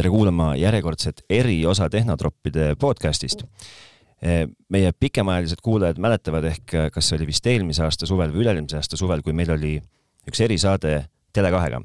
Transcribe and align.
tere 0.00 0.08
kuulama 0.08 0.54
järjekordset 0.56 1.24
eriosa 1.28 1.90
Tehnotroppide 1.90 2.74
podcastist. 2.80 3.42
meie 4.68 4.92
pikemaajalised 5.00 5.60
kuulajad 5.62 5.98
mäletavad 6.00 6.44
ehk, 6.44 6.72
kas 6.92 7.08
see 7.08 7.18
oli 7.18 7.26
vist 7.28 7.46
eelmise 7.46 7.82
aasta 7.84 8.08
suvel 8.08 8.32
või 8.32 8.42
üle-eelmise 8.44 8.76
aasta 8.76 8.96
suvel, 8.96 9.20
kui 9.24 9.32
meil 9.36 9.52
oli 9.52 9.74
üks 10.28 10.40
erisaade 10.44 10.94
Tele2-ga. 11.36 11.80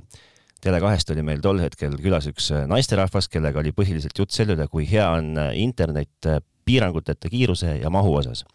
Tele2-st 0.63 1.11
oli 1.15 1.25
meil 1.27 1.43
tol 1.43 1.59
hetkel 1.63 1.95
külas 1.99 2.27
üks 2.31 2.51
naisterahvas, 2.71 3.27
kellega 3.31 3.59
oli 3.59 3.75
põhiliselt 3.75 4.19
jutt 4.19 4.35
selle 4.35 4.55
üle, 4.55 4.67
kui 4.71 4.87
hea 4.87 5.09
on 5.17 5.35
internet 5.51 6.31
piiranguteta 6.65 7.31
kiiruse 7.31 7.77
ja 7.81 7.91
mahu 7.91 8.15
osas 8.21 8.45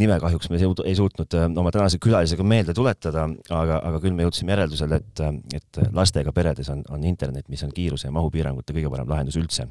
nime 0.00 0.16
kahjuks 0.20 0.50
me 0.50 0.58
ei 0.58 0.94
suutnud 0.96 1.36
äh, 1.38 1.46
oma 1.60 1.70
tänase 1.74 1.98
külalisega 2.02 2.44
meelde 2.46 2.74
tuletada, 2.74 3.28
aga, 3.50 3.78
aga 3.90 4.00
küll 4.02 4.16
me 4.16 4.26
jõudsime 4.26 4.54
järeldusele, 4.54 4.98
et, 5.02 5.22
äh, 5.22 5.60
et 5.60 5.80
lastega 5.94 6.32
peredes 6.34 6.70
on, 6.72 6.82
on 6.90 7.04
internet, 7.06 7.48
mis 7.52 7.62
on 7.66 7.72
kiiruse 7.74 8.08
ja 8.08 8.14
mahupiirangute 8.14 8.74
kõige 8.74 8.90
parem 8.92 9.10
lahendus 9.10 9.38
üldse. 9.40 9.68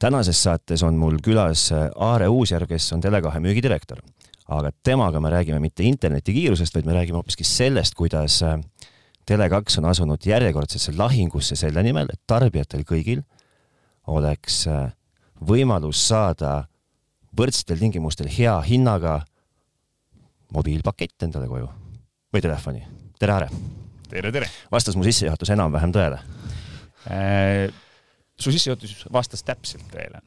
tänases 0.00 0.42
saates 0.42 0.82
on 0.82 0.96
mul 0.96 1.18
külas 1.24 1.68
äh, 1.72 1.90
Aare 1.96 2.28
Uusjärv, 2.28 2.68
kes 2.68 2.92
on 2.92 3.02
Tele2 3.04 3.40
müügidirektor. 3.40 4.00
aga 4.48 4.72
temaga 4.82 5.20
me 5.20 5.30
räägime 5.30 5.60
mitte 5.60 5.82
interneti 5.82 6.32
kiirusest, 6.32 6.74
vaid 6.74 6.86
me 6.86 6.92
räägime 6.92 7.20
hoopiski 7.20 7.44
sellest, 7.44 7.94
kuidas 7.94 8.42
Tele2 9.30 9.78
on 9.78 9.84
asunud 9.84 10.26
järjekordsesse 10.26 10.92
lahingusse 10.96 11.56
selle 11.56 11.82
nimel, 11.82 12.08
et 12.12 12.20
tarbijatel 12.26 12.82
kõigil 12.82 13.22
oleks 14.06 14.64
võimalus 15.46 16.08
saada 16.08 16.64
võrdsetel 17.36 17.78
tingimustel 17.80 18.30
hea 18.30 18.54
hinnaga 18.66 19.20
mobiilpakett 20.54 21.26
endale 21.26 21.48
koju 21.50 21.68
või 22.34 22.42
telefoni. 22.42 22.82
tere, 23.18 23.36
Aare! 23.36 23.48
tere, 24.10 24.32
tere! 24.34 24.48
vastas 24.72 24.98
mu 24.98 25.06
sissejuhatus 25.06 25.52
enam-vähem 25.54 25.94
tõele 25.94 26.18
äh,? 27.10 27.70
su 28.40 28.52
sissejuhatus 28.54 29.06
vastas 29.12 29.44
täpselt 29.46 29.86
tõele, 29.92 30.22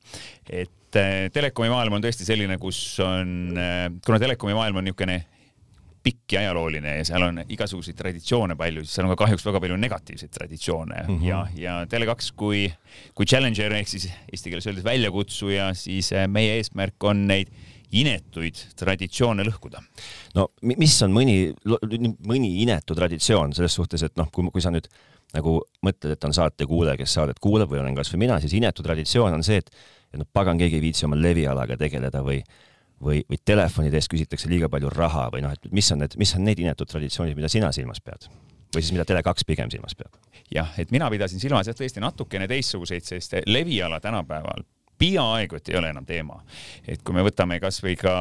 et 0.48 1.00
äh, 1.00 1.28
telekomi 1.34 1.72
maailm 1.74 1.98
on 1.98 2.04
tõesti 2.06 2.28
selline, 2.28 2.60
kus 2.62 2.80
on 3.04 3.58
äh,, 3.58 3.88
kuna 4.06 4.22
telekomi 4.24 4.56
maailm 4.58 4.82
on 4.82 4.88
niisugune 4.88 5.24
pikk 6.04 6.36
ja 6.36 6.44
ajalooline 6.44 6.98
ja 6.98 7.04
seal 7.08 7.24
on 7.24 7.42
igasuguseid 7.48 7.96
traditsioone 7.96 8.58
palju, 8.60 8.84
siis 8.84 8.98
seal 8.98 9.08
on 9.08 9.14
ka 9.14 9.24
kahjuks 9.24 9.46
väga 9.48 9.62
palju 9.64 9.78
negatiivseid 9.80 10.34
traditsioone 10.36 11.04
mm 11.04 11.14
-hmm. 11.14 11.28
ja, 11.28 11.46
ja 11.56 11.76
Tele2 11.90 12.34
kui, 12.36 12.66
kui 13.16 13.26
challenger 13.26 13.74
ehk 13.80 13.88
siis 13.88 14.10
eesti 14.32 14.50
keeles 14.50 14.68
öeldes 14.68 14.84
väljakutsuja, 14.84 15.74
siis 15.74 16.12
äh, 16.14 16.28
meie 16.28 16.58
eesmärk 16.60 17.04
on 17.04 17.28
neid 17.28 17.54
inetuid 17.94 18.58
traditsioone 18.76 19.46
lõhkuda. 19.48 19.82
no 20.36 20.50
mis 20.62 21.02
on 21.06 21.14
mõni, 21.14 21.54
mõni 22.28 22.52
inetu 22.64 22.96
traditsioon 22.96 23.54
selles 23.54 23.76
suhtes, 23.76 24.04
et 24.04 24.16
noh, 24.18 24.30
kui, 24.34 24.50
kui 24.52 24.62
sa 24.62 24.74
nüüd 24.74 24.90
nagu 25.34 25.60
mõtled, 25.86 26.14
et 26.14 26.28
on 26.28 26.34
saatekuulaja, 26.34 26.98
kes 26.98 27.14
saadet 27.18 27.40
kuulab 27.42 27.72
või 27.72 27.82
olen 27.82 27.96
kasvõi 27.98 28.26
mina, 28.26 28.40
siis 28.42 28.54
inetu 28.58 28.84
traditsioon 28.86 29.34
on 29.34 29.46
see, 29.46 29.62
et, 29.64 29.72
et 30.14 30.22
noh, 30.22 30.30
pagan, 30.34 30.60
keegi 30.62 30.78
ei 30.78 30.86
viitsi 30.90 31.08
oma 31.08 31.18
levialaga 31.18 31.78
tegeleda 31.78 32.22
või 32.26 32.42
või, 33.06 33.24
või 33.30 33.40
telefonide 33.46 34.00
eest 34.00 34.12
küsitakse 34.12 34.52
liiga 34.52 34.70
palju 34.72 34.92
raha 34.94 35.30
või 35.34 35.44
noh, 35.46 35.54
et 35.56 35.72
mis 35.72 35.92
on 35.96 36.04
need, 36.04 36.18
mis 36.20 36.36
on 36.38 36.46
need 36.48 36.64
inetud 36.64 36.90
traditsioonid, 36.90 37.38
mida 37.40 37.52
sina 37.52 37.72
silmas 37.76 38.02
pead? 38.04 38.30
või 38.74 38.82
siis 38.82 38.94
mida 38.96 39.06
Tele2 39.06 39.46
pigem 39.48 39.72
silmas 39.74 39.98
peab? 39.98 40.16
jah, 40.54 40.72
et 40.82 40.92
mina 40.92 41.10
pidasin 41.14 41.42
silmas 41.42 41.70
jah 41.70 41.78
tõesti 41.78 42.04
natukene 42.04 42.48
teistsuguseid, 42.50 43.06
sest 43.06 43.38
leviala 43.48 44.00
tänapäeval 44.04 44.66
peaaegu 45.04 45.58
et 45.58 45.70
ei 45.70 45.78
ole 45.80 45.90
enam 45.92 46.06
teema. 46.06 46.40
et 46.88 47.02
kui 47.04 47.16
me 47.16 47.24
võtame 47.26 47.60
kasvõi 47.62 47.96
ka 48.00 48.14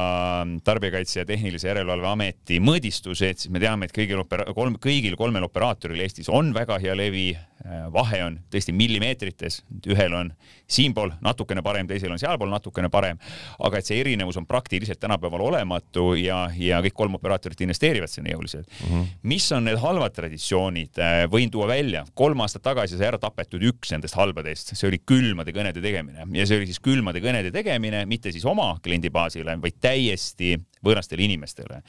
Tarbijakaitse 0.65 1.21
ja 1.21 1.25
Tehnilise 1.27 1.69
Järelevalve 1.69 2.09
Ameti 2.09 2.59
mõõdistused, 2.63 3.43
siis 3.43 3.51
me 3.53 3.61
teame, 3.63 3.87
et 3.87 3.95
kõigil 3.95 4.19
opera-, 4.23 4.49
kolm, 4.55 4.77
kõigil 4.81 5.15
kolmel 5.19 5.47
operaatoril 5.47 6.03
Eestis 6.03 6.29
on 6.29 6.53
väga 6.55 6.79
hea 6.83 6.95
levi, 6.97 7.31
vahe 7.93 8.19
on 8.25 8.37
tõesti 8.51 8.73
millimeetrites, 8.75 9.61
ühel 9.87 10.13
on 10.17 10.31
siinpool 10.67 11.13
natukene 11.23 11.61
parem, 11.63 11.87
teisel 11.87 12.11
on 12.11 12.19
sealpool 12.19 12.51
natukene 12.51 12.89
parem, 12.91 13.19
aga 13.63 13.79
et 13.79 13.87
see 13.87 13.99
erinevus 14.01 14.37
on 14.39 14.47
praktiliselt 14.49 14.99
tänapäeval 14.99 15.45
olematu 15.47 16.13
ja, 16.19 16.45
ja 16.57 16.81
kõik 16.83 16.97
kolm 16.97 17.17
operaatorit 17.19 17.63
investeerivad 17.65 18.11
sinna 18.11 18.33
jõuliselt 18.33 18.67
mm. 18.67 18.89
-hmm. 18.89 19.07
mis 19.31 19.49
on 19.55 19.67
need 19.69 19.79
halvad 19.79 20.15
traditsioonid? 20.15 20.99
Äh, 20.99 21.23
võin 21.31 21.51
tuua 21.51 21.67
välja, 21.71 22.05
kolm 22.13 22.43
aastat 22.43 22.65
tagasi 22.67 22.97
sai 22.97 23.11
ära 23.11 23.21
tapetud 23.21 23.63
üks 23.63 23.93
nendest 23.95 24.17
halbadest, 24.19 24.75
see 24.75 24.89
oli 24.89 24.99
külmade 25.05 25.55
kõnede 25.55 25.81
tegemine 25.81 26.27
ja 26.33 26.47
see 26.47 26.59
oli 26.59 26.69
siis 26.69 26.79
külmade 26.83 27.23
kõnede 27.23 27.51
tegemine, 27.51 28.05
mitte 28.05 28.31
siis 28.31 28.45
oma 28.45 28.73
kliendibaasile, 28.83 29.57
vaid 29.61 29.79
täiesti 29.81 30.57
võõrastele 30.83 31.23
inimestele. 31.23 31.81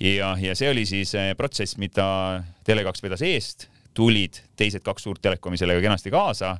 ja, 0.00 0.34
ja 0.40 0.54
see 0.54 0.70
oli 0.70 0.86
siis 0.86 1.14
äh, 1.14 1.34
protsess, 1.36 1.76
mida 1.78 2.42
Tele2 2.66 3.06
vedas 3.06 3.22
eest 3.22 3.68
tulid 3.94 4.38
teised 4.58 4.84
kaks 4.86 5.06
suurt 5.06 5.22
telekomi 5.22 5.58
sellega 5.60 5.82
kenasti 5.84 6.12
kaasa 6.12 6.54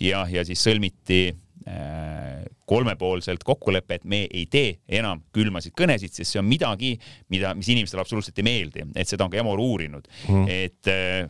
ja, 0.00 0.24
ja 0.30 0.44
siis 0.46 0.62
sõlmiti 0.64 1.20
äh, 1.30 2.42
kolmepoolselt 2.68 3.44
kokkulepe, 3.44 4.00
et 4.00 4.04
me 4.08 4.24
ei 4.26 4.46
tee 4.50 4.78
enam 5.00 5.22
külmasid 5.34 5.76
kõnesid, 5.78 6.14
sest 6.16 6.34
see 6.34 6.42
on 6.42 6.48
midagi, 6.48 6.94
mida, 7.32 7.54
mis 7.58 7.70
inimestele 7.72 8.04
absoluutselt 8.04 8.38
ei 8.40 8.46
meeldi, 8.46 8.86
et 8.96 9.10
seda 9.10 9.26
on 9.26 9.32
ka 9.32 9.40
Emor 9.40 9.62
uurinud 9.62 10.08
mm., 10.28 10.46
et 10.52 10.92
äh, 10.92 11.26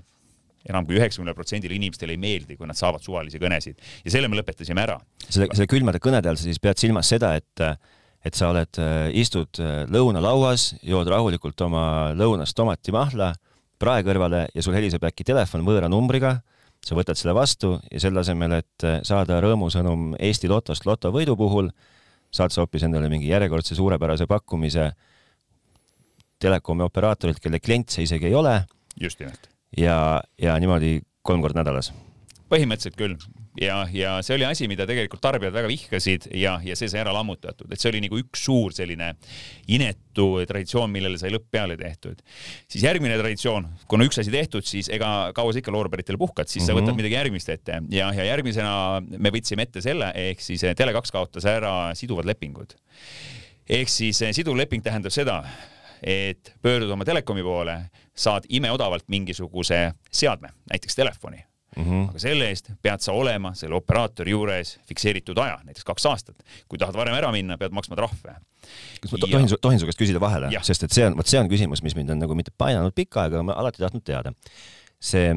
enam 0.68 0.86
kui 0.88 0.96
üheksakümnele 0.96 1.36
protsendile 1.36 1.76
inimestele 1.76 2.14
ei 2.14 2.20
meeldi, 2.20 2.56
kui 2.56 2.68
nad 2.68 2.78
saavad 2.78 3.04
suvalisi 3.04 3.40
kõnesid 3.42 3.82
ja 4.04 4.14
selle 4.14 4.30
me 4.30 4.38
lõpetasime 4.38 4.80
ära. 4.84 4.96
selle, 5.28 5.50
selle 5.52 5.68
külmade 5.70 6.00
kõnede 6.02 6.30
all 6.30 6.40
sa 6.40 6.48
siis 6.48 6.62
pead 6.62 6.80
silmas 6.80 7.10
seda, 7.12 7.34
et 7.40 7.68
et 8.24 8.36
sa 8.38 8.48
oled, 8.54 8.78
äh, 8.80 9.10
istud 9.20 9.60
äh, 9.60 9.82
lõunalauas, 9.92 10.72
jood 10.84 11.10
rahulikult 11.12 11.60
oma 11.66 11.84
lõunast 12.16 12.56
tomatimahla 12.56 13.34
prae 13.84 14.04
kõrvale 14.06 14.46
ja 14.54 14.64
sul 14.64 14.76
heliseb 14.76 15.04
äkki 15.04 15.26
telefon 15.28 15.64
võõra 15.66 15.90
numbriga, 15.92 16.38
sa 16.84 16.96
võtad 16.96 17.18
selle 17.20 17.34
vastu 17.36 17.76
ja 17.92 18.00
selle 18.02 18.22
asemel, 18.22 18.58
et 18.60 18.86
saada 19.06 19.40
rõõmusõnum 19.44 20.14
Eesti 20.18 20.48
Lotost 20.52 20.86
lotovõidu 20.88 21.36
puhul, 21.36 21.70
saad 22.34 22.52
sa 22.54 22.64
hoopis 22.64 22.86
endale 22.86 23.10
mingi 23.12 23.30
järjekordse 23.30 23.76
suurepärase 23.76 24.28
pakkumise 24.30 24.90
telekomi 26.42 26.84
operaatorilt, 26.84 27.40
kelle 27.40 27.60
klient 27.60 27.92
sa 27.92 28.04
isegi 28.04 28.28
ei 28.30 28.36
ole. 28.36 28.62
just 29.00 29.20
nimelt. 29.20 29.48
ja, 29.76 30.22
ja 30.40 30.58
niimoodi 30.60 31.00
kolm 31.22 31.44
korda 31.44 31.62
nädalas. 31.62 31.92
põhimõtteliselt 32.52 32.96
küll 33.00 33.16
ja, 33.60 33.86
ja 33.92 34.16
see 34.24 34.36
oli 34.38 34.46
asi, 34.46 34.66
mida 34.70 34.86
tegelikult 34.88 35.22
tarbijad 35.22 35.54
väga 35.54 35.68
vihkasid 35.70 36.28
ja, 36.38 36.56
ja 36.64 36.76
see 36.78 36.88
sai 36.90 37.02
ära 37.04 37.12
lammutatud, 37.14 37.70
et 37.70 37.80
see 37.80 37.90
oli 37.92 38.02
nagu 38.04 38.18
üks 38.18 38.44
suur 38.48 38.74
selline 38.74 39.12
inetu 39.74 40.26
traditsioon, 40.48 40.90
millele 40.92 41.18
sai 41.20 41.32
lõpp 41.34 41.46
peale 41.54 41.76
tehtud. 41.78 42.22
siis 42.70 42.84
järgmine 42.84 43.18
traditsioon, 43.20 43.68
kuna 43.90 44.08
üks 44.08 44.18
asi 44.22 44.34
tehtud, 44.34 44.66
siis 44.66 44.90
ega 44.92 45.30
kaua 45.36 45.54
sa 45.54 45.62
ikka 45.62 45.74
loorberitele 45.74 46.18
puhkad, 46.18 46.50
siis 46.50 46.64
mm 46.64 46.66
-hmm. 46.66 46.72
sa 46.72 46.78
võtad 46.80 46.92
mhm. 46.92 47.02
midagi 47.02 47.18
järgmist 47.18 47.48
ette 47.54 47.80
ja, 47.90 48.10
ja 48.12 48.24
järgmisena 48.32 49.02
me 49.06 49.30
võtsime 49.30 49.68
ette 49.68 49.80
selle, 49.84 50.10
ehk 50.14 50.40
siis 50.40 50.64
Tele2 50.64 51.12
kaotas 51.12 51.44
ära 51.44 51.94
siduvad 51.94 52.26
lepingud. 52.26 52.74
ehk 53.68 53.88
siis 53.88 54.22
siduv 54.32 54.56
leping 54.56 54.82
tähendab 54.82 55.12
seda, 55.12 55.44
et 56.02 56.54
pöördud 56.62 56.90
oma 56.90 57.04
telekomi 57.04 57.42
poole, 57.42 57.78
saad 58.14 58.44
imeodavalt 58.48 59.08
mingisuguse 59.08 59.92
seadme, 60.10 60.48
näiteks 60.70 60.94
telefoni 60.94 61.44
mm. 61.76 61.84
-hmm. 61.84 62.10
aga 62.10 62.22
selle 62.22 62.48
eest 62.52 62.72
pead 62.82 63.04
sa 63.04 63.12
olema 63.12 63.54
selle 63.58 63.78
operaatori 63.78 64.34
juures 64.34 64.76
fikseeritud 64.88 65.38
aja, 65.38 65.58
näiteks 65.64 65.84
kaks 65.84 66.06
aastat. 66.10 66.36
kui 66.68 66.78
tahad 66.78 66.96
varem 66.96 67.14
ära 67.14 67.32
minna, 67.32 67.58
pead 67.58 67.72
maksma 67.72 67.96
trahve. 67.96 68.36
kas 69.00 69.12
ma 69.12 69.18
tohin 69.26 69.48
su, 69.48 69.58
tohin 69.60 69.80
su 69.80 69.88
käest 69.88 70.00
küsida 70.00 70.20
vahele, 70.20 70.52
sest 70.62 70.86
et 70.86 70.92
see 70.92 71.06
on, 71.06 71.16
vot 71.16 71.26
see 71.26 71.40
on 71.40 71.50
küsimus, 71.50 71.82
mis 71.82 71.96
mind 71.96 72.14
on 72.14 72.22
nagu 72.24 72.34
mitte 72.34 72.54
painanud 72.58 72.94
pikka 72.94 73.24
aega, 73.24 73.40
aga 73.40 73.50
ma 73.50 73.58
alati 73.64 73.82
tahtnud 73.82 74.04
teada. 74.04 74.32
see 75.00 75.34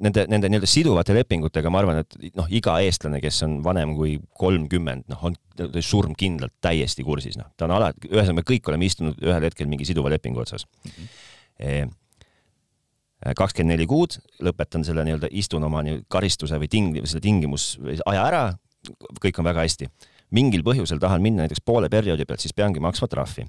nende, 0.00 0.24
nende 0.28 0.48
nii-öelda 0.48 0.68
siduvate 0.68 1.14
lepingutega 1.16 1.70
ma 1.72 1.82
arvan, 1.82 2.00
et 2.00 2.36
noh, 2.36 2.46
iga 2.48 2.78
eestlane, 2.84 3.20
kes 3.20 3.42
on 3.44 3.58
vanem 3.64 3.92
kui 3.96 4.16
kolmkümmend, 4.40 5.04
noh, 5.12 5.26
on 5.28 5.36
surmkindlalt 5.84 6.54
täiesti 6.64 7.04
kursis, 7.04 7.36
noh, 7.36 7.50
ta 7.56 7.68
on 7.68 7.74
alati, 7.76 8.08
ühesõnaga 8.08 8.40
me 8.40 8.46
kõik 8.48 8.72
oleme 8.72 8.88
istunud 8.88 9.20
ühel 9.24 9.44
hetkel 9.44 9.68
mingi 9.68 9.88
siduva 9.88 10.12
lepingu 10.14 10.40
otsas 10.44 10.66
mm. 10.84 10.96
-hmm 11.60 11.92
kakskümmend 13.32 13.74
neli 13.74 13.86
kuud, 13.88 14.18
lõpetan 14.44 14.84
selle 14.84 15.04
nii-öelda, 15.06 15.30
istun 15.32 15.64
oma 15.64 15.80
nii 15.86 16.02
karistuse 16.12 16.58
või 16.60 16.68
ting-, 16.72 16.98
selle 17.08 17.22
tingimus, 17.24 17.74
aja 18.04 18.26
ära, 18.26 18.42
kõik 19.22 19.40
on 19.40 19.48
väga 19.48 19.64
hästi. 19.64 19.88
mingil 20.34 20.64
põhjusel 20.66 20.98
tahan 21.00 21.22
minna 21.22 21.44
näiteks 21.44 21.62
poole 21.64 21.88
perioodi 21.88 22.26
pealt, 22.26 22.40
siis 22.40 22.52
peangi 22.52 22.80
maksma 22.80 23.08
trahvi. 23.08 23.46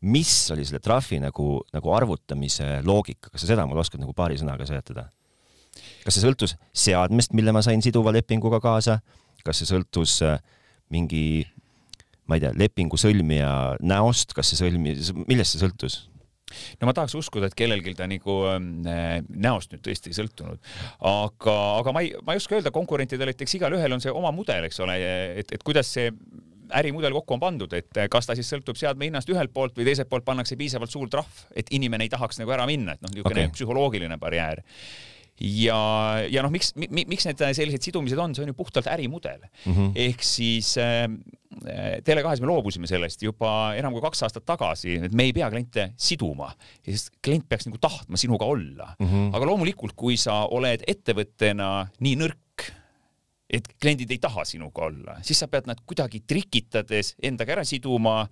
mis 0.00 0.50
oli 0.52 0.64
selle 0.64 0.80
trahvi 0.80 1.18
nagu, 1.20 1.62
nagu 1.72 1.92
arvutamise 1.92 2.82
loogika, 2.84 3.30
kas 3.30 3.40
sa 3.40 3.46
seda 3.46 3.66
mulle 3.66 3.80
oskad 3.80 4.00
nagu 4.00 4.12
paari 4.12 4.36
sõnaga 4.38 4.66
seletada? 4.66 5.10
kas 6.04 6.14
see 6.14 6.22
sõltus 6.22 6.56
seadmest, 6.72 7.32
mille 7.32 7.52
ma 7.52 7.62
sain 7.62 7.82
siduva 7.82 8.12
lepinguga 8.12 8.60
kaasa, 8.60 9.00
kas 9.44 9.58
see 9.58 9.68
sõltus 9.68 10.22
äh, 10.22 10.38
mingi 10.90 11.46
ma 12.26 12.36
ei 12.36 12.42
tea, 12.42 12.52
lepingu 12.58 12.98
sõlmija 13.00 13.50
näost, 13.86 14.34
kas 14.36 14.50
see 14.50 14.60
sõlmi, 14.60 14.94
millest 15.26 15.54
see 15.54 15.62
sõltus? 15.62 16.04
No 16.80 16.88
ma 16.88 16.94
tahaks 16.96 17.16
uskuda, 17.18 17.50
et 17.50 17.56
kellelgi 17.58 17.94
ta 17.98 18.08
nagu 18.10 18.38
äh, 18.50 19.20
näost 19.28 19.74
nüüd 19.74 19.84
tõesti 19.86 20.12
ei 20.12 20.18
sõltunud, 20.18 20.60
aga, 21.10 21.56
aga 21.82 21.94
ma 21.94 22.04
ei, 22.04 22.12
ma 22.26 22.36
ei 22.36 22.42
oska 22.42 22.58
öelda 22.58 22.74
konkurentidele, 22.74 23.34
et 23.34 23.46
eks 23.46 23.58
igalühel 23.58 23.96
on 23.96 24.04
see 24.04 24.14
oma 24.14 24.32
mudel, 24.34 24.68
eks 24.68 24.82
ole, 24.84 24.98
et, 25.42 25.50
et 25.56 25.66
kuidas 25.66 25.90
see 25.96 26.12
ärimudel 26.76 27.14
kokku 27.14 27.36
on 27.36 27.42
pandud, 27.42 27.74
et 27.78 28.00
kas 28.10 28.26
ta 28.26 28.34
siis 28.38 28.48
sõltub 28.50 28.78
seadme 28.78 29.06
hinnast 29.06 29.28
ühelt 29.30 29.52
poolt 29.54 29.76
või 29.78 29.86
teiselt 29.86 30.10
poolt 30.10 30.26
pannakse 30.26 30.58
piisavalt 30.58 30.90
suur 30.90 31.10
trahv, 31.10 31.44
et 31.54 31.70
inimene 31.74 32.06
ei 32.06 32.12
tahaks 32.12 32.40
nagu 32.42 32.54
ära 32.54 32.66
minna, 32.66 32.96
et 32.96 33.04
noh, 33.04 33.12
niisugune 33.14 33.46
okay. 33.46 33.54
psühholoogiline 33.54 34.18
barjäär 34.22 34.64
ja, 35.40 35.80
ja 36.32 36.44
noh, 36.44 36.52
miks 36.52 36.72
mi,, 36.78 37.04
miks 37.08 37.26
need 37.28 37.42
sellised 37.56 37.84
sidumised 37.84 38.20
on, 38.20 38.34
see 38.36 38.46
on 38.46 38.52
ju 38.52 38.56
puhtalt 38.56 38.88
ärimudel 38.92 39.42
mm. 39.42 39.72
-hmm. 39.72 39.90
ehk 40.06 40.22
siis 40.24 40.76
äh, 40.80 41.04
Tele2-s 42.04 42.40
me 42.42 42.50
loobusime 42.50 42.88
sellest 42.88 43.22
juba 43.22 43.74
enam 43.78 43.94
kui 43.94 44.02
kaks 44.04 44.22
aastat 44.26 44.44
tagasi, 44.44 44.98
et 45.08 45.14
me 45.16 45.28
ei 45.28 45.32
pea 45.32 45.48
kliente 45.50 45.90
siduma, 45.96 46.50
sest 46.84 47.14
klient 47.24 47.46
peaks 47.48 47.68
nagu 47.68 47.78
tahtma 47.80 48.16
sinuga 48.20 48.44
olla 48.44 48.94
mm. 48.98 49.06
-hmm. 49.06 49.30
aga 49.36 49.46
loomulikult, 49.46 49.96
kui 49.96 50.16
sa 50.16 50.44
oled 50.50 50.84
ettevõttena 50.86 51.88
nii 52.00 52.16
nõrk, 52.16 52.40
et 53.46 53.66
kliendid 53.78 54.10
ei 54.10 54.18
taha 54.18 54.42
sinuga 54.46 54.88
olla, 54.88 55.16
siis 55.22 55.38
sa 55.38 55.46
pead 55.50 55.68
nad 55.70 55.78
kuidagi 55.86 56.24
trikitades 56.26 57.12
endaga 57.22 57.54
ära 57.54 57.62
siduma 57.66 58.24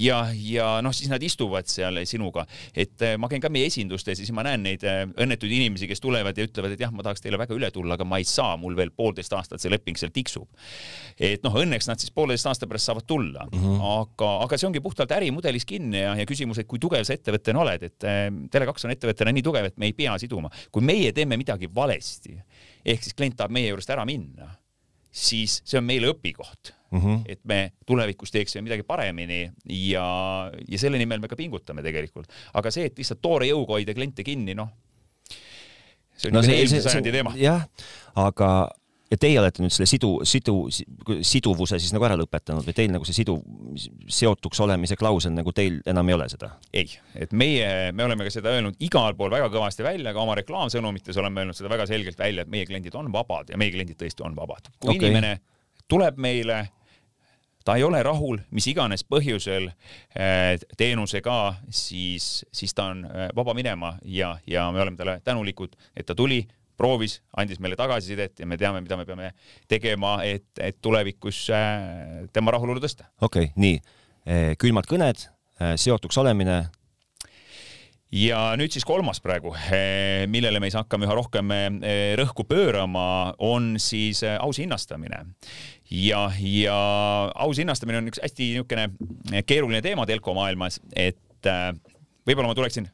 ja, 0.00 0.22
ja 0.32 0.68
noh, 0.84 0.94
siis 0.96 1.10
nad 1.12 1.20
istuvad 1.22 1.68
seal 1.68 2.00
sinuga. 2.08 2.46
et 2.72 3.04
äh, 3.04 3.18
ma 3.20 3.28
käin 3.28 3.42
ka 3.44 3.50
meie 3.52 3.68
esindustes 3.68 4.16
ja 4.16 4.24
siis 4.24 4.32
ma 4.32 4.44
näen 4.46 4.64
neid 4.64 4.86
äh, 4.88 5.02
õnnetuid 5.12 5.52
inimesi, 5.52 5.88
kes 5.90 6.00
tulevad 6.00 6.38
ja 6.40 6.46
ütlevad, 6.48 6.72
et 6.72 6.80
jah, 6.80 6.92
ma 6.94 7.04
tahaks 7.04 7.20
teile 7.20 7.40
väga 7.40 7.56
üle 7.58 7.68
tulla, 7.74 7.98
aga 8.00 8.06
ma 8.08 8.22
ei 8.22 8.24
saa, 8.28 8.54
mul 8.60 8.78
veel 8.78 8.94
poolteist 8.96 9.36
aastat 9.36 9.60
see 9.60 9.72
leping 9.72 10.00
seal 10.00 10.14
tiksub. 10.14 10.48
et 11.20 11.44
noh, 11.44 11.60
õnneks 11.60 11.90
nad 11.90 12.00
siis 12.00 12.14
pooleteist 12.16 12.48
aasta 12.48 12.70
pärast 12.70 12.88
saavad 12.88 13.04
tulla 13.04 13.44
mm, 13.50 13.60
-hmm. 13.60 13.84
aga, 13.90 14.30
aga 14.46 14.56
see 14.56 14.70
ongi 14.70 14.80
puhtalt 14.80 15.12
ärimudelis 15.12 15.68
kinni 15.68 16.00
ja, 16.00 16.16
ja 16.16 16.26
küsimus, 16.28 16.62
et 16.64 16.70
kui 16.70 16.80
tugev 16.80 17.04
sa 17.04 17.12
ettevõttena 17.12 17.60
oled, 17.60 17.86
et 17.90 18.08
äh, 18.08 18.24
Tele2 18.48 18.88
on 18.88 18.96
ettevõttena 18.96 19.36
nii 19.36 19.44
tugev, 19.44 19.68
et 19.68 19.76
me 19.76 19.92
ei 19.92 19.92
pea 19.92 20.16
siduma. 20.16 20.48
kui 20.72 20.80
meie 20.80 21.12
teeme 21.12 21.36
midagi 21.36 21.68
valesti, 21.68 22.38
ehk 22.84 23.04
siis 23.04 23.12
klient 23.12 23.36
tahab 23.36 23.52
meie 23.52 23.68
juurest 23.68 23.92
ära 23.92 24.08
minna 24.08 24.48
siis 25.12 25.60
see 25.64 25.78
on 25.78 25.84
meile 25.84 26.08
õpikoht 26.12 26.72
mm, 26.90 27.00
-hmm. 27.00 27.18
et 27.28 27.40
me 27.44 27.72
tulevikus 27.86 28.32
teeksime 28.32 28.64
midagi 28.64 28.82
paremini 28.88 29.42
ja, 29.68 30.06
ja 30.68 30.78
selle 30.80 30.98
nimel 30.98 31.20
me 31.20 31.28
ka 31.28 31.36
pingutame 31.36 31.84
tegelikult. 31.84 32.32
aga 32.54 32.70
see, 32.70 32.88
et 32.88 32.98
lihtsalt 32.98 33.20
toore 33.22 33.48
jõuga 33.50 33.76
hoida 33.76 33.94
kliente 33.94 34.24
kinni, 34.24 34.56
noh, 34.56 34.72
see 36.16 36.30
on 36.30 36.38
no 36.38 36.42
see, 36.42 36.56
eelmise 36.60 36.88
sajandi 36.88 37.12
teema. 37.12 37.34
jah, 37.36 37.66
aga 38.14 38.52
ja 39.12 39.18
teie 39.20 39.38
olete 39.40 39.62
nüüd 39.62 39.74
selle 39.74 39.88
sidu, 39.90 40.10
sidu, 40.28 40.56
siduvuse 41.26 41.78
siis 41.80 41.92
nagu 41.94 42.06
ära 42.08 42.16
lõpetanud 42.18 42.64
või 42.66 42.76
teil 42.76 42.92
nagu 42.94 43.06
see 43.08 43.18
sidu, 43.18 43.36
seotuks 44.08 44.60
olemise 44.64 44.96
klausel 45.00 45.34
nagu 45.36 45.52
teil 45.56 45.80
enam 45.88 46.08
ei 46.08 46.16
ole 46.16 46.28
seda? 46.32 46.54
ei, 46.72 46.88
et 47.18 47.34
meie, 47.36 47.92
me 47.92 48.06
oleme 48.06 48.26
ka 48.26 48.32
seda 48.32 48.54
öelnud 48.56 48.80
igal 48.84 49.16
pool 49.18 49.32
väga 49.34 49.50
kõvasti 49.52 49.84
välja, 49.86 50.14
ka 50.16 50.22
oma 50.24 50.36
reklaamsõnumites 50.40 51.18
oleme 51.20 51.44
öelnud 51.44 51.58
seda 51.58 51.72
väga 51.72 51.86
selgelt 51.90 52.20
välja, 52.20 52.46
et 52.46 52.52
meie 52.52 52.68
kliendid 52.68 52.96
on 52.98 53.10
vabad 53.12 53.52
ja 53.52 53.60
meie 53.60 53.74
kliendid 53.74 54.00
tõesti 54.00 54.24
on 54.24 54.36
vabad. 54.38 54.72
kui 54.78 54.96
okay. 54.96 55.10
inimene 55.10 55.34
tuleb 55.92 56.16
meile, 56.22 56.62
ta 57.66 57.76
ei 57.76 57.84
ole 57.84 58.00
rahul, 58.02 58.40
mis 58.50 58.66
iganes 58.72 59.04
põhjusel 59.04 59.68
eh, 59.68 60.56
teenusega, 60.78 61.38
siis, 61.68 62.46
siis 62.48 62.72
ta 62.74 62.88
on 62.94 63.04
eh, 63.04 63.28
vaba 63.36 63.54
minema 63.58 63.96
ja, 64.08 64.34
ja 64.48 64.70
me 64.72 64.80
oleme 64.80 64.96
talle 64.96 65.20
tänulikud, 65.24 65.76
et 65.96 66.08
ta 66.08 66.16
tuli 66.16 66.40
proovis, 66.82 67.20
andis 67.38 67.60
meile 67.62 67.78
tagasisidet 67.78 68.42
ja 68.42 68.48
me 68.48 68.58
teame, 68.60 68.82
mida 68.82 68.98
me 68.98 69.06
peame 69.08 69.32
tegema, 69.70 70.18
et, 70.26 70.48
et 70.58 70.78
tulevikus 70.82 71.44
äh, 71.54 72.28
tema 72.34 72.54
rahulolu 72.56 72.82
tõsta. 72.82 73.08
okei 73.22 73.50
okay,, 73.50 73.56
nii 73.62 73.78
eh, 73.78 74.52
külmad 74.60 74.88
kõned, 74.90 75.26
eh, 75.60 75.74
seotuks 75.80 76.18
olemine. 76.22 76.64
ja 78.12 78.40
nüüd 78.58 78.74
siis 78.74 78.84
kolmas 78.88 79.22
praegu, 79.24 79.54
millele 80.28 80.60
me 80.60 80.68
siis 80.68 80.80
hakkame 80.82 81.06
üha 81.06 81.16
rohkem 81.16 81.54
rõhku 82.20 82.44
pöörama, 82.48 83.06
on 83.38 83.76
siis 83.80 84.24
aus 84.34 84.58
hinnastamine. 84.60 85.22
ja, 85.90 86.26
ja 86.38 86.78
aus 87.46 87.62
hinnastamine 87.62 88.02
on 88.02 88.10
üks 88.12 88.22
hästi 88.22 88.50
niisugune 88.50 89.44
keeruline 89.46 89.82
teema 89.84 90.06
telko 90.10 90.34
maailmas, 90.36 90.80
et 90.96 91.52
võib-olla 92.26 92.50
ma 92.50 92.58
tuleksin 92.58 92.90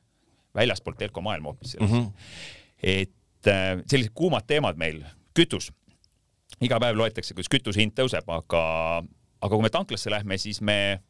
väljaspoolt 0.56 0.98
telko 1.00 1.22
maailma 1.24 1.50
hoopis 1.50 1.74
sellest 1.74 1.94
mm. 1.94 2.04
-hmm. 2.04 2.34
et 2.82 3.12
Äh, 3.12 3.17
sellised 3.44 4.14
kuumad 4.14 4.46
teemad 4.46 4.78
meil, 4.80 5.02
kütus. 5.36 5.70
iga 6.60 6.80
päev 6.82 6.96
loetakse, 6.98 7.34
kuidas 7.34 7.50
kütuse 7.52 7.80
hind 7.80 7.94
tõuseb, 7.94 8.26
aga, 8.34 8.62
aga 9.40 9.52
kui 9.54 9.62
me 9.62 9.70
tanklasse 9.70 10.10
lähme, 10.10 10.38
siis 10.38 10.60
me 10.60 11.00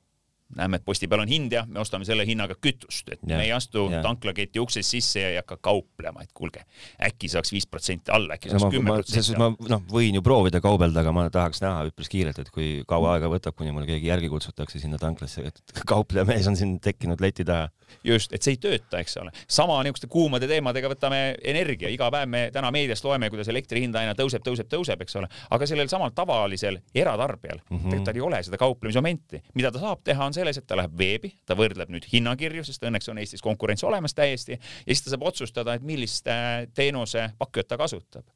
näeme, 0.57 0.79
et 0.81 0.85
posti 0.85 1.09
peal 1.09 1.23
on 1.23 1.29
hind 1.31 1.53
ja 1.53 1.65
me 1.69 1.81
ostame 1.83 2.07
selle 2.09 2.25
hinnaga 2.27 2.57
kütust, 2.61 3.11
et 3.13 3.21
ja, 3.23 3.37
me 3.37 3.45
ei 3.45 3.53
astu 3.53 3.87
ja. 3.93 4.01
tanklaketi 4.05 4.61
uksest 4.63 4.95
sisse 4.97 5.21
ja 5.21 5.33
ei 5.33 5.39
hakka 5.41 5.59
kauplema, 5.69 6.23
et 6.25 6.33
kuulge, 6.37 6.65
äkki 7.05 7.29
saaks 7.29 7.53
viis 7.53 7.67
protsenti 7.69 8.13
alla, 8.15 8.39
äkki 8.39 8.53
saaks 8.53 8.73
kümme 8.73 8.95
protsenti 8.97 9.35
alla. 9.37 9.51
ma 9.53 9.71
noh, 9.75 9.85
võin 9.93 10.17
ju 10.17 10.23
proovida 10.25 10.63
kaubelda, 10.65 11.03
aga 11.05 11.13
ma 11.15 11.27
tahaks 11.33 11.61
näha 11.65 11.85
üpris 11.91 12.09
kiirelt, 12.13 12.41
et 12.41 12.53
kui 12.55 12.71
kaua 12.89 13.17
aega 13.17 13.31
võtab, 13.33 13.57
kuni 13.59 13.75
mul 13.77 13.87
keegi 13.89 14.09
järgi 14.09 14.31
kutsutakse 14.33 14.81
sinna 14.81 15.01
tanklasse, 15.01 15.45
et 15.53 15.77
kauplejamees 15.93 16.49
on 16.51 16.57
siin 16.59 16.79
tekkinud 16.85 17.21
leti 17.25 17.45
taha. 17.49 17.69
just, 18.05 18.33
et 18.33 18.45
see 18.45 18.57
ei 18.57 18.63
tööta, 18.63 19.03
eks 19.03 19.19
ole. 19.21 19.33
sama 19.49 19.79
niisuguste 19.85 20.09
kuumade 20.13 20.49
teemadega 20.49 20.93
võtame 20.93 21.21
energia, 21.45 21.93
iga 21.93 22.11
päev 22.13 22.29
me 22.29 22.43
täna 22.53 22.73
meediast 22.73 23.05
loeme, 23.05 23.29
kuidas 23.33 23.49
elektri 23.53 23.85
hind 23.85 23.97
aina 23.97 24.17
tõuseb, 24.17 24.45
tõuseb, 24.45 24.69
tõuseb, 24.73 25.05
eks 25.05 25.21
ole, 25.21 25.29
aga 25.51 25.69
sellel 25.69 25.93
samal 25.93 26.13
tavalisel 26.17 26.81
eratarbijal 26.95 27.61
mm 27.69 27.77
-hmm. 27.77 27.91
tegelikult 27.91 28.17
ei 28.19 28.27
ole 28.27 28.43
seda 28.43 28.59
kauplemismomenti, 28.61 29.43
mida 29.55 29.71
ta 29.73 29.81
saab 29.83 30.03
teha, 30.05 30.25
on 30.25 30.35
selles, 30.39 30.59
et 30.61 30.67
ta 30.69 30.79
läheb 30.79 30.97
veebi, 30.99 31.33
ta 31.47 31.57
võrdleb 31.59 31.93
nüüd 31.93 32.09
hinnakirju, 32.11 32.65
sest 32.67 32.85
õnneks 32.89 33.11
on 33.13 33.21
Eestis 33.23 33.45
konkurents 33.45 33.85
olemas 33.87 34.17
täiesti 34.17 34.57
ja 34.57 34.89
siis 34.89 35.05
ta 35.05 35.15
saab 35.15 35.27
otsustada, 35.31 35.77
et 35.77 35.87
millist 35.87 36.29
äh, 36.33 36.67
teenusepakkujat 36.75 37.71
ta 37.71 37.81
kasutab. 37.81 38.27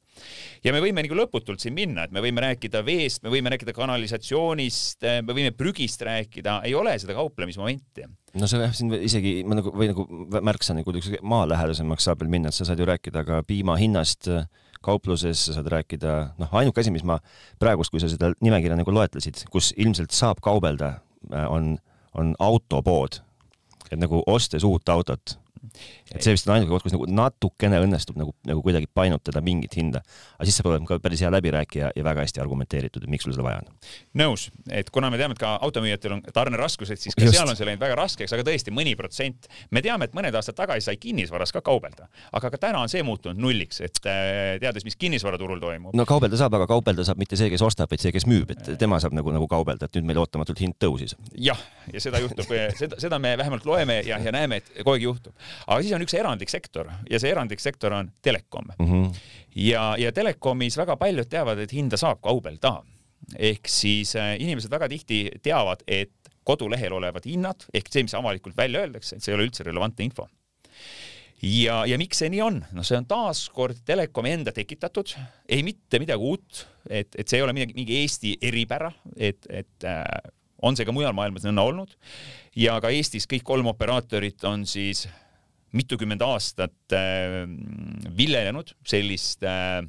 ja 0.63 0.73
me 0.73 0.81
võime 0.83 1.05
nagu 1.05 1.17
lõputult 1.17 1.63
siin 1.63 1.75
minna, 1.77 2.05
et 2.05 2.13
me 2.13 2.21
võime 2.23 2.43
rääkida 2.43 2.83
veest, 2.85 3.23
me 3.23 3.33
võime 3.33 3.53
rääkida 3.53 3.75
kanalisatsioonist, 3.77 5.03
äh, 5.07 5.21
me 5.25 5.35
võime 5.35 5.53
prügist 5.57 6.01
rääkida, 6.05 6.61
ei 6.67 6.75
ole 6.77 6.97
seda 7.01 7.15
kauplemismomenti 7.17 8.09
no 8.39 8.49
see 8.49 8.61
jah, 8.61 8.73
siin 8.75 8.93
isegi 8.97 9.39
ma 9.45 9.59
nagu 9.59 9.73
või 9.73 9.91
nagu 9.91 10.05
märksa 10.41 10.75
nagu 10.77 10.93
maalähedasemaks 11.21 12.09
saab 12.09 12.23
veel 12.23 12.33
minna, 12.33 12.51
et 12.51 12.57
sa 12.57 12.67
saad 12.67 12.81
ju 12.81 12.89
rääkida 12.89 13.25
ka 13.27 13.41
piima 13.47 13.77
hinnast 13.81 14.29
kaupluses, 14.83 15.45
sa 15.47 15.55
saad 15.57 15.69
rääkida, 15.71 16.13
noh, 16.41 16.53
ainuke 16.59 16.83
asi, 16.83 16.91
mis 16.93 17.05
ma 17.07 17.19
praegust, 17.61 17.93
kui 17.93 18.03
sa 18.03 18.09
seda 18.11 18.33
nimekirja 18.43 18.77
nagu 18.79 18.93
loetlesid, 18.93 19.45
kus 19.53 19.71
ilmselt 19.79 20.15
saab 20.15 20.43
kaubelda, 20.43 20.97
äh, 21.31 21.47
on 22.13 22.35
autopood. 22.39 23.21
et 23.91 23.99
nagu 23.99 24.23
ostes 24.25 24.63
uut 24.63 24.89
autot, 24.89 25.39
et 26.13 26.23
see 26.23 26.33
vist 26.35 26.47
on 26.47 26.55
ainuke 26.57 26.71
koht, 26.73 26.85
kus 26.85 26.93
nagu 26.95 27.07
natukene 27.09 27.79
õnnestub 27.83 28.17
nagu, 28.19 28.33
nagu 28.47 28.63
kuidagi 28.65 28.89
painutada 28.93 29.41
mingit 29.45 29.75
hinda. 29.77 30.03
aga 30.37 30.47
siis 30.47 30.57
sa 30.59 30.65
pead 30.65 30.75
olema 30.75 30.89
ka 30.89 30.99
päris 31.03 31.23
hea 31.23 31.31
läbirääkija 31.33 31.91
ja 31.95 32.03
väga 32.05 32.25
hästi 32.25 32.41
argumenteeritud, 32.43 33.05
et 33.05 33.13
miks 33.13 33.27
sul 33.27 33.35
seda 33.35 33.45
vaja 33.45 33.61
on. 33.63 33.69
nõus, 34.23 34.49
et 34.71 34.89
kuna 34.93 35.09
me 35.13 35.19
teame, 35.21 35.37
et 35.37 35.41
ka 35.41 35.55
automüüjatel 35.67 36.17
on 36.17 36.23
tarneraskused, 36.33 36.99
siis 36.99 37.17
ka 37.17 37.25
Just. 37.25 37.37
seal 37.37 37.49
on 37.49 37.59
see 37.59 37.67
läinud 37.67 37.83
väga 37.83 37.97
raskeks, 37.99 38.35
aga 38.35 38.45
tõesti 38.47 38.73
mõni 38.75 38.95
protsent. 38.99 39.47
me 39.71 39.83
teame, 39.85 40.09
et 40.09 40.17
mõned 40.17 40.35
aastad 40.35 40.57
tagasi 40.59 40.89
sai 40.89 40.97
kinnisvaras 41.01 41.53
ka 41.55 41.63
kaubelda, 41.65 42.09
aga 42.31 42.51
ka 42.53 42.61
täna 42.67 42.83
on 42.83 42.91
see 42.91 43.03
muutunud 43.03 43.39
nulliks, 43.39 43.81
et 43.81 44.01
äh, 44.05 44.57
teades, 44.63 44.85
mis 44.87 44.99
kinnisvaraturul 44.99 45.61
toimub. 45.63 45.95
no 45.95 46.07
kaubelda 46.09 46.39
saab, 46.39 46.59
aga 46.59 46.67
kaubelda 46.69 47.05
saab 47.07 47.21
mitte 47.21 47.39
see, 47.39 47.49
kes 47.53 47.63
ostab, 47.65 47.91
vaid 47.91 48.03
see, 48.03 48.13
kes 48.15 48.27
müüb, 48.29 48.51
et 48.55 48.73
tema 48.79 48.99
saab 49.03 49.15
nagu, 49.17 49.31
nagu 49.33 49.47
kaubelda, 49.51 49.87
et 49.89 49.97
nüüd 49.97 50.11
meil 50.11 50.21
ootamatult 50.23 50.59
hind 50.63 50.77
tõusis. 50.81 51.15
jah, 51.37 51.59
ja 51.93 52.03
seda 52.03 52.21
juhtub, 52.23 52.51
seda, 52.77 52.99
seda 53.01 53.19
me 53.21 53.35
vähemalt 53.39 53.65
loeme 53.65 54.01
ja, 54.05 54.19
ja 54.21 54.33
näeme, 54.35 54.61
et 54.61 54.83
kogu 54.83 54.97
aeg 54.97 55.07
juhtub. 55.07 55.33
Aga 55.67 55.81
siis 55.81 55.93
on 55.95 56.05
üks 56.05 56.15
erand 56.17 56.33
erandlik 56.33 56.49
sektor 56.49 56.89
ja 57.09 57.19
see 57.19 57.31
erandlik 57.31 57.61
sektor 57.61 57.93
on 57.93 58.11
telekom 58.21 58.71
mm. 58.77 58.85
-hmm. 58.85 59.13
ja, 59.55 59.95
ja 59.97 60.11
telekomis 60.11 60.77
väga 60.77 60.97
paljud 60.97 61.29
teavad, 61.29 61.59
et 61.59 61.71
hinda 61.71 61.97
saab 61.97 62.21
kaubelda. 62.21 62.83
ehk 63.39 63.67
siis 63.67 64.15
äh, 64.15 64.35
inimesed 64.39 64.69
väga 64.71 64.89
tihti 64.89 65.31
teavad, 65.41 65.83
et 65.87 66.11
kodulehel 66.43 66.93
olevad 66.93 67.23
hinnad 67.25 67.65
ehk 67.73 67.87
see, 67.89 68.03
mis 68.03 68.13
avalikult 68.13 68.57
välja 68.57 68.81
öeldakse, 68.81 69.15
et 69.15 69.23
see 69.23 69.31
ei 69.31 69.35
ole 69.35 69.47
üldse 69.47 69.63
relevantne 69.63 70.03
info 70.03 70.27
ja, 71.41 71.85
ja 71.85 71.97
miks 71.97 72.19
see 72.19 72.29
nii 72.29 72.41
on? 72.41 72.65
no 72.71 72.83
see 72.83 72.97
on 72.97 73.05
taaskord 73.05 73.77
telekomi 73.85 74.31
enda 74.31 74.51
tekitatud, 74.51 75.15
ei 75.47 75.63
mitte 75.63 75.99
midagi 75.99 76.23
uut, 76.23 76.67
et, 76.89 77.15
et 77.15 77.27
see 77.27 77.37
ei 77.37 77.43
ole 77.43 77.53
midagi, 77.53 77.73
mingi 77.73 77.99
Eesti 78.01 78.37
eripära, 78.41 78.91
et, 79.15 79.47
et 79.49 79.87
äh, 79.87 80.03
on 80.63 80.75
see 80.75 80.87
ka 80.87 80.95
mujal 80.95 81.13
maailmas 81.15 81.43
nõnda 81.47 81.63
olnud 81.63 81.95
ja 82.55 82.79
ka 82.83 82.91
Eestis 82.93 83.27
kõik 83.29 83.43
kolm 83.47 83.67
operaatorit 83.71 84.43
on 84.47 84.65
siis 84.69 85.07
mitukümmend 85.73 86.21
aastat 86.25 86.95
äh, 86.95 87.43
viljelenud 88.17 88.75
sellist 88.87 89.43
äh, 89.47 89.81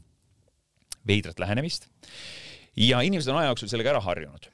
veidrat 1.06 1.40
lähenemist 1.42 1.88
ja 2.76 3.02
inimesed 3.04 3.32
on 3.32 3.40
aja 3.40 3.52
jooksul 3.52 3.70
sellega 3.72 3.94
ära 3.94 4.04
harjunud. 4.04 4.48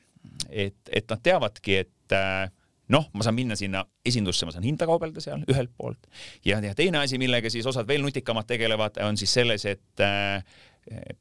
et, 0.50 0.80
et 0.92 1.06
nad 1.10 1.22
teavadki, 1.22 1.76
et 1.84 2.16
äh, 2.16 2.50
noh, 2.90 3.06
ma 3.14 3.26
saan 3.26 3.38
minna 3.38 3.56
sinna 3.56 3.84
esindusse, 4.06 4.46
ma 4.46 4.54
saan 4.54 4.66
hinda 4.66 4.88
kaubelda 4.90 5.22
seal 5.22 5.44
ühelt 5.50 5.72
poolt 5.78 6.10
ja, 6.46 6.58
ja 6.58 6.74
teine 6.74 7.04
asi, 7.04 7.20
millega 7.22 7.52
siis 7.52 7.66
osad 7.70 7.88
veel 7.88 8.02
nutikamad 8.04 8.48
tegelevad, 8.50 8.98
on 9.06 9.18
siis 9.20 9.32
selles, 9.38 9.66
et 9.70 10.04
äh, 10.04 10.42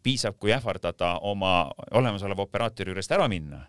piisab, 0.04 0.40
kui 0.40 0.54
ähvardada 0.56 1.18
oma 1.28 1.70
olemasoleva 2.00 2.48
operaatori 2.48 2.94
juurest 2.94 3.12
ära 3.14 3.28
minna, 3.32 3.66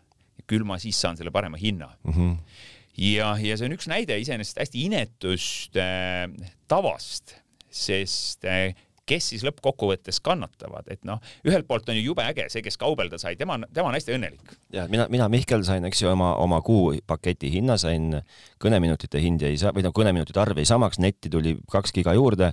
küll 0.48 0.64
ma 0.64 0.78
siis 0.80 0.98
saan 1.00 1.18
selle 1.18 1.32
parema 1.34 1.60
hinna 1.60 1.92
mm. 2.04 2.12
-hmm 2.12 2.76
ja, 2.98 3.34
ja 3.38 3.56
see 3.56 3.68
on 3.68 3.76
üks 3.76 3.88
näide 3.90 4.18
iseenesest 4.20 4.62
hästi 4.62 4.86
inetust 4.88 5.78
äh, 5.80 6.26
tavast, 6.70 7.36
sest 7.70 8.46
äh, 8.48 8.72
kes 9.10 9.30
siis 9.32 9.44
lõppkokkuvõttes 9.46 10.20
kannatavad, 10.22 10.86
et 10.92 11.02
noh, 11.08 11.18
ühelt 11.46 11.66
poolt 11.68 11.88
on 11.90 11.98
ju 11.98 12.04
jube 12.10 12.22
äge 12.22 12.46
see, 12.52 12.62
kes 12.62 12.78
kaubelda 12.80 13.18
sai, 13.18 13.34
tema, 13.40 13.58
tema 13.74 13.90
on 13.90 13.98
hästi 13.98 14.14
õnnelik. 14.14 14.54
ja 14.74 14.86
mina, 14.92 15.08
mina 15.10 15.28
Mihkel 15.32 15.64
sain, 15.66 15.84
eks 15.88 16.04
ju, 16.04 16.12
oma, 16.12 16.32
oma 16.42 16.60
kuupaketi 16.66 17.50
hinna 17.56 17.78
sain, 17.80 18.20
kõneminutite 18.62 19.22
hind 19.22 19.42
jäi, 19.42 19.56
või 19.74 19.86
noh, 19.86 19.94
kõneminutite 19.96 20.42
arv 20.42 20.62
jäi 20.62 20.68
samaks, 20.70 21.02
netti 21.02 21.32
tuli 21.32 21.56
kaks 21.72 21.94
giga 21.96 22.14
juurde 22.14 22.52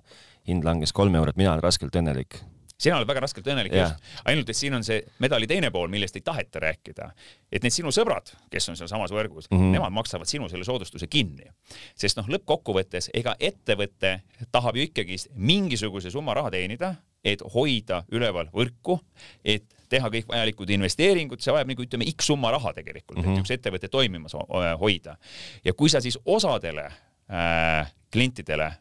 hind 0.50 0.66
langes 0.66 0.96
kolm 0.96 1.16
eurot, 1.20 1.38
mina 1.38 1.54
olen 1.54 1.66
raskelt 1.66 1.96
õnnelik 2.00 2.42
sina 2.78 2.98
oled 3.00 3.10
väga 3.10 3.24
raskelt 3.26 3.48
õnnelik 3.50 3.74
yeah. 3.74 3.92
just, 3.92 4.18
ainult 4.30 4.50
et 4.52 4.58
siin 4.58 4.76
on 4.78 4.86
see 4.86 5.00
medali 5.24 5.50
teine 5.50 5.72
pool, 5.74 5.90
millest 5.92 6.20
ei 6.20 6.26
taheta 6.26 6.62
rääkida. 6.62 7.10
et 7.52 7.66
need 7.66 7.74
sinu 7.74 7.92
sõbrad, 7.94 8.30
kes 8.54 8.70
on 8.70 8.78
sealsamas 8.80 9.14
võrgus 9.14 9.50
mm, 9.50 9.58
-hmm. 9.58 9.78
nemad 9.78 9.96
maksavad 9.96 10.30
sinu 10.30 10.50
selle 10.50 10.66
soodustuse 10.68 11.08
kinni. 11.08 11.50
sest 11.96 12.18
noh, 12.18 12.30
lõppkokkuvõttes 12.38 13.10
ega 13.14 13.36
ettevõte 13.40 14.20
tahab 14.52 14.78
ju 14.78 14.86
ikkagi 14.90 15.18
mingisuguse 15.36 16.12
summa 16.14 16.38
raha 16.38 16.52
teenida, 16.54 16.96
et 17.26 17.42
hoida 17.54 18.04
üleval 18.14 18.52
võrku, 18.54 19.00
et 19.44 19.66
teha 19.90 20.10
kõik 20.12 20.28
vajalikud 20.30 20.70
investeeringud, 20.70 21.42
see 21.42 21.54
vajab 21.56 21.72
nagu 21.72 21.84
ütleme 21.84 22.06
X 22.12 22.30
summa 22.30 22.52
raha 22.52 22.74
tegelikult 22.78 23.18
mm, 23.18 23.24
-hmm. 23.24 23.32
et 23.32 23.38
mhm. 23.38 23.46
üks 23.46 23.52
ettevõte 23.58 23.90
toimimas 23.90 24.38
hoida. 24.80 25.18
ja 25.66 25.74
kui 25.74 25.90
sa 25.90 26.02
siis 26.02 26.20
osadele 26.26 26.86
äh, 26.86 27.94
klientidele 28.12 28.72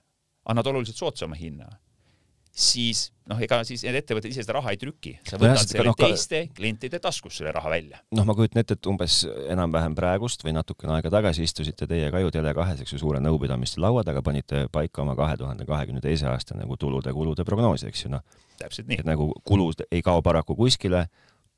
annad 0.46 0.66
oluliselt 0.66 0.96
soodsama 0.96 1.34
hinna 1.34 1.70
siis 2.56 3.10
noh, 3.28 3.40
ega 3.42 3.58
siis 3.68 3.82
need 3.84 3.98
ettevõtted 3.98 4.32
ise 4.32 4.44
seda 4.44 4.56
raha 4.56 4.72
ei 4.72 4.78
trüki, 4.80 5.12
sa 5.26 5.36
võtad 5.36 5.58
no, 5.58 5.64
selle 5.68 5.90
no, 5.90 5.94
teiste 5.98 6.40
klientide 6.56 7.00
taskust 7.02 7.40
selle 7.40 7.52
raha 7.54 7.72
välja. 7.72 8.00
noh, 8.16 8.24
ma 8.28 8.36
kujutan 8.38 8.62
ette, 8.62 8.78
et 8.78 8.88
umbes 8.88 9.18
enam-vähem 9.52 9.96
praegust 9.98 10.44
või 10.46 10.54
natukene 10.56 10.96
aega 10.96 11.12
tagasi 11.12 11.44
istusite 11.44 11.88
teie 11.90 12.08
ka 12.12 12.22
ju 12.22 12.32
Tele2-s, 12.32 12.86
eks 12.86 12.96
ju, 12.96 13.00
suure 13.02 13.20
nõupidamiste 13.20 13.82
laua 13.82 14.04
taga, 14.06 14.24
panite 14.24 14.64
paika 14.72 15.04
oma 15.04 15.16
kahe 15.18 15.36
tuhande 15.40 15.68
kahekümne 15.68 16.00
teise 16.04 16.30
aasta 16.32 16.56
nagu 16.56 16.78
tulude-kulude 16.80 17.44
prognoosi, 17.44 17.90
eks 17.92 18.06
ju, 18.06 18.14
noh. 18.16 18.24
täpselt 18.62 18.88
nii. 18.88 19.02
et 19.04 19.10
nagu 19.10 19.28
kulud 19.44 19.84
ei 19.90 20.00
kao 20.06 20.24
paraku 20.24 20.56
kuskile, 20.56 21.06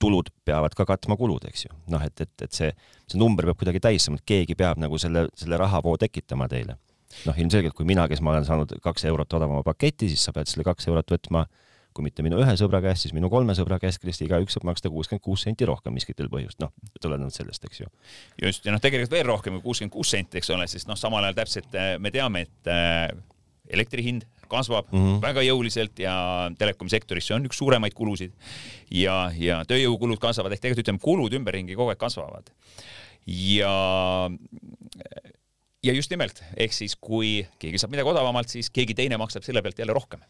tulud 0.03 0.33
peavad 0.47 0.75
ka 0.79 0.87
katma 0.89 1.19
kulud, 1.21 1.47
eks 1.47 1.69
ju. 1.69 1.79
noh, 1.95 2.03
et, 2.03 2.27
et, 2.27 2.35
et 2.43 2.63
see, 2.63 2.75
see 3.07 3.23
number 3.23 3.47
peab 3.47 3.63
kuidagi 3.63 3.87
täis 3.87 4.09
saama, 4.09 4.19
et 4.19 4.27
keegi 4.35 4.59
peab 4.59 4.83
nagu 4.83 4.99
selle, 4.99 5.29
selle 5.39 5.63
rahavoo 5.63 5.95
tekitama 6.01 6.51
teile 6.51 6.81
noh, 7.27 7.39
ilmselgelt 7.39 7.77
kui 7.77 7.87
mina, 7.89 8.09
kes 8.09 8.21
ma 8.25 8.35
olen 8.35 8.47
saanud 8.49 8.77
kaks 8.85 9.09
eurot 9.11 9.39
odavama 9.41 9.65
paketi, 9.67 10.11
siis 10.13 10.25
sa 10.29 10.35
pead 10.37 10.51
selle 10.51 10.67
kaks 10.69 10.89
eurot 10.91 11.17
võtma 11.17 11.47
kui 11.99 12.05
mitte 12.07 12.23
minu 12.23 12.39
ühe 12.39 12.55
sõbra 12.61 12.79
käest, 12.85 13.07
siis 13.07 13.15
minu 13.17 13.31
kolme 13.33 13.57
sõbra 13.59 13.81
käest, 13.83 13.99
kellest 13.99 14.23
igaüks 14.23 14.55
saab 14.55 14.69
maksta 14.69 14.91
kuuskümmend 14.93 15.25
kuus 15.25 15.43
senti 15.47 15.67
rohkem 15.67 15.97
miskitel 15.97 16.29
põhjust, 16.31 16.61
noh, 16.63 16.71
tulenevalt 17.03 17.35
sellest, 17.35 17.65
eks 17.67 17.81
ju. 17.81 17.89
just, 18.45 18.67
ja 18.69 18.75
noh, 18.75 18.83
tegelikult 18.83 19.17
veel 19.17 19.27
rohkem 19.27 19.57
kui 19.57 19.65
kuuskümmend 19.71 19.97
kuus 19.97 20.13
senti, 20.15 20.39
eks 20.39 20.53
ole, 20.55 20.69
sest 20.71 20.91
noh, 20.91 20.99
samal 21.01 21.27
ajal 21.27 21.41
täpselt 21.41 21.75
äh, 21.75 21.97
me 21.99 22.13
teame, 22.15 22.45
et 22.47 22.71
äh, 22.71 23.09
elektri 23.75 24.05
hind 24.07 24.29
kasvab 24.49 24.93
mm 24.93 24.99
-hmm. 24.99 25.21
väga 25.23 25.43
jõuliselt 25.45 25.99
ja 26.01 26.15
telekomisektoris 26.59 27.27
see 27.27 27.37
on 27.37 27.47
üks 27.47 27.59
suuremaid 27.61 27.95
kulusid 27.95 28.33
ja, 28.91 29.31
ja 29.37 29.61
tööjõukulud 29.69 30.19
kasvavad 30.19 30.53
ehk 30.53 30.63
tegelikult 30.63 30.87
ütleme, 30.87 31.03
kulud 31.03 31.35
ümberringi 31.37 31.77
kogu 31.77 31.93
aeg 31.93 32.01
kasvavad. 32.01 32.49
ja 33.27 33.75
ja 35.83 35.95
just 35.95 36.11
nimelt, 36.11 36.43
ehk 36.57 36.75
siis 36.75 36.97
kui 37.01 37.43
keegi 37.63 37.81
saab 37.81 37.93
midagi 37.95 38.11
odavamalt, 38.11 38.51
siis 38.51 38.71
keegi 38.75 38.97
teine 38.99 39.19
maksab 39.21 39.47
selle 39.47 39.63
pealt 39.63 39.79
jälle 39.79 39.95
rohkem. 39.97 40.23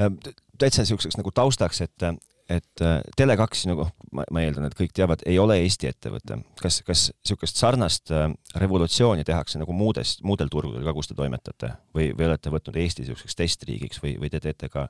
Äh, 0.00 0.12
täitsa 0.58 0.84
siukseks 0.86 1.18
nagu 1.18 1.32
taustaks, 1.34 1.80
et, 1.84 2.06
et 2.52 2.84
äh, 2.84 2.98
Tele2 3.18 3.66
nagu 3.70 3.88
ma, 4.14 4.26
ma 4.30 4.44
eeldan, 4.44 4.68
et 4.68 4.76
kõik 4.78 4.94
teavad, 4.94 5.24
ei 5.26 5.38
ole 5.42 5.58
Eesti 5.64 5.90
ettevõte. 5.90 6.38
kas, 6.62 6.82
kas 6.86 7.08
niisugust 7.12 7.58
sarnast 7.58 8.14
äh, 8.14 8.28
revolutsiooni 8.62 9.26
tehakse 9.26 9.62
nagu 9.62 9.74
muudes, 9.76 10.18
muudel 10.22 10.52
turgudel 10.52 10.86
ka, 10.86 10.94
kus 10.96 11.10
te 11.10 11.18
toimetate 11.18 11.74
või, 11.94 12.12
või 12.14 12.30
olete 12.30 12.54
võtnud 12.54 12.78
Eesti 12.84 13.02
niisuguseks 13.02 13.38
testriigiks 13.42 14.02
või, 14.04 14.16
või 14.22 14.30
te 14.30 14.40
teete 14.40 14.70
ka 14.72 14.88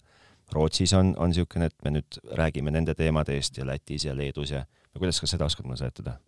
Rootsis 0.53 0.93
on, 0.93 1.15
on 1.17 1.31
niisugune, 1.33 1.71
et 1.71 1.85
me 1.85 1.95
nüüd 1.95 2.19
räägime 2.37 2.75
nende 2.75 2.93
teemade 2.99 3.33
eest 3.39 3.57
ja 3.57 3.65
Lätis 3.65 4.05
ja 4.05 4.13
Leedus 4.17 4.53
ja 4.53 4.67
kuidas, 4.99 5.23
kas 5.23 5.33
seda 5.33 5.49
oskad 5.49 5.65
mulle 5.65 5.81
seletada? 5.81 6.19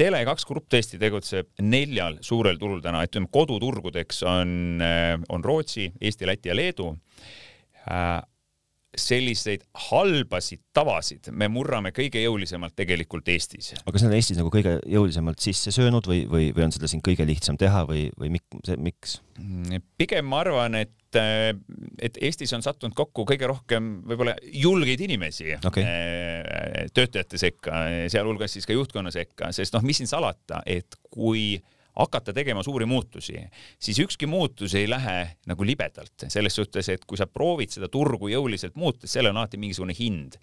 Tele2 0.00 0.46
Grupp 0.48 0.70
tõesti 0.72 0.96
tegutseb 0.96 1.50
neljal 1.60 2.16
suurel 2.24 2.56
turul 2.60 2.80
täna, 2.80 3.02
ütleme 3.04 3.28
koduturgudeks 3.28 4.22
on, 4.24 4.80
on 5.28 5.44
Rootsi, 5.44 5.90
Eesti, 6.00 6.28
Läti 6.28 6.48
ja 6.48 6.56
Leedu. 6.56 6.94
Äh, 7.84 8.22
selliseid 8.98 9.62
halbasid 9.88 10.62
tavasid 10.74 11.30
me 11.30 11.46
murrame 11.52 11.92
kõige 11.94 12.22
jõulisemalt 12.24 12.74
tegelikult 12.78 13.28
Eestis. 13.30 13.72
aga 13.78 13.96
need 13.96 14.08
on 14.08 14.16
Eestis 14.18 14.40
nagu 14.40 14.50
kõige 14.52 14.78
jõulisemalt 14.90 15.42
sisse 15.42 15.72
söönud 15.74 16.08
või, 16.10 16.24
või, 16.30 16.48
või 16.56 16.66
on 16.66 16.74
seda 16.74 16.90
siin 16.90 17.02
kõige 17.06 17.26
lihtsam 17.28 17.58
teha 17.60 17.84
või, 17.88 18.08
või 18.18 18.32
mik, 18.34 18.46
see, 18.66 18.78
miks? 18.82 19.20
Pigem 20.00 20.26
ma 20.28 20.42
arvan, 20.44 20.78
et 20.80 20.96
et 21.10 22.18
Eestis 22.22 22.52
on 22.54 22.62
sattunud 22.62 22.94
kokku 22.94 23.24
kõige 23.26 23.48
rohkem 23.50 23.88
võib-olla 24.06 24.36
julgeid 24.54 25.00
inimesi 25.02 25.56
okay. 25.58 25.82
Eh, 25.82 26.84
töötajate 26.94 27.38
sekka, 27.40 27.80
sealhulgas 28.12 28.54
siis 28.54 28.68
ka 28.68 28.76
juhtkonna 28.76 29.10
sekka, 29.14 29.50
sest 29.54 29.74
noh, 29.74 29.82
mis 29.86 29.98
siin 29.98 30.10
salata, 30.10 30.62
et 30.66 30.98
kui 31.10 31.58
hakata 32.00 32.34
tegema 32.36 32.62
suuri 32.66 32.86
muutusi, 32.88 33.36
siis 33.78 33.98
ükski 34.02 34.28
muutus 34.30 34.74
ei 34.78 34.88
lähe 34.90 35.16
nagu 35.50 35.66
libedalt 35.66 36.26
selles 36.28 36.56
suhtes, 36.56 36.88
et 36.92 37.04
kui 37.08 37.18
sa 37.20 37.26
proovid 37.28 37.72
seda 37.74 37.90
turgu 37.92 38.30
jõuliselt 38.32 38.76
muuta, 38.80 39.04
siis 39.04 39.18
sellel 39.18 39.34
on 39.34 39.42
alati 39.42 39.60
mingisugune 39.60 39.94
hind 39.96 40.38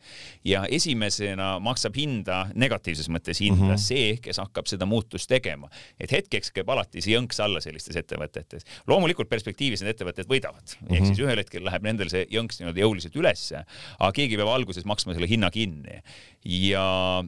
ja 0.46 0.66
esimesena 0.72 1.56
maksab 1.64 1.98
hinda 1.98 2.44
negatiivses 2.56 3.10
mõttes 3.14 3.42
hinda 3.44 3.64
mm 3.64 3.74
-hmm. 3.74 3.88
see, 3.88 4.18
kes 4.22 4.42
hakkab 4.44 4.70
seda 4.70 4.86
muutust 4.86 5.30
tegema, 5.30 5.70
et 6.00 6.12
hetkeks 6.12 6.52
käib 6.56 6.70
alati 6.70 7.02
see 7.02 7.16
jõnks 7.16 7.42
alla 7.44 7.62
sellistes 7.62 7.96
ettevõtetes. 7.96 8.66
loomulikult 8.88 9.30
perspektiivis 9.30 9.82
need 9.82 9.96
ettevõtted 9.96 10.30
võidavad 10.30 10.64
mm, 10.64 10.88
-hmm. 10.88 10.94
ehk 10.94 11.02
mhm. 11.02 11.08
siis 11.08 11.26
ühel 11.26 11.38
hetkel 11.38 11.66
läheb 11.66 11.84
nendel 11.84 12.10
see 12.10 12.26
jõnks 12.32 12.60
niimoodi 12.60 12.82
jõuliselt 12.82 13.16
ülesse, 13.16 13.66
aga 14.00 14.12
keegi 14.12 14.38
peab 14.38 14.54
alguses 14.54 14.86
maksma 14.86 15.14
selle 15.14 15.28
hinna 15.28 15.52
kinni 15.52 16.02
ja 16.44 17.24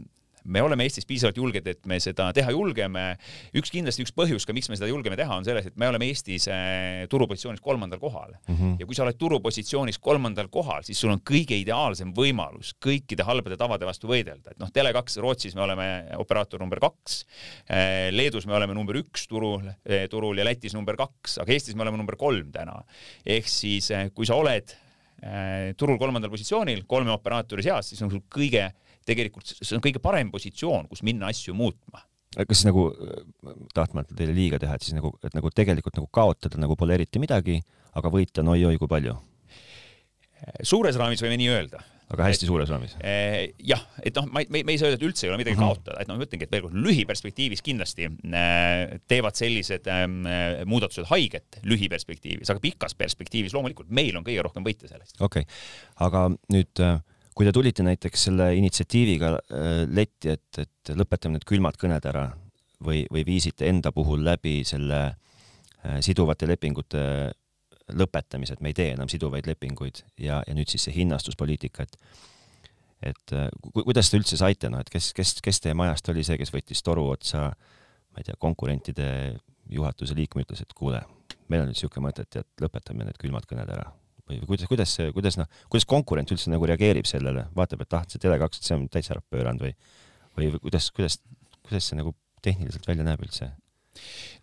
me 0.46 0.62
oleme 0.64 0.86
Eestis 0.88 1.08
piisavalt 1.10 1.38
julged, 1.40 1.68
et 1.68 1.86
me 1.90 2.00
seda 2.04 2.30
teha 2.36 2.52
julgeme. 2.56 3.04
üks 3.58 3.72
kindlasti 3.74 4.06
üks 4.06 4.14
põhjus 4.16 4.46
ka, 4.48 4.54
miks 4.56 4.70
me 4.72 4.78
seda 4.80 4.90
julgeme 4.90 5.18
teha, 5.20 5.38
on 5.40 5.46
selles, 5.48 5.68
et 5.70 5.78
me 5.80 5.90
oleme 5.90 6.10
Eestis 6.10 6.48
äh, 6.52 7.06
turupositsioonis 7.12 7.62
kolmandal 7.64 8.00
kohal 8.00 8.34
mm. 8.48 8.56
-hmm. 8.56 8.76
ja 8.80 8.88
kui 8.88 8.98
sa 8.98 9.04
oled 9.04 9.18
turupositsioonis 9.20 10.00
kolmandal 10.00 10.50
kohal, 10.52 10.84
siis 10.88 11.00
sul 11.00 11.14
on 11.14 11.22
kõige 11.22 11.58
ideaalsem 11.60 12.14
võimalus 12.16 12.74
kõikide 12.86 13.26
halbade 13.28 13.58
tavade 13.58 13.86
vastu 13.86 14.08
võidelda, 14.08 14.52
et 14.52 14.60
noh, 14.60 14.72
Tele2 14.74 15.22
Rootsis 15.22 15.56
me 15.56 15.66
oleme 15.68 15.90
operaator 16.18 16.60
number 16.60 16.80
kaks, 16.80 17.24
äh, 17.70 18.10
Leedus 18.12 18.48
me 18.48 18.56
oleme 18.56 18.74
number 18.74 18.96
üks 18.96 19.28
turul, 19.28 19.68
äh, 19.68 20.08
turul 20.10 20.38
ja 20.38 20.46
Lätis 20.46 20.74
number 20.74 20.96
kaks, 20.96 21.40
aga 21.40 21.54
Eestis 21.54 21.76
me 21.76 21.84
oleme 21.84 21.98
number 21.98 22.16
kolm 22.16 22.52
täna. 22.52 22.84
ehk 23.26 23.48
siis 23.48 23.92
kui 24.16 24.26
sa 24.26 24.36
oled 24.36 24.76
turul 25.76 25.98
kolmandal 26.00 26.32
positsioonil 26.32 26.86
kolme 26.88 27.12
operaatori 27.12 27.64
seas, 27.64 27.90
siis 27.90 28.02
on 28.02 28.12
sul 28.12 28.22
kõige 28.32 28.70
tegelikult 29.06 29.56
see 29.56 29.76
on 29.78 29.84
kõige 29.84 30.02
parem 30.04 30.32
positsioon, 30.32 30.88
kus 30.92 31.04
minna 31.04 31.32
asju 31.32 31.56
muutma 31.58 32.04
kas 32.38 32.62
nagu, 32.68 32.90
tahtmata 33.74 34.14
teile 34.18 34.36
liiga 34.38 34.60
teha, 34.62 34.76
et 34.78 34.86
siis 34.86 34.94
nagu, 34.98 35.16
et 35.26 35.34
nagu 35.34 35.50
tegelikult 35.54 35.98
nagu 35.98 36.10
kaotada 36.14 36.60
nagu 36.62 36.76
pole 36.78 36.94
eriti 37.00 37.22
midagi, 37.22 37.58
aga 37.98 38.12
võita 38.14 38.44
on 38.44 38.54
oi-oi 38.54 38.78
kui 38.82 38.92
palju? 38.92 39.18
suures 40.64 40.96
raamis 41.00 41.24
võime 41.24 41.40
nii 41.40 41.50
öelda. 41.52 41.82
aga 42.10 42.26
hästi 42.30 42.46
et, 42.46 42.50
suures 42.50 42.70
raamis 42.72 42.94
eh,? 43.02 43.52
jah, 43.66 43.82
et 44.06 44.16
noh, 44.16 44.30
ma, 44.32 44.44
me, 44.48 44.62
me 44.66 44.74
ei 44.74 44.80
saa 44.80 44.88
öelda, 44.88 45.02
et 45.02 45.06
üldse 45.10 45.26
ei 45.26 45.34
ole 45.34 45.40
midagi 45.42 45.58
mm 45.58 45.66
-hmm. 45.66 45.82
kaotada, 45.82 46.00
et 46.02 46.10
noh, 46.10 46.18
ma 46.18 46.26
ütlengi, 46.26 46.48
et 46.48 46.54
veel 46.54 46.64
kord 46.66 46.78
lühiperspektiivis 46.86 47.66
kindlasti 47.66 48.08
äh, 48.08 48.96
teevad 49.12 49.38
sellised 49.38 49.90
äh, 49.90 50.06
muudatused 50.70 51.10
haiget 51.12 51.60
lühiperspektiivis, 51.64 52.50
aga 52.54 52.64
pikas 52.64 52.96
perspektiivis 52.96 53.54
loomulikult 53.58 53.90
meil 53.90 54.18
on 54.18 54.26
kõige 54.26 54.46
rohkem 54.46 54.66
võita 54.66 54.88
sellest. 54.88 55.18
okei 55.20 55.44
okay., 55.44 55.60
aga 56.08 56.30
nüüd 56.54 56.86
äh, 56.86 57.02
kui 57.40 57.48
te 57.48 57.54
tulite 57.56 57.86
näiteks 57.88 58.26
selle 58.28 58.50
initsiatiiviga 58.60 59.28
äh, 59.32 59.68
letti, 59.96 60.34
et, 60.36 60.58
et 60.60 60.90
lõpetame 60.92 61.38
need 61.38 61.46
külmad 61.48 61.78
kõned 61.80 62.04
ära 62.10 62.26
või, 62.84 63.06
või 63.08 63.24
viisite 63.24 63.70
enda 63.72 63.94
puhul 63.96 64.26
läbi 64.28 64.58
selle 64.68 64.98
äh, 65.08 66.02
siduvate 66.04 66.50
lepingute 66.50 67.04
lõpetamise, 67.96 68.58
et 68.58 68.62
me 68.62 68.74
ei 68.74 68.76
tee 68.76 68.90
enam 68.92 69.08
siduvaid 69.10 69.48
lepinguid 69.48 70.04
ja, 70.20 70.42
ja 70.44 70.58
nüüd 70.58 70.68
siis 70.68 70.84
see 70.90 70.98
hinnastuspoliitika, 70.98 71.88
et 71.88 71.96
et 73.08 73.32
äh, 73.32 73.48
ku, 73.64 73.72
kuidas 73.88 74.12
te 74.12 74.20
üldse 74.20 74.36
saite, 74.36 74.68
noh, 74.68 74.84
et 74.84 74.92
kes, 74.92 75.14
kes, 75.16 75.38
kes 75.40 75.64
teie 75.64 75.78
majast 75.80 76.12
oli 76.12 76.28
see, 76.28 76.36
kes 76.42 76.52
võttis 76.52 76.84
toru 76.84 77.08
otsa, 77.14 77.46
ma 78.12 78.20
ei 78.20 78.28
tea, 78.28 78.36
konkurentide 78.36 79.08
juhatuse 79.72 80.20
liikme, 80.20 80.44
ütles, 80.44 80.68
et 80.68 80.76
kuule, 80.76 81.00
meil 81.48 81.64
on 81.64 81.72
nüüd 81.72 81.80
niisugune 81.80 82.10
mõte, 82.10 82.28
et 82.28 82.36
tead, 82.36 82.52
lõpetame 82.60 83.08
need 83.08 83.22
külmad 83.24 83.48
kõned 83.48 83.72
ära 83.72 83.88
või 84.30 84.40
kuidas, 84.46 84.70
kuidas 84.70 84.96
see, 85.00 85.12
kuidas 85.16 85.40
noh, 85.40 85.50
kuidas 85.72 85.88
konkurent 85.90 86.32
üldse 86.34 86.52
nagu 86.54 86.68
reageerib 86.70 87.10
sellele, 87.10 87.48
vaatab, 87.58 87.84
et 87.86 87.98
ah, 87.98 88.06
see 88.10 88.22
Tele2, 88.22 88.62
see 88.62 88.78
on 88.78 88.88
täitsa 88.92 89.16
ära 89.16 89.26
pööranud 89.34 89.66
või, 89.66 89.74
või 90.38 90.52
kuidas, 90.60 90.92
kuidas, 90.96 91.20
kuidas 91.66 91.90
see 91.90 92.00
nagu 92.00 92.14
tehniliselt 92.46 92.88
välja 92.90 93.08
näeb 93.08 93.26
üldse? 93.26 93.52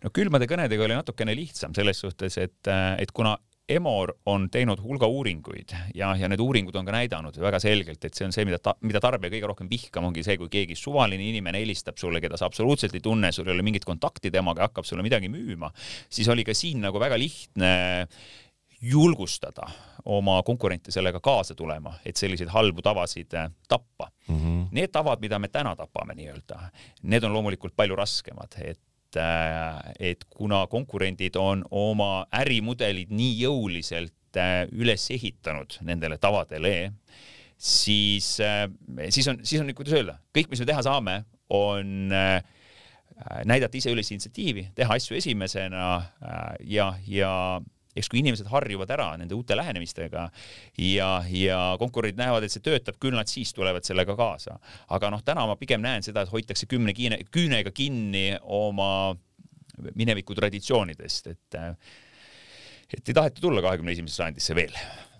no 0.03 0.11
külmade 0.13 0.45
kõnedega 0.49 0.83
oli 0.85 0.97
natukene 0.97 1.33
lihtsam 1.37 1.73
selles 1.73 2.03
suhtes, 2.03 2.35
et, 2.41 2.69
et 2.99 3.13
kuna 3.15 3.37
Emor 3.67 4.13
on 4.31 4.45
teinud 4.47 4.79
hulga 4.79 5.09
uuringuid 5.11 5.73
ja, 5.97 6.13
ja 6.15 6.29
need 6.31 6.39
uuringud 6.39 6.75
on 6.79 6.87
ka 6.87 6.93
näidanud 6.95 7.35
väga 7.41 7.59
selgelt, 7.59 7.99
et 7.99 8.15
see 8.15 8.23
on 8.23 8.31
see, 8.35 8.45
mida 8.47 8.61
ta, 8.63 8.77
mida 8.87 9.01
tarbija 9.03 9.33
kõige 9.33 9.49
rohkem 9.49 9.71
vihkab, 9.71 10.05
ongi 10.07 10.23
see, 10.23 10.37
kui 10.39 10.47
keegi 10.53 10.77
suvaline 10.79 11.25
inimene 11.33 11.59
helistab 11.59 11.99
sulle, 11.99 12.21
keda 12.23 12.39
sa 12.39 12.47
absoluutselt 12.47 12.95
ei 12.95 13.03
tunne, 13.03 13.33
sul 13.35 13.49
ei 13.49 13.57
ole 13.57 13.65
mingit 13.67 13.87
kontakti 13.87 14.31
temaga 14.31 14.69
hakkab 14.69 14.87
sulle 14.87 15.03
midagi 15.03 15.27
müüma, 15.33 15.73
siis 16.07 16.31
oli 16.31 16.47
ka 16.47 16.55
siin 16.55 16.79
nagu 16.85 17.01
väga 17.03 17.19
lihtne 17.19 17.73
äh, 18.05 18.21
julgustada 18.81 19.67
oma 20.05 20.41
konkurente 20.43 20.91
sellega 20.91 21.19
kaasa 21.23 21.55
tulema, 21.55 21.95
et 22.05 22.15
selliseid 22.15 22.49
halbu 22.53 22.81
tavasid 22.85 23.33
äh, 23.33 23.49
tappa 23.67 24.11
mm. 24.27 24.35
-hmm. 24.35 24.67
Need 24.71 24.91
tavad, 24.91 25.19
mida 25.19 25.39
me 25.39 25.47
täna 25.47 25.75
tapame 25.75 26.13
nii-öelda, 26.13 26.69
need 27.03 27.23
on 27.23 27.33
loomulikult 27.33 27.75
palju 27.75 27.95
raskemad, 27.95 28.59
et 28.61 28.79
et 29.99 30.23
kuna 30.29 30.67
konkurendid 30.67 31.35
on 31.35 31.63
oma 31.71 32.27
ärimudelid 32.31 33.09
nii 33.09 33.39
jõuliselt 33.39 34.13
üles 34.71 35.11
ehitanud 35.11 35.77
nendele 35.81 36.17
tavadele, 36.17 36.91
siis, 37.57 38.37
siis 39.09 39.27
on, 39.27 39.39
siis 39.43 39.61
on, 39.61 39.73
kuidas 39.73 39.93
öelda, 39.93 40.19
kõik, 40.35 40.51
mis 40.51 40.59
me 40.59 40.65
teha 40.69 40.83
saame, 40.85 41.23
on 41.49 42.11
näidata 43.45 43.77
ise 43.77 43.95
üles 43.95 44.11
initsiatiivi, 44.11 44.67
teha 44.75 44.99
asju 44.99 45.17
esimesena 45.17 45.87
ja, 46.59 46.91
ja 47.07 47.33
eks 47.97 48.09
kui 48.11 48.21
inimesed 48.21 48.49
harjuvad 48.51 48.91
ära 48.93 49.09
nende 49.19 49.35
uute 49.37 49.57
lähenemistega 49.57 50.27
ja, 50.83 51.11
ja 51.31 51.59
konkurendid 51.81 52.19
näevad, 52.19 52.45
et 52.45 52.53
see 52.53 52.65
töötab, 52.65 52.99
küll 53.01 53.17
nad 53.17 53.29
siis 53.31 53.53
tulevad 53.57 53.87
sellega 53.87 54.15
kaasa. 54.17 54.59
aga 54.93 55.11
noh, 55.13 55.23
täna 55.25 55.47
ma 55.49 55.57
pigem 55.59 55.83
näen 55.83 56.05
seda, 56.05 56.23
et 56.23 56.33
hoitakse 56.33 56.69
kümne 56.69 56.93
kiine, 56.97 57.19
küünega 57.33 57.73
kinni 57.75 58.29
oma 58.43 59.15
mineviku 59.95 60.35
traditsioonidest, 60.37 61.33
et 61.33 61.61
et 62.87 63.09
ei 63.09 63.13
taheta 63.13 63.41
tulla 63.43 63.61
kahekümne 63.61 63.91
esimesse 63.91 64.21
sajandisse 64.21 64.55
veel 64.55 64.71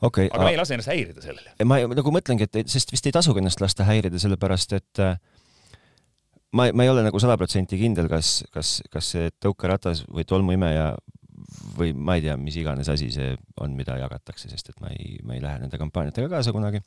okay,. 0.01 0.29
aga 0.31 0.46
me 0.46 0.53
ei 0.53 0.60
lase 0.60 0.77
ennast 0.77 0.91
häirida 0.91 1.24
sellele. 1.24 1.51
ma 1.67 1.81
nagu 1.91 2.13
mõtlengi, 2.15 2.48
et 2.48 2.72
sest 2.72 2.93
vist 2.93 3.10
ei 3.10 3.15
tasugi 3.15 3.43
ennast 3.43 3.62
lasta 3.63 3.88
häirida, 3.88 4.19
sellepärast 4.24 4.77
et 4.77 5.01
äh, 5.03 5.17
ma, 6.55 6.69
ma 6.72 6.86
ei 6.86 6.91
ole 6.91 7.03
nagu 7.05 7.19
sada 7.22 7.38
protsenti 7.39 7.79
kindel, 7.79 8.10
kas, 8.12 8.39
kas, 8.55 8.77
kas 8.93 9.12
see 9.15 9.31
tõukeratas 9.43 10.05
või 10.07 10.27
tolmuimeja 10.27 10.93
või 11.79 11.93
ma 11.93 12.17
ei 12.17 12.25
tea, 12.25 12.36
mis 12.41 12.57
iganes 12.60 12.89
asi 12.91 13.10
see 13.13 13.31
on, 13.63 13.75
mida 13.77 13.98
jagatakse, 14.00 14.50
sest 14.51 14.74
et 14.74 14.81
ma 14.84 14.91
ei, 14.93 15.17
ma 15.25 15.38
ei 15.38 15.43
lähe 15.43 15.62
nende 15.63 15.79
kampaaniatega 15.79 16.29
kaasa 16.31 16.53
kunagi. 16.55 16.81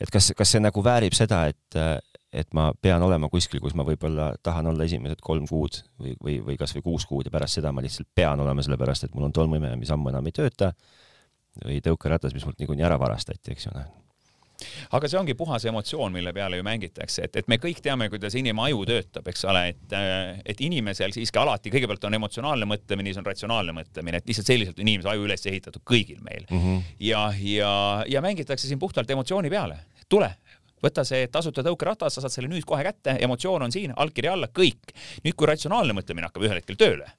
et 0.00 0.10
kas, 0.12 0.32
kas 0.36 0.54
see 0.54 0.62
nagu 0.62 0.84
väärib 0.84 1.16
seda, 1.16 1.44
et, 1.52 1.78
et 2.32 2.52
ma 2.56 2.70
pean 2.80 3.02
olema 3.02 3.30
kuskil, 3.32 3.60
kus 3.62 3.76
ma 3.78 3.86
võib-olla 3.86 4.32
tahan 4.42 4.72
olla 4.72 4.88
esimesed 4.88 5.22
kolm 5.22 5.46
kuud 5.50 5.82
või, 6.00 6.16
või, 6.18 6.36
või 6.50 6.58
kasvõi 6.60 6.84
kuus 6.84 7.06
kuud 7.08 7.28
ja 7.28 7.34
pärast 7.34 7.60
seda 7.60 7.72
ma 7.72 7.84
lihtsalt 7.84 8.10
pean 8.14 8.40
olema, 8.40 8.64
sellepärast 8.64 9.08
et 9.08 9.16
mul 9.16 9.30
on 9.30 9.36
tolmuimeja, 9.36 9.78
mis 9.80 9.92
ammu 9.94 10.12
enam 10.12 10.28
ei 10.28 10.36
tööta 10.36 10.72
või 11.64 11.82
tõukeratas, 11.84 12.34
mis 12.34 12.46
mult 12.48 12.58
niikuinii 12.60 12.88
ära 12.88 12.98
varastati, 13.00 13.52
eks 13.52 13.68
ju, 13.68 13.74
noh 13.76 14.01
aga 14.96 15.10
see 15.10 15.18
ongi 15.20 15.36
puhas 15.38 15.64
emotsioon, 15.68 16.12
mille 16.14 16.32
peale 16.36 16.58
ju 16.60 16.66
mängitakse, 16.66 17.26
et, 17.28 17.36
et 17.42 17.50
me 17.50 17.58
kõik 17.62 17.82
teame, 17.84 18.08
kuidas 18.12 18.36
inimaju 18.38 18.84
töötab, 18.88 19.28
eks 19.32 19.44
ole, 19.50 19.64
et, 19.72 19.96
et 20.54 20.64
inimesel 20.64 21.14
siiski 21.14 21.40
alati 21.42 21.72
kõigepealt 21.74 22.08
on 22.08 22.18
emotsionaalne 22.20 22.68
mõtlemine, 22.68 23.10
siis 23.10 23.22
on 23.22 23.28
ratsionaalne 23.28 23.76
mõtlemine, 23.76 24.22
et 24.22 24.28
lihtsalt 24.28 24.52
selliselt 24.52 24.78
on 24.78 24.88
inimese 24.88 25.12
aju 25.12 25.28
üles 25.28 25.46
ehitatud 25.50 25.84
kõigil 25.88 26.20
meil 26.24 26.46
mm. 26.48 26.58
-hmm. 26.58 26.82
ja, 27.08 27.26
ja, 27.38 27.72
ja 28.08 28.24
mängitakse 28.24 28.68
siin 28.68 28.82
puhtalt 28.82 29.10
emotsiooni 29.10 29.50
peale. 29.50 29.78
tule, 30.08 30.34
võta 30.82 31.04
see 31.08 31.26
tasuta 31.32 31.62
tõukeratas, 31.62 32.14
sa 32.14 32.24
saad 32.24 32.34
selle 32.34 32.50
nüüd 32.52 32.66
kohe 32.68 32.84
kätte, 32.84 33.16
emotsioon 33.20 33.62
on 33.68 33.72
siin, 33.72 33.92
allkiri 33.96 34.28
alla, 34.28 34.48
kõik. 34.48 34.94
nüüd, 35.24 35.34
kui 35.34 35.46
ratsionaalne 35.46 35.96
mõtlemine 35.96 36.28
hakkab 36.28 36.48
ühel 36.48 36.60
hetkel 36.60 36.76
tööle 36.76 37.10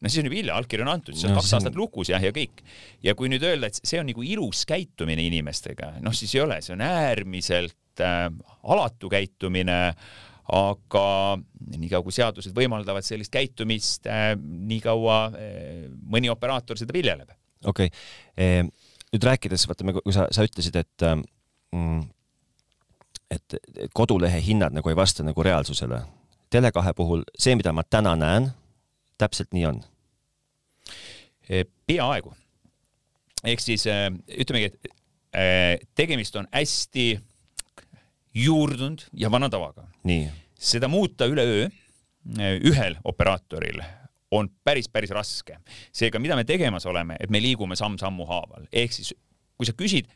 no 0.00 0.10
siis 0.10 0.22
on 0.22 0.28
juba 0.28 0.38
hilja, 0.38 0.56
allkiri 0.58 0.84
on 0.84 0.92
antud, 0.92 1.16
siis 1.16 1.26
on 1.28 1.34
no, 1.34 1.42
kaks 1.42 1.56
aastat 1.58 1.74
on... 1.74 1.82
lukus 1.82 2.12
jah, 2.12 2.22
ja 2.22 2.32
kõik. 2.34 2.62
ja 3.04 3.14
kui 3.18 3.30
nüüd 3.32 3.44
öelda, 3.46 3.70
et 3.70 3.80
see 3.82 4.00
on 4.00 4.08
nagu 4.10 4.24
ilus 4.26 4.64
käitumine 4.68 5.24
inimestega, 5.26 5.96
noh 6.04 6.16
siis 6.16 6.34
ei 6.36 6.42
ole, 6.44 6.60
see 6.64 6.74
on 6.76 6.84
äärmiselt 6.86 8.04
äh, 8.04 8.26
alatu 8.74 9.10
käitumine, 9.12 9.78
aga 10.58 11.06
niikaua 11.76 12.04
kui 12.06 12.14
seadused 12.16 12.54
võimaldavad 12.56 13.04
sellist 13.04 13.32
käitumist 13.34 14.06
äh,, 14.08 14.32
niikaua 14.38 15.18
äh, 15.32 15.88
mõni 16.08 16.30
operaator 16.32 16.80
seda 16.80 16.94
viljeleb. 16.96 17.34
okei 17.64 17.90
okay. 17.90 18.06
e,, 18.36 18.62
nüüd 19.12 19.26
rääkides, 19.28 19.66
vaata, 19.68 19.98
kui 19.98 20.14
sa, 20.14 20.28
sa 20.32 20.46
ütlesid, 20.46 20.78
et 20.78 21.08
äh, 21.08 21.18
mm, 21.74 22.06
et 23.28 23.58
kodulehe 23.92 24.40
hinnad 24.40 24.72
nagu 24.72 24.88
ei 24.88 24.96
vasta 24.96 25.20
nagu 25.20 25.42
reaalsusele. 25.44 26.00
Tele2 26.48 26.94
puhul 26.96 27.26
see, 27.36 27.52
mida 27.60 27.74
ma 27.76 27.84
täna 27.84 28.14
näen 28.16 28.48
täpselt 29.18 29.52
nii 29.56 29.66
on? 29.68 29.80
Eh, 31.48 31.64
peaaegu. 31.86 32.34
ehk 33.44 33.62
siis 33.62 33.86
eh, 33.86 34.08
ütlemegi, 34.42 34.72
et 34.72 34.88
eh, 35.32 35.86
tegemist 35.96 36.36
on 36.36 36.48
hästi 36.52 37.10
juurdunud 38.34 39.06
ja 39.16 39.30
vana 39.30 39.48
tavaga. 39.48 39.86
seda 40.58 40.88
muuta 40.88 41.26
üleöö 41.26 41.68
ühel 42.60 42.98
operaatoril 43.04 43.80
on 44.30 44.50
päris, 44.64 44.88
päris 44.88 45.10
raske. 45.10 45.56
seega, 45.92 46.18
mida 46.18 46.36
me 46.36 46.44
tegemas 46.44 46.86
oleme, 46.86 47.16
et 47.20 47.30
me 47.30 47.40
liigume 47.40 47.76
samm-sammu 47.76 48.26
haaval, 48.28 48.66
ehk 48.72 48.92
siis 48.92 49.14
kui 49.56 49.66
sa 49.66 49.72
küsid, 49.72 50.10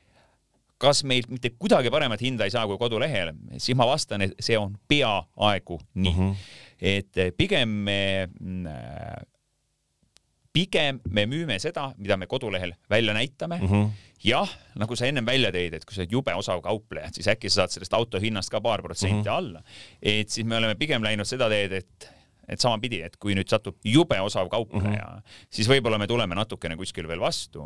kas 0.82 1.04
meilt 1.06 1.30
mitte 1.30 1.54
kuidagi 1.56 1.90
paremat 1.90 2.20
hinda 2.20 2.44
ei 2.44 2.52
saa 2.52 2.66
kui 2.66 2.78
kodulehel, 2.78 3.32
siis 3.56 3.78
ma 3.78 3.86
vastan, 3.88 4.26
et 4.26 4.34
see 4.42 4.58
on 4.58 4.76
peaaegu 4.88 5.80
nii 5.94 6.12
mm. 6.12 6.18
-hmm 6.18 6.60
et 6.82 7.22
eh, 7.22 7.30
pigem 7.36 7.76
me 7.86 8.00
mm, 8.26 8.66
äh, 8.66 9.20
pigem 10.52 10.98
me 11.08 11.24
müüme 11.30 11.56
seda, 11.62 11.90
mida 11.96 12.18
me 12.20 12.28
kodulehel 12.28 12.74
välja 12.90 13.14
näitame 13.16 13.58
mm. 13.60 13.68
-hmm. 13.68 13.90
jah, 14.24 14.50
nagu 14.76 14.96
sa 14.96 15.06
ennem 15.06 15.26
välja 15.26 15.52
tõid, 15.54 15.76
et 15.76 15.84
kui 15.84 15.94
sa 15.94 16.02
oled 16.02 16.12
jube 16.12 16.34
osav 16.34 16.60
kaupleja, 16.62 17.12
siis 17.12 17.28
äkki 17.28 17.50
sa 17.50 17.62
saad 17.62 17.76
sellest 17.76 17.94
auto 17.96 18.20
hinnast 18.20 18.50
ka 18.50 18.60
paar 18.60 18.82
protsenti 18.82 19.16
mm 19.16 19.22
-hmm. 19.22 19.36
alla. 19.36 19.62
et 20.02 20.28
siis 20.28 20.46
me 20.46 20.56
oleme 20.56 20.74
pigem 20.74 21.02
läinud 21.02 21.26
seda 21.26 21.48
teed, 21.48 21.72
et 21.72 22.12
et 22.48 22.60
samapidi, 22.60 22.98
et 23.02 23.16
kui 23.16 23.34
nüüd 23.34 23.48
satub 23.48 23.76
jube 23.84 24.20
osav 24.20 24.48
kaupleja 24.48 24.82
mm, 24.82 25.18
-hmm. 25.18 25.46
siis 25.50 25.68
võib-olla 25.68 25.98
me 25.98 26.06
tuleme 26.06 26.34
natukene 26.34 26.76
kuskil 26.76 27.08
veel 27.08 27.20
vastu 27.20 27.62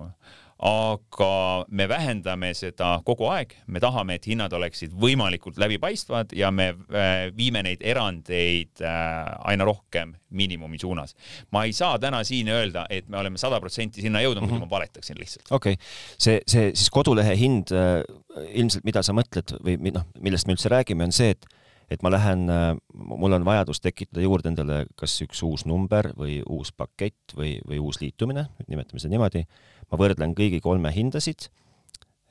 aga 0.56 1.66
me 1.68 1.84
vähendame 1.88 2.52
seda 2.56 2.94
kogu 3.04 3.26
aeg, 3.28 3.52
me 3.68 3.80
tahame, 3.82 4.16
et 4.16 4.28
hinnad 4.30 4.54
oleksid 4.56 4.94
võimalikult 4.96 5.58
läbipaistvad 5.60 6.32
ja 6.36 6.48
me 6.54 6.70
äh, 6.72 7.26
viime 7.36 7.60
neid 7.66 7.84
erandeid 7.84 8.80
äh, 8.80 9.34
aina 9.50 9.66
rohkem 9.68 10.14
miinimumi 10.36 10.80
suunas. 10.80 11.14
ma 11.52 11.64
ei 11.68 11.74
saa 11.76 11.98
täna 11.98 12.22
siin 12.24 12.48
öelda, 12.48 12.86
et 12.90 13.08
me 13.08 13.20
oleme 13.20 13.38
sada 13.38 13.60
protsenti 13.60 14.00
sinna 14.00 14.22
jõudnud 14.24 14.42
mm, 14.42 14.46
-hmm. 14.46 14.52
muidu 14.52 14.64
mhm. 14.64 14.70
ma 14.70 14.78
valetaksin 14.78 15.20
lihtsalt. 15.20 15.50
okei 15.50 15.72
okay., 15.72 15.84
see, 16.18 16.40
see 16.46 16.72
siis 16.74 16.90
kodulehe 16.90 17.36
hind 17.36 17.72
äh, 17.76 18.00
ilmselt, 18.48 18.84
mida 18.84 19.02
sa 19.02 19.12
mõtled 19.12 19.58
või 19.60 19.92
noh, 19.92 20.08
millest 20.20 20.46
me 20.48 20.56
üldse 20.56 20.72
räägime, 20.72 21.04
on 21.04 21.12
see, 21.12 21.36
et 21.36 21.46
et 21.90 22.02
ma 22.02 22.10
lähen, 22.10 22.48
mul 22.94 23.36
on 23.36 23.44
vajadus 23.46 23.78
tekitada 23.84 24.24
juurde 24.24 24.50
endale 24.50 24.80
kas 24.98 25.14
üks 25.22 25.42
uus 25.46 25.62
number 25.70 26.10
või 26.18 26.40
uus 26.42 26.72
pakett 26.74 27.36
või, 27.36 27.56
või 27.68 27.78
uus 27.78 28.00
liitumine, 28.02 28.48
nimetame 28.66 29.02
seda 29.02 29.14
niimoodi 29.14 29.44
ma 29.90 30.00
võrdlen 30.00 30.34
kõigi 30.36 30.60
kolme 30.64 30.90
hindasid 30.94 31.48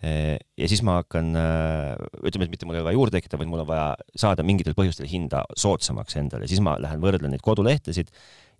eh, 0.03 0.35
ja 0.59 0.69
siis 0.71 0.83
ma 0.85 0.99
hakkan, 0.99 1.31
eh, 1.39 1.93
ütleme, 2.27 2.47
et 2.47 2.53
mitte 2.53 2.67
mul 2.67 2.77
ei 2.77 2.81
ole 2.81 2.89
vaja 2.89 2.99
juurde 2.99 3.17
tekitada, 3.17 3.39
vaid 3.41 3.51
mul 3.51 3.63
on 3.63 3.69
vaja 3.69 3.87
saada 4.17 4.45
mingitel 4.47 4.75
põhjustel 4.77 5.07
hinda 5.11 5.45
soodsamaks 5.59 6.19
endale, 6.19 6.49
siis 6.51 6.63
ma 6.63 6.75
lähen 6.81 7.03
võrdlen 7.03 7.33
neid 7.33 7.43
kodulehtesid 7.45 8.11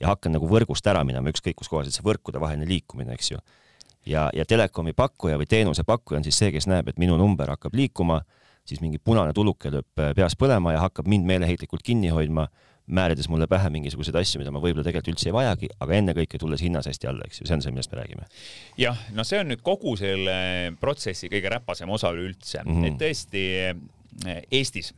ja 0.01 0.13
hakkan 0.13 0.35
nagu 0.35 0.47
võrgust 0.49 0.87
ära 0.91 1.03
minema, 1.07 1.31
ükskõik 1.31 1.59
kus 1.59 1.71
kohas, 1.71 1.89
et 1.89 1.97
see 1.97 2.05
võrkudevaheline 2.05 2.67
liikumine, 2.69 3.15
eks 3.15 3.33
ju. 3.35 3.43
ja, 4.07 4.29
ja 4.35 4.47
telekomi 4.47 4.95
pakkuja 4.95 5.39
või 5.41 5.49
teenuse 5.49 5.83
pakkuja 5.87 6.21
on 6.21 6.27
siis 6.27 6.39
see, 6.39 6.51
kes 6.55 6.69
näeb, 6.71 6.89
et 6.91 7.01
minu 7.01 7.17
number 7.19 7.51
hakkab 7.55 7.75
liikuma, 7.75 8.21
siis 8.65 8.81
mingi 8.83 8.99
punane 9.01 9.33
tuluke 9.35 9.71
lööb 9.73 10.01
eh, 10.01 10.13
peas 10.17 10.35
põlema 10.39 10.73
ja 10.75 10.85
hakkab 10.85 11.09
mind 11.09 11.27
meeleheitlikult 11.29 11.85
kinni 11.85 12.11
hoidma 12.13 12.47
määrides 12.85 13.25
mulle 13.33 13.47
pähe 13.49 13.69
mingisuguseid 13.73 14.17
asju, 14.19 14.39
mida 14.41 14.51
ma 14.53 14.61
võib-olla 14.61 14.85
tegelikult 14.85 15.15
üldse 15.15 15.31
ei 15.31 15.33
vajagi, 15.33 15.69
aga 15.81 15.95
ennekõike 15.97 16.37
tulles 16.41 16.61
hinnas 16.61 16.85
hästi 16.85 17.09
alla, 17.09 17.25
eks 17.25 17.41
ju, 17.41 17.47
see 17.49 17.55
on 17.55 17.63
see, 17.65 17.73
millest 17.73 17.93
me 17.93 17.97
räägime. 18.01 18.27
jah, 18.77 18.99
no 19.17 19.25
see 19.25 19.39
on 19.41 19.49
nüüd 19.49 19.63
kogu 19.65 19.95
selle 19.97 20.35
protsessi 20.81 21.29
kõige 21.33 21.49
räpasem 21.55 21.89
osa 21.89 22.13
üleüldse 22.13 22.61
mm, 22.61 22.75
-hmm. 22.75 22.91
et 22.91 22.99
tõesti 23.01 23.45
eh, 23.63 24.43
Eestis, 24.53 24.93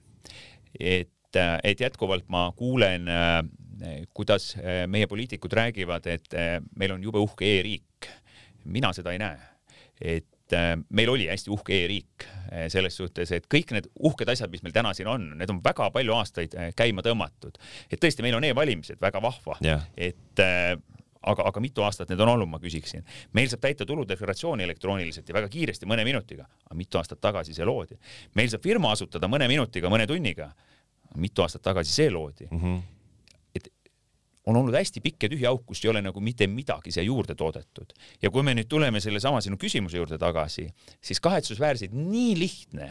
et, 0.80 1.39
et 1.63 1.80
jätkuvalt 1.82 2.27
ma 2.30 2.51
kuulen, 2.56 3.08
kuidas 4.13 4.51
meie 4.86 5.08
poliitikud 5.10 5.53
räägivad, 5.58 6.06
et 6.06 6.36
meil 6.77 6.93
on 6.93 7.01
jube 7.01 7.17
uhke 7.17 7.49
e-riik. 7.58 8.10
mina 8.65 8.91
seda 8.93 9.12
ei 9.15 9.17
näe, 9.17 9.39
et 10.01 10.37
Äh, 10.53 10.77
meil 10.89 11.10
oli 11.12 11.25
hästi 11.27 11.51
uhke 11.51 11.75
e-riik 11.75 12.23
äh, 12.23 12.67
selles 12.71 12.95
suhtes, 12.95 13.33
et 13.36 13.47
kõik 13.51 13.73
need 13.75 13.89
uhked 13.99 14.29
asjad, 14.31 14.51
mis 14.53 14.63
meil 14.63 14.75
täna 14.75 14.93
siin 14.95 15.10
on, 15.12 15.25
need 15.39 15.51
on 15.51 15.60
väga 15.63 15.89
palju 15.91 16.15
aastaid 16.15 16.55
äh, 16.55 16.69
käima 16.77 17.03
tõmmatud. 17.03 17.57
et 17.91 17.99
tõesti, 17.99 18.23
meil 18.23 18.38
on 18.38 18.47
e-valimised, 18.47 19.01
väga 19.01 19.21
vahva 19.23 19.57
yeah., 19.65 19.83
et 19.97 20.39
aga, 21.27 21.47
aga 21.49 21.63
mitu 21.63 21.83
aastat 21.83 22.12
need 22.12 22.23
on 22.23 22.31
olnud, 22.36 22.49
ma 22.49 22.62
küsiksin. 22.63 23.03
meil 23.36 23.51
saab 23.51 23.65
täita 23.65 23.86
tuludeklaratsiooni 23.89 24.63
elektrooniliselt 24.63 25.27
ja 25.27 25.36
väga 25.36 25.51
kiiresti, 25.51 25.89
mõne 25.89 26.07
minutiga. 26.07 26.47
aga 26.65 26.79
mitu 26.79 27.01
aastat 27.01 27.21
tagasi 27.21 27.57
see 27.57 27.67
loodi? 27.67 27.99
meil 28.39 28.51
saab 28.53 28.63
firma 28.63 28.93
asutada 28.95 29.27
mõne 29.27 29.49
minutiga, 29.51 29.91
mõne 29.91 30.07
tunniga. 30.07 30.53
mitu 31.15 31.43
aastat 31.43 31.65
tagasi 31.65 31.91
see 31.91 32.12
loodi 32.12 32.47
mm? 32.51 32.62
-hmm 32.62 32.86
on 34.47 34.55
olnud 34.55 34.75
hästi 34.77 35.03
pikk 35.03 35.27
ja 35.27 35.31
tühi 35.31 35.47
auk, 35.49 35.65
kust 35.67 35.86
ei 35.86 35.91
ole 35.91 36.01
nagu 36.03 36.21
mitte 36.23 36.47
midagi 36.47 36.93
siia 36.93 37.05
juurde 37.05 37.36
toodetud. 37.36 37.93
ja 38.21 38.31
kui 38.31 38.43
me 38.43 38.55
nüüd 38.55 38.69
tuleme 38.71 39.01
sellesama 39.03 39.41
sinu 39.43 39.60
küsimuse 39.60 39.99
juurde 39.99 40.19
tagasi, 40.21 40.67
siis 41.03 41.21
kahetsusväärselt 41.23 41.95
nii 41.95 42.38
lihtne 42.39 42.88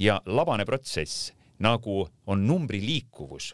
ja 0.00 0.20
labane 0.26 0.64
protsess, 0.64 1.32
nagu 1.62 2.06
on 2.26 2.46
numbri 2.48 2.80
liikuvus 2.82 3.52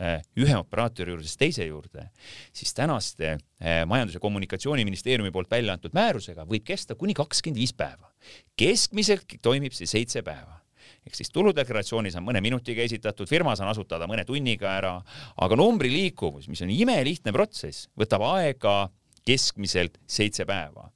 eh, 0.00 0.20
ühe 0.42 0.58
operaatori 0.58 1.14
juurest 1.14 1.38
teise 1.38 1.66
juurde, 1.68 2.08
siis 2.52 2.74
tänaste 2.74 3.36
eh, 3.36 3.84
Majandus- 3.86 4.18
ja 4.18 4.24
Kommunikatsiooniministeeriumi 4.24 5.30
poolt 5.30 5.50
välja 5.50 5.78
antud 5.78 5.94
määrusega 5.94 6.46
võib 6.50 6.66
kesta 6.66 6.98
kuni 6.98 7.14
kakskümmend 7.14 7.62
viis 7.62 7.74
päeva. 7.74 8.10
keskmiselt 8.58 9.38
toimib 9.42 9.72
see 9.72 9.86
seitse 9.86 10.22
päeva 10.26 10.58
ehk 11.06 11.16
siis 11.16 11.30
tuludeklaratsioonis 11.34 12.16
on 12.18 12.26
mõne 12.26 12.42
minutiga 12.44 12.84
esitatud, 12.84 13.28
firma 13.30 13.54
saan 13.56 13.70
asutada 13.72 14.08
mõne 14.10 14.24
tunniga 14.28 14.70
ära, 14.76 14.94
aga 15.36 15.58
numbri 15.58 15.90
liikuvus, 15.92 16.48
mis 16.50 16.62
on 16.64 16.72
imelihtne 16.74 17.34
protsess, 17.34 17.88
võtab 17.98 18.24
aega 18.34 18.88
keskmiselt 19.28 20.00
seitse 20.08 20.46
päeva. 20.48 20.90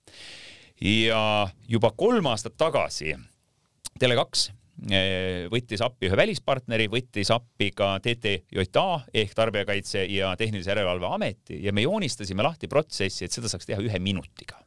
ja 0.83 1.49
juba 1.69 1.93
kolm 1.95 2.27
aastat 2.27 2.57
tagasi 2.59 3.15
Tele2 4.01 4.49
eh, 4.91 5.45
võttis 5.53 5.85
appi 5.85 6.09
ühe 6.09 6.17
välispartneri, 6.19 6.88
võttis 6.91 7.31
appi 7.31 7.71
ka 7.77 7.95
TTJA 8.03 8.87
ehk 9.15 9.37
Tarbijakaitse 9.37 10.07
ja 10.11 10.33
Tehnilise 10.37 10.73
Järelevalve 10.73 11.07
Ameti 11.07 11.61
ja 11.62 11.73
me 11.73 11.85
joonistasime 11.85 12.43
lahti 12.43 12.69
protsessi, 12.73 13.25
et 13.25 13.33
seda 13.33 13.53
saaks 13.53 13.69
teha 13.69 13.85
ühe 13.85 14.03
minutiga 14.03 14.59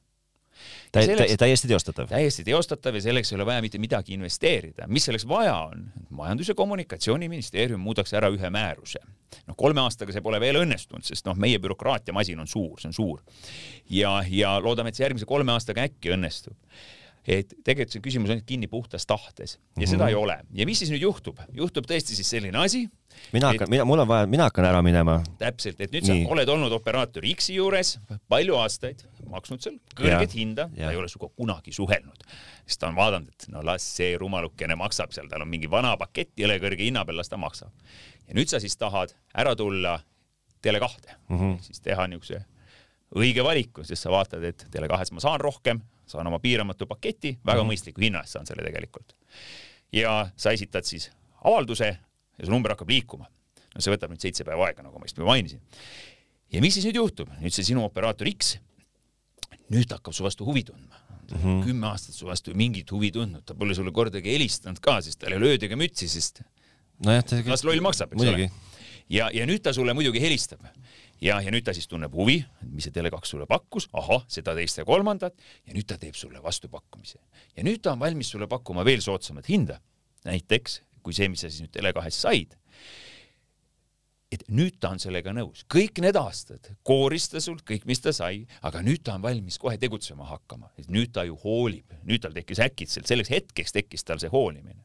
tä 0.92 1.06
selleks, 1.06 1.36
täiesti 1.38 1.68
teostatav. 1.68 2.08
täiesti 2.08 2.44
teostatav 2.44 2.96
ja 2.96 3.02
selleks 3.02 3.32
ei 3.32 3.36
ole 3.36 3.46
vaja 3.46 3.62
mitte 3.62 3.78
midagi 3.78 4.14
investeerida. 4.14 4.88
mis 4.88 5.06
selleks 5.06 5.28
vaja 5.28 5.56
on? 5.58 5.92
majandus- 6.10 6.50
ja 6.50 6.56
Kommunikatsiooniministeerium 6.56 7.82
muudaks 7.82 8.14
ära 8.14 8.30
ühe 8.30 8.50
määruse. 8.50 9.00
noh, 9.48 9.56
kolme 9.58 9.82
aastaga 9.82 10.14
see 10.14 10.22
pole 10.22 10.40
veel 10.40 10.62
õnnestunud, 10.64 11.04
sest 11.04 11.26
noh, 11.26 11.36
meie 11.36 11.60
bürokraatiamasin 11.60 12.40
on 12.40 12.48
suur, 12.48 12.80
see 12.80 12.90
on 12.90 12.94
suur. 12.94 13.24
ja, 13.90 14.24
ja 14.30 14.60
loodame, 14.60 14.90
et 14.90 14.96
see 14.96 15.06
järgmise 15.06 15.26
kolme 15.26 15.52
aastaga 15.52 15.86
äkki 15.88 16.14
õnnestub 16.16 16.56
et 17.26 17.56
tegelikult 17.66 17.96
see 17.96 18.04
küsimus 18.06 18.32
on 18.34 18.42
kinni 18.46 18.68
puhtas 18.70 19.06
tahtes 19.10 19.56
ja 19.56 19.58
mm 19.58 19.82
-hmm. 19.82 19.90
seda 19.90 20.08
ei 20.08 20.16
ole. 20.16 20.38
ja 20.54 20.66
mis 20.66 20.80
siis 20.80 20.92
nüüd 20.92 21.02
juhtub? 21.02 21.40
juhtub 21.54 21.86
tõesti 21.90 22.16
siis 22.16 22.30
selline 22.30 22.58
asi. 22.58 22.90
mina 23.34 23.48
hakkan, 23.48 23.70
mina, 23.70 23.86
mul 23.86 24.00
on 24.00 24.08
vaja, 24.08 24.28
mina 24.28 24.44
hakkan 24.44 24.66
ära 24.66 24.82
minema. 24.82 25.24
täpselt, 25.38 25.82
et 25.82 25.92
nüüd 25.92 26.06
Nii. 26.06 26.24
sa 26.24 26.32
oled 26.32 26.50
olnud 26.50 26.72
operaator 26.72 27.26
X-i 27.36 27.56
juures 27.56 28.00
palju 28.30 28.56
aastaid, 28.56 29.06
maksnud 29.32 29.64
seal 29.64 29.78
kõrget 29.98 30.32
ja. 30.32 30.40
hinda, 30.40 30.68
ta 30.76 30.92
ei 30.92 31.00
ole 31.00 31.10
sinuga 31.12 31.32
kunagi 31.38 31.74
suhelnud, 31.76 32.26
sest 32.66 32.82
ta 32.82 32.90
on 32.92 32.98
vaadanud, 32.98 33.32
et 33.32 33.48
no 33.54 33.64
las 33.66 33.86
see 33.98 34.16
rumalukene 34.22 34.78
maksab 34.80 35.16
seal, 35.16 35.30
tal 35.32 35.46
on 35.46 35.52
mingi 35.52 35.70
vana 35.72 35.96
pakett 36.00 36.34
jõle 36.40 36.58
kõrge 36.64 36.88
hinna 36.88 37.06
peal, 37.06 37.20
las 37.22 37.32
ta 37.32 37.40
maksab. 37.42 37.72
ja 38.28 38.38
nüüd 38.38 38.52
sa 38.52 38.62
siis 38.64 38.78
tahad 38.78 39.16
ära 39.34 39.56
tulla 39.56 40.00
Tele2 40.66 40.90
mm, 41.30 41.38
-hmm. 41.38 41.58
siis 41.62 41.82
teha 41.82 42.08
niisuguse 42.08 42.46
õige 43.16 43.44
valiku, 43.44 43.84
sest 43.84 44.06
sa 44.06 44.12
vaatad, 44.12 44.44
et 44.44 44.66
Tele2-s 44.72 45.14
ma 45.14 45.22
saan 45.24 45.40
rohkem, 45.42 45.82
saan 46.10 46.28
oma 46.28 46.40
piiramatu 46.40 46.88
paketi, 46.88 47.38
väga 47.46 47.64
mm. 47.64 47.72
mõistliku 47.72 48.02
hinna 48.02 48.24
eest 48.26 48.38
saan 48.38 48.50
selle 48.50 48.66
tegelikult. 48.66 49.16
ja 49.94 50.30
sa 50.36 50.52
esitad 50.52 50.84
siis 50.84 51.12
avalduse 51.44 51.88
ja 52.38 52.46
see 52.46 52.52
number 52.52 52.74
hakkab 52.74 52.90
liikuma. 52.90 53.30
no 53.76 53.84
see 53.84 53.94
võtab 53.94 54.12
nüüd 54.14 54.24
seitse 54.24 54.46
päeva 54.48 54.70
aega, 54.70 54.84
nagu 54.84 55.00
ma 55.00 55.08
just 55.08 55.20
mainisin. 55.20 55.62
ja 56.52 56.62
mis 56.62 56.78
siis 56.78 56.88
nüüd 56.90 57.00
juhtub? 57.02 57.32
nüüd 57.40 57.56
see 57.56 57.68
sinu 57.72 57.86
operaator 57.86 58.30
X, 58.34 58.58
nüüd 59.74 59.90
ta 59.90 60.00
hakkab 60.00 60.16
su 60.16 60.26
vastu 60.26 60.46
huvi 60.48 60.64
tundma 60.68 61.00
mm. 61.32 61.38
-hmm. 61.38 61.64
kümme 61.66 61.88
aastat 61.88 62.16
su 62.16 62.28
vastu 62.28 62.56
mingit 62.56 62.92
huvi 62.92 63.12
tundnud, 63.12 63.46
ta 63.46 63.56
pole 63.56 63.76
sulle 63.76 63.92
kordagi 63.92 64.34
helistanud 64.34 64.80
ka, 64.80 65.02
sest 65.02 65.20
tal 65.20 65.34
ei 65.34 65.42
ole 65.42 65.56
ööd 65.56 65.64
ega 65.64 65.76
mütsi, 65.80 66.10
sest 66.10 66.42
nojah, 67.06 67.24
las 67.48 67.64
loll 67.64 67.82
maksab, 67.82 68.14
eks 68.14 68.22
muidugi. 68.22 68.50
ole. 68.50 68.84
ja, 69.10 69.30
ja 69.34 69.46
nüüd 69.46 69.64
ta 69.64 69.74
sulle 69.74 69.94
muidugi 69.94 70.22
helistab 70.22 70.62
ja, 71.22 71.40
ja 71.42 71.52
nüüd 71.52 71.66
ta 71.66 71.74
siis 71.74 71.88
tunneb 71.88 72.14
huvi, 72.14 72.40
mis 72.72 72.88
see 72.88 72.94
Tele2 72.96 73.26
sulle 73.26 73.48
pakkus, 73.50 73.88
ahah, 73.94 74.26
seda, 74.32 74.56
teist 74.56 74.78
ja 74.78 74.86
kolmandat 74.86 75.36
ja 75.66 75.74
nüüd 75.74 75.88
ta 75.88 75.98
teeb 76.02 76.16
sulle 76.16 76.44
vastupakkumise. 76.44 77.20
ja 77.56 77.64
nüüd 77.64 77.82
ta 77.82 77.94
on 77.94 78.00
valmis 78.00 78.30
sulle 78.36 78.48
pakkuma 78.48 78.86
veel 78.86 79.02
soodsamat 79.02 79.50
hinda, 79.50 79.80
näiteks 80.26 80.82
kui 81.06 81.14
see, 81.14 81.30
mis 81.30 81.44
sa 81.46 81.52
siis 81.52 81.66
nüüd 81.66 81.74
Tele2-st 81.76 82.26
said. 82.26 82.56
Et 84.34 84.46
nüüd 84.50 84.80
ta 84.82 84.92
on 84.96 85.02
sellega 85.02 85.34
nõus, 85.36 85.64
kõik 85.72 86.02
need 86.04 86.18
aastad 86.18 86.72
kooris 86.88 87.30
ta 87.32 87.42
sult 87.44 87.62
kõik, 87.68 87.86
mis 87.90 88.02
ta 88.02 88.14
sai, 88.16 88.46
aga 88.66 88.82
nüüd 88.86 89.04
ta 89.06 89.16
on 89.20 89.24
valmis 89.26 89.60
kohe 89.62 89.78
tegutsema 89.82 90.26
hakkama, 90.32 90.72
et 90.80 90.90
nüüd 90.92 91.14
ta 91.16 91.26
ju 91.28 91.38
hoolib, 91.44 91.94
nüüd 92.08 92.24
tal 92.26 92.34
tekkis 92.36 92.64
äkitselt, 92.66 93.08
selleks 93.10 93.32
hetkeks 93.34 93.76
tekkis 93.76 94.08
tal 94.08 94.22
see 94.22 94.34
hoolimine 94.34 94.82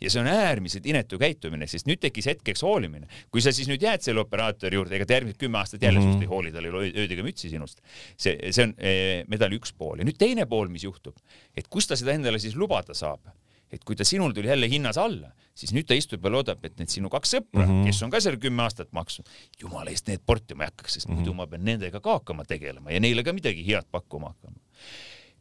ja 0.00 0.10
see 0.12 0.20
on 0.20 0.28
äärmiselt 0.28 0.86
inetu 0.90 1.18
käitumine, 1.20 1.64
sest 1.70 1.88
nüüd 1.88 2.02
tekkis 2.02 2.26
hetkeks 2.28 2.64
hoolimine. 2.66 3.08
kui 3.32 3.40
sa 3.44 3.52
siis 3.54 3.70
nüüd 3.70 3.82
jääd 3.82 4.04
selle 4.04 4.20
operaatori 4.24 4.76
juurde, 4.76 4.98
ega 4.98 5.06
ta 5.08 5.16
järgmised 5.18 5.40
kümme 5.40 5.58
aastat 5.58 5.82
jälle 5.82 6.00
mm 6.00 6.04
-hmm. 6.04 6.18
sinust 6.18 6.26
ei 6.26 6.32
hooli, 6.32 6.52
tal 6.52 6.64
ei 6.64 6.74
ole 6.74 6.90
ööd 6.90 7.14
ega 7.16 7.24
mütsi 7.24 7.50
sinust. 7.50 7.80
see, 8.16 8.52
see 8.52 8.64
on 8.64 8.74
eh, 8.78 9.24
medali 9.28 9.56
üks 9.56 9.72
pool 9.72 9.98
ja 9.98 10.04
nüüd 10.04 10.18
teine 10.18 10.46
pool, 10.46 10.68
mis 10.68 10.84
juhtub, 10.84 11.16
et 11.56 11.68
kust 11.68 11.88
ta 11.88 11.96
seda 11.96 12.12
endale 12.12 12.38
siis 12.38 12.56
lubada 12.56 12.94
saab 12.94 13.24
et 13.74 13.84
kui 13.86 13.96
ta 13.98 14.06
sinul 14.06 14.34
tuli 14.36 14.50
jälle 14.50 14.68
hinnas 14.70 14.98
alla, 15.00 15.32
siis 15.54 15.74
nüüd 15.74 15.88
ta 15.88 15.96
istub 15.98 16.24
ja 16.24 16.32
loodab, 16.32 16.62
et 16.66 16.76
need 16.80 16.92
sinu 16.92 17.10
kaks 17.12 17.36
sõpra 17.36 17.64
mm, 17.64 17.70
-hmm. 17.70 17.88
kes 17.90 18.02
on 18.06 18.12
ka 18.14 18.20
seal 18.22 18.38
kümme 18.42 18.64
aastat 18.66 18.92
maksnud, 18.96 19.28
jumala 19.60 19.92
eest 19.92 20.08
need 20.10 20.22
portima 20.26 20.64
ei 20.64 20.72
hakkaks, 20.72 20.98
sest 20.98 21.08
mm 21.08 21.14
-hmm. 21.14 21.24
muidu 21.24 21.34
ma 21.34 21.46
pean 21.50 21.64
nendega 21.64 22.00
ka 22.00 22.18
hakkama 22.20 22.44
tegelema 22.44 22.94
ja 22.94 23.00
neile 23.00 23.24
ka 23.26 23.32
midagi 23.32 23.66
head 23.66 23.90
pakkuma 23.90 24.34
hakkama. 24.34 24.56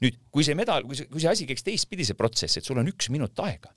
nüüd, 0.04 0.18
kui 0.32 0.44
see 0.44 0.56
medal, 0.56 0.84
kui 0.84 0.96
see, 1.00 1.08
kui 1.08 1.22
see 1.22 1.30
asi 1.32 1.46
käiks 1.48 1.64
teistpidi, 1.64 2.06
see 2.06 2.18
protsess, 2.18 2.58
et 2.58 2.66
sul 2.66 2.78
on 2.78 2.88
üks 2.88 3.10
minut 3.10 3.40
aega 3.40 3.72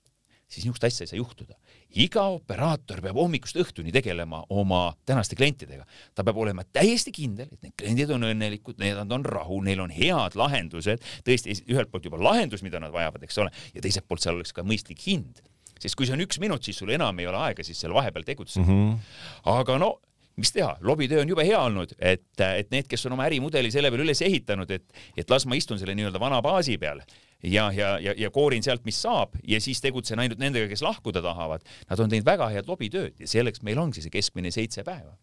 siis 0.48 0.64
niisugust 0.64 0.84
asja 0.86 1.04
ei 1.04 1.10
saa 1.10 1.18
juhtuda. 1.18 1.56
iga 1.96 2.22
operaator 2.34 3.00
peab 3.02 3.18
hommikust 3.18 3.56
õhtuni 3.60 3.92
tegelema 3.94 4.42
oma 4.50 4.94
tänaste 5.06 5.36
klientidega. 5.38 5.86
ta 6.14 6.24
peab 6.24 6.38
olema 6.38 6.64
täiesti 6.64 7.12
kindel, 7.12 7.48
et 7.52 7.62
need 7.62 7.74
kliendid 7.78 8.12
on 8.14 8.28
õnnelikud, 8.30 8.78
nad 8.82 9.12
on 9.12 9.24
rahul, 9.24 9.64
neil 9.66 9.82
on 9.82 9.90
head 9.90 10.38
lahendused, 10.38 11.02
tõesti 11.26 11.58
ühelt 11.72 11.90
poolt 11.90 12.06
juba 12.06 12.20
lahendus, 12.22 12.62
mida 12.62 12.80
nad 12.82 12.94
vajavad, 12.94 13.26
eks 13.26 13.38
ole, 13.42 13.52
ja 13.74 13.82
teiselt 13.82 14.06
poolt 14.08 14.22
seal 14.22 14.38
oleks 14.38 14.54
ka 14.56 14.66
mõistlik 14.66 15.02
hind. 15.06 15.42
sest 15.80 15.96
kui 15.96 16.06
see 16.08 16.16
on 16.16 16.24
üks 16.24 16.38
minut, 16.40 16.64
siis 16.64 16.78
sul 16.78 16.90
enam 16.90 17.18
ei 17.20 17.26
ole 17.28 17.36
aega 17.48 17.64
siis 17.64 17.80
seal 17.80 17.92
vahepeal 17.92 18.24
tegutseda 18.24 18.64
mm. 18.64 18.92
-hmm. 18.92 18.98
aga 19.44 19.78
no 19.78 19.96
mis 20.36 20.52
teha, 20.52 20.74
lobitöö 20.84 21.22
on 21.22 21.30
jube 21.32 21.44
hea 21.48 21.58
olnud, 21.58 21.94
et, 21.98 22.26
et 22.44 22.68
need, 22.74 22.88
kes 22.90 23.06
on 23.08 23.14
oma 23.16 23.24
ärimudeli 23.28 23.70
selle 23.72 23.90
peale 23.92 24.04
üles 24.04 24.20
ehitanud, 24.24 24.70
et, 24.70 24.98
et 25.16 25.30
las 25.32 25.46
ma 25.48 25.56
istun 25.56 25.80
selle 25.80 25.94
nii-öelda 25.96 26.20
vana 26.20 26.42
baasi 26.44 26.76
peal 26.80 27.00
ja, 27.42 27.70
ja, 27.72 27.94
ja, 28.02 28.14
ja 28.16 28.30
koorin 28.30 28.64
sealt, 28.64 28.84
mis 28.88 28.98
saab 29.02 29.36
ja 29.48 29.60
siis 29.62 29.80
tegutsen 29.84 30.20
ainult 30.22 30.40
nendega, 30.42 30.68
kes 30.70 30.84
lahkuda 30.84 31.22
tahavad. 31.24 31.64
Nad 31.90 32.02
on 32.02 32.12
teinud 32.12 32.28
väga 32.28 32.50
head 32.52 32.68
lobitööd 32.70 33.22
ja 33.22 33.30
selleks 33.30 33.64
meil 33.66 33.80
ongi 33.80 34.04
see 34.04 34.12
keskmine 34.12 34.52
seitse 34.54 34.84
päeva. 34.86 35.16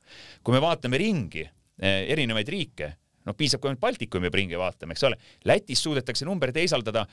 kui 0.44 0.56
me 0.56 0.62
vaatame 0.64 1.00
ringi 1.02 1.46
eh, 1.46 2.04
erinevaid 2.14 2.50
riike, 2.50 2.90
noh, 3.28 3.38
piisab, 3.38 3.62
kui 3.64 3.74
me 3.74 3.82
Baltikumi 3.82 4.32
ringi 4.34 4.60
vaatame, 4.60 4.98
eks 4.98 5.08
ole, 5.10 5.20
Lätis 5.50 5.84
suudetakse 5.84 6.26
number 6.26 6.52
teisaldada 6.56 7.06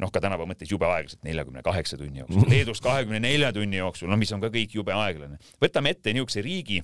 noh, 0.00 0.10
ka 0.12 0.22
tänapäeva 0.24 0.48
mõttes 0.48 0.70
jube 0.72 0.88
aeglaselt, 0.88 1.22
neljakümne 1.26 1.62
kaheksa 1.62 1.98
tunni 2.00 2.22
jooksul, 2.22 2.48
Leedus 2.50 2.80
kahekümne 2.84 3.20
nelja 3.22 3.52
tunni 3.52 3.76
jooksul, 3.76 4.10
no 4.10 4.16
mis 4.20 4.32
on 4.32 4.40
ka 4.42 4.48
kõik 4.52 4.76
jube 4.78 4.94
aeglane. 4.96 5.38
võtame 5.62 5.92
ette 5.92 6.14
niisuguse 6.14 6.42
riigi, 6.44 6.80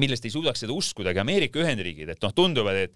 millest 0.00 0.24
ei 0.24 0.34
suudaks 0.34 0.64
seda 0.64 0.72
uskudagi, 0.72 1.20
Ameerika 1.20 1.60
Ühendriigid, 1.60 2.14
et 2.14 2.22
noh, 2.24 2.32
tunduvad, 2.36 2.80
et 2.86 2.94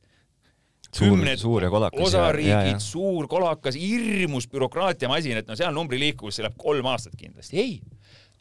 kümned 0.96 1.40
suur 1.40 1.66
kolakas, 1.70 2.06
osariigid, 2.08 2.80
suur 2.82 3.28
kolakas, 3.30 3.76
hirmus 3.80 4.48
bürokraatiamasin, 4.52 5.42
et 5.42 5.50
no 5.50 5.56
seal 5.58 5.74
numbri 5.76 6.00
liikuvus, 6.00 6.38
see 6.38 6.46
läheb 6.46 6.56
kolm 6.60 6.88
aastat 6.92 7.16
kindlasti. 7.18 7.60
ei, 7.60 7.80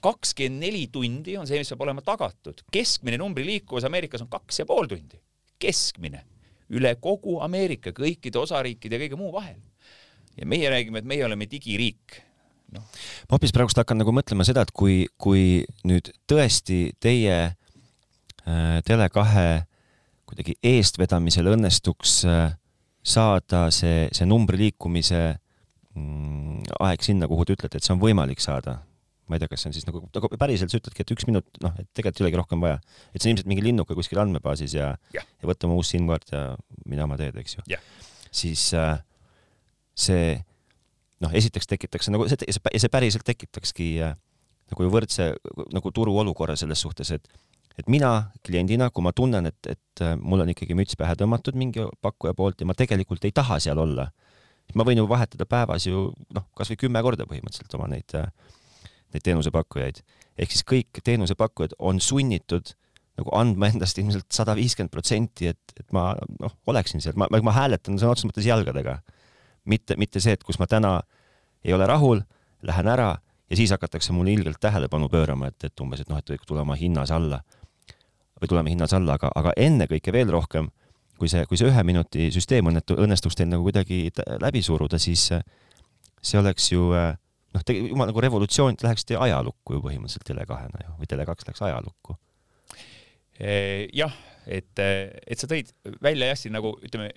kakskümmend 0.05 0.62
neli 0.62 0.86
tundi 0.93 1.38
on 1.39 1.47
see, 1.49 1.60
mis 1.62 1.71
peab 1.73 1.86
olema 1.88 2.03
tagatud. 2.05 2.63
keskmine 2.71 3.19
numbri 3.21 3.45
liikuvus 3.47 3.88
Ameerikas 3.88 4.23
on 4.25 4.31
kaks 4.31 4.62
ja 4.62 4.65
pool 4.69 4.88
tundi. 4.91 5.19
keskmine. 5.60 6.25
üle 6.69 6.95
kogu 7.01 7.39
Ameerika, 7.45 7.91
kõikide 7.93 8.39
osariikide 8.41 8.97
ja 8.97 9.05
kõige 9.05 9.17
muu 9.19 9.31
vahel. 9.34 9.60
Ja 10.35 10.47
meie 10.49 10.71
räägime, 10.71 11.01
et 11.01 11.09
meie 11.09 11.25
oleme 11.25 11.47
digiriik 11.51 12.19
no.. 12.73 12.81
ma 12.81 13.37
hoopis 13.37 13.53
praegust 13.55 13.79
hakkan 13.81 14.01
nagu 14.01 14.13
mõtlema 14.15 14.47
seda, 14.47 14.65
et 14.65 14.73
kui, 14.75 15.05
kui 15.21 15.63
nüüd 15.87 16.11
tõesti 16.29 16.89
teie 17.03 17.37
äh, 17.45 18.75
Tele2 18.87 19.65
kuidagi 20.25 20.57
eestvedamisel 20.65 21.53
õnnestuks 21.53 22.19
äh, 22.29 22.55
saada 23.05 23.67
see, 23.73 24.07
see 24.15 24.25
numbri 24.27 24.59
liikumise 24.63 25.21
mm, 25.93 26.65
aeg 26.81 27.05
sinna, 27.05 27.29
kuhu 27.29 27.45
te 27.45 27.55
ütlete, 27.55 27.79
et 27.79 27.85
see 27.85 27.93
on 27.95 28.01
võimalik 28.01 28.41
saada. 28.43 28.81
ma 29.25 29.37
ei 29.37 29.41
tea, 29.41 29.49
kas 29.49 29.63
see 29.63 29.71
on 29.71 29.73
siis 29.73 29.87
nagu, 29.87 30.03
nagu 30.13 30.29
päriselt 30.37 30.69
sa 30.69 30.77
ütledki, 30.77 31.01
et 31.01 31.11
üks 31.15 31.25
minut, 31.25 31.47
noh, 31.63 31.71
et 31.81 31.87
tegelikult 31.97 32.19
ei 32.19 32.25
olegi 32.27 32.39
rohkem 32.41 32.65
vaja. 32.65 32.79
et 33.09 33.21
see 33.21 33.29
on 33.29 33.33
ilmselt 33.33 33.49
mingi 33.49 33.65
linnuke 33.65 33.97
kuskil 33.97 34.21
andmebaasis 34.21 34.75
ja, 34.77 34.91
ja., 35.15 35.23
ja 35.25 35.49
võta 35.49 35.69
oma 35.69 35.77
uus 35.79 35.89
SIM-kaart 35.93 36.33
ja 36.33 36.43
mine 36.85 37.05
oma 37.05 37.17
teed, 37.21 37.37
eks 37.41 37.57
ju. 37.57 37.79
siis 38.29 38.67
äh, 38.77 38.97
see 39.95 40.36
noh, 41.23 41.31
esiteks 41.31 41.69
tekitaks 41.71 42.12
nagu 42.12 42.27
see, 42.29 42.39
see, 42.51 42.79
see 42.84 42.91
päriselt 42.91 43.25
tekitakski 43.27 43.89
äh, 44.03 44.15
nagu 44.71 44.88
võrdse 44.91 45.31
nagu 45.73 45.91
turuolukorra 45.93 46.58
selles 46.60 46.81
suhtes, 46.81 47.13
et 47.15 47.29
et 47.75 47.89
mina 47.91 48.31
kliendina, 48.45 48.88
kui 48.88 49.03
ma 49.03 49.12
tunnen, 49.15 49.49
et, 49.49 49.67
et 49.67 50.03
äh, 50.03 50.15
mul 50.15 50.45
on 50.45 50.51
ikkagi 50.53 50.77
müts 50.77 50.95
pähe 50.99 51.15
tõmmatud 51.19 51.58
mingi 51.60 51.84
pakkuja 52.03 52.36
poolt 52.38 52.63
ja 52.63 52.69
ma 52.69 52.75
tegelikult 52.77 53.25
ei 53.27 53.36
taha 53.36 53.60
seal 53.63 53.81
olla, 53.81 54.08
siis 54.63 54.77
ma 54.79 54.86
võin 54.88 55.01
ju 55.01 55.10
vahetada 55.12 55.47
päevas 55.49 55.88
ju 55.89 56.08
noh, 56.36 56.45
kasvõi 56.55 56.79
kümme 56.86 57.01
korda 57.03 57.27
põhimõtteliselt 57.27 57.75
oma 57.75 57.89
neid, 57.91 58.15
äh, 58.15 58.31
neid 59.13 59.27
teenusepakkujaid. 59.27 60.01
ehk 60.39 60.55
siis 60.55 60.63
kõik 60.67 61.03
teenusepakkujad 61.03 61.75
on 61.79 61.99
sunnitud 61.99 62.75
nagu 63.15 63.31
andma 63.36 63.69
endast 63.71 63.99
ilmselt 63.99 64.27
sada 64.36 64.55
viiskümmend 64.58 64.91
protsenti, 64.91 65.51
et, 65.51 65.75
et 65.79 65.91
ma 65.95 66.13
noh, 66.39 66.55
oleksin 66.67 67.03
seal, 67.03 67.15
ma, 67.19 67.29
ma 67.31 67.53
hääletan 67.55 67.99
sõna 67.99 68.15
otseses 68.15 68.27
mõttes 68.27 68.47
jalgadega. 68.47 68.97
Mitte, 69.65 69.97
mitte 69.97 70.21
see, 70.23 70.36
et 70.38 70.43
kus 70.43 70.60
ma 70.60 70.67
täna 70.69 70.99
ei 71.65 71.73
ole 71.73 71.88
rahul, 71.89 72.21
lähen 72.65 72.88
ära 72.88 73.15
ja 73.49 73.58
siis 73.58 73.71
hakatakse 73.71 74.13
mulle 74.13 74.34
ilgelt 74.34 74.60
tähelepanu 74.60 75.10
pöörama, 75.10 75.47
et, 75.47 75.63
et 75.63 75.80
umbes, 75.82 76.01
et 76.01 76.10
noh, 76.10 76.17
et 76.17 76.47
tule 76.47 76.62
oma 76.62 76.78
hinnas 76.80 77.12
alla 77.12 77.41
või 78.41 78.49
tuleme 78.51 78.73
hinnas 78.73 78.93
alla, 78.93 79.15
aga, 79.15 79.30
aga 79.36 79.54
ennekõike 79.58 80.12
veel 80.12 80.32
rohkem, 80.34 80.67
kui 81.19 81.30
see, 81.32 81.45
kui 81.47 81.58
see 81.58 81.69
ühe 81.69 81.84
minuti 81.88 82.28
süsteem 82.36 82.67
õnnetu, 82.67 82.97
õnnestuks 82.99 83.38
teil 83.39 83.47
nagu 83.47 83.63
kuidagi 83.63 84.10
läbi 84.43 84.62
suruda, 84.65 84.99
siis 84.99 85.30
see 85.30 86.39
oleks 86.41 86.67
ju 86.73 86.89
noh, 86.91 87.65
jumal 87.71 88.12
nagu 88.12 88.23
revolutsioon, 88.25 88.75
te 88.75 88.88
läheksite 88.88 89.17
ajalukku 89.21 89.78
ju 89.78 89.84
põhimõtteliselt 89.86 90.28
Tele2-na 90.28 90.84
ju 90.84 90.95
või 90.99 91.12
Tele2 91.12 91.49
läks 91.49 91.63
ajalukku. 91.69 92.17
jah 93.93 94.19
et, 94.47 94.79
et 94.79 95.39
sa 95.39 95.47
tõid 95.49 95.71
välja 96.03 96.29
jah, 96.31 96.39
siin 96.39 96.55
nagu 96.55 96.75
ütleme 96.86 97.10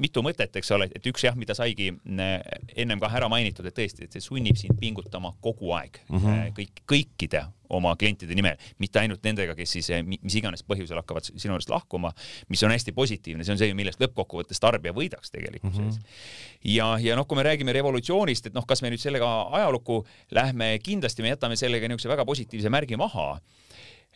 mitu 0.00 0.22
mõtet, 0.24 0.54
eks 0.58 0.72
ole, 0.74 0.88
et 0.94 1.06
üks 1.08 1.24
jah, 1.26 1.36
mida 1.38 1.54
saigi 1.56 1.90
ennem 1.92 3.02
ka 3.02 3.10
ära 3.12 3.28
mainitud, 3.32 3.66
et 3.68 3.76
tõesti, 3.76 4.06
et 4.06 4.16
see 4.16 4.24
sunnib 4.24 4.58
sind 4.58 4.78
pingutama 4.80 5.32
kogu 5.44 5.72
aeg 5.78 6.00
mm 6.08 6.18
-hmm. 6.18 6.54
kõik, 6.58 6.82
kõikide 6.88 7.44
oma 7.72 7.94
klientide 7.96 8.34
nimel, 8.36 8.58
mitte 8.78 9.00
ainult 9.00 9.22
nendega, 9.24 9.54
kes 9.56 9.70
siis 9.78 9.88
mis 10.04 10.34
iganes 10.36 10.62
põhjusel 10.62 10.98
hakkavad 11.00 11.24
sinu 11.30 11.54
juurest 11.54 11.70
lahkuma, 11.72 12.12
mis 12.48 12.62
on 12.62 12.70
hästi 12.70 12.92
positiivne, 12.92 13.44
see 13.44 13.54
on 13.54 13.58
see, 13.58 13.72
millest 13.74 14.02
lõppkokkuvõttes 14.02 14.60
tarbija 14.60 14.92
võidaks 14.92 15.32
tegelikkuses 15.32 15.80
mm. 15.80 15.90
-hmm. 15.90 16.68
ja, 16.74 16.98
ja 17.00 17.16
noh, 17.16 17.26
kui 17.26 17.36
me 17.36 17.46
räägime 17.48 17.72
revolutsioonist, 17.72 18.46
et 18.46 18.54
noh, 18.54 18.66
kas 18.66 18.82
me 18.82 18.90
nüüd 18.90 19.00
sellega 19.00 19.48
ajalukku 19.52 20.04
lähme, 20.30 20.78
kindlasti 20.82 21.22
me 21.22 21.32
jätame 21.32 21.56
sellega 21.56 21.88
niisuguse 21.88 22.08
väga 22.08 22.24
positiivse 22.24 22.68
märgi 22.68 22.96
maha 22.96 23.40
Äh, 23.40 23.61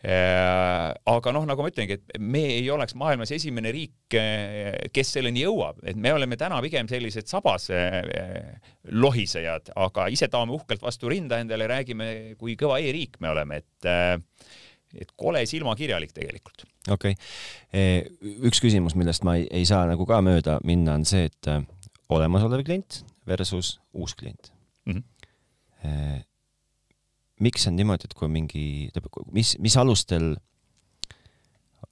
aga 0.04 1.32
noh, 1.32 1.46
nagu 1.48 1.64
ma 1.64 1.70
ütlengi, 1.70 1.96
et 1.96 2.20
me 2.20 2.42
ei 2.58 2.68
oleks 2.70 2.94
maailmas 2.98 3.32
esimene 3.34 3.72
riik, 3.74 3.96
äh, 4.18 4.76
kes 4.94 5.14
selleni 5.16 5.42
jõuab, 5.46 5.80
et 5.88 5.96
me 5.96 6.12
oleme 6.14 6.36
täna 6.38 6.60
pigem 6.64 6.88
sellised 6.90 7.30
sabas 7.30 7.70
äh, 7.74 7.96
lohisejad, 8.92 9.72
aga 9.86 10.06
ise 10.12 10.28
taome 10.32 10.54
uhkelt 10.56 10.84
vastu 10.84 11.10
rinda 11.10 11.40
endale, 11.42 11.68
räägime, 11.70 12.10
kui 12.38 12.58
kõva 12.60 12.78
e-riik 12.84 13.20
me 13.24 13.32
oleme, 13.32 13.62
et 13.64 13.90
et 14.96 15.10
kole 15.18 15.42
silmakirjalik 15.48 16.12
tegelikult. 16.14 16.62
okei 16.92 17.16
okay., 17.16 18.36
üks 18.46 18.62
küsimus, 18.62 18.94
millest 18.96 19.26
ma 19.26 19.34
ei, 19.40 19.48
ei 19.50 19.66
saa 19.68 19.82
nagu 19.90 20.06
ka 20.08 20.20
mööda 20.24 20.60
minna, 20.64 20.94
on 21.00 21.08
see, 21.08 21.26
et 21.26 21.50
olemasolev 22.12 22.62
klient 22.64 23.02
versus 23.26 23.76
uus 23.96 24.14
klient 24.14 24.52
mm. 24.86 25.02
-hmm 25.82 26.24
miks 27.40 27.66
on 27.68 27.76
niimoodi, 27.76 28.08
et 28.08 28.14
kui 28.16 28.28
mingi, 28.32 28.66
mis, 29.34 29.54
mis 29.62 29.76
alustel 29.76 30.30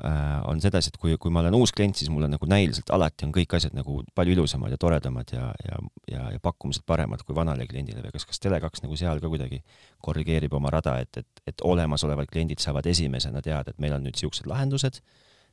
äh, 0.04 0.38
on 0.48 0.60
sedasi, 0.62 0.92
et 0.92 0.98
kui, 1.00 1.16
kui 1.20 1.32
ma 1.34 1.42
olen 1.42 1.56
uus 1.58 1.72
klient, 1.76 1.98
siis 1.98 2.10
mul 2.12 2.26
on 2.26 2.32
nagu 2.36 2.48
näiliselt 2.48 2.90
alati 2.94 3.26
on 3.26 3.34
kõik 3.34 3.56
asjad 3.58 3.76
nagu 3.76 4.00
palju 4.16 4.36
ilusamad 4.36 4.72
ja 4.74 4.80
toredamad 4.80 5.34
ja, 5.34 5.50
ja, 5.66 5.80
ja, 6.10 6.24
ja 6.36 6.42
pakkumised 6.44 6.86
paremad 6.88 7.26
kui 7.26 7.36
vanale 7.36 7.68
kliendile 7.70 8.02
või 8.04 8.14
kas, 8.16 8.26
kas 8.30 8.40
Tele2 8.44 8.86
nagu 8.86 8.98
seal 9.00 9.20
ka 9.20 9.32
kuidagi 9.32 9.60
korrigeerib 10.04 10.56
oma 10.56 10.72
rada, 10.72 10.96
et, 11.04 11.20
et, 11.20 11.44
et 11.52 11.66
olemasolevad 11.66 12.32
kliendid 12.32 12.64
saavad 12.64 12.88
esimesena 12.90 13.44
teada, 13.44 13.74
et 13.74 13.84
meil 13.84 13.96
on 13.98 14.04
nüüd 14.06 14.16
niisugused 14.16 14.48
lahendused, 14.48 15.02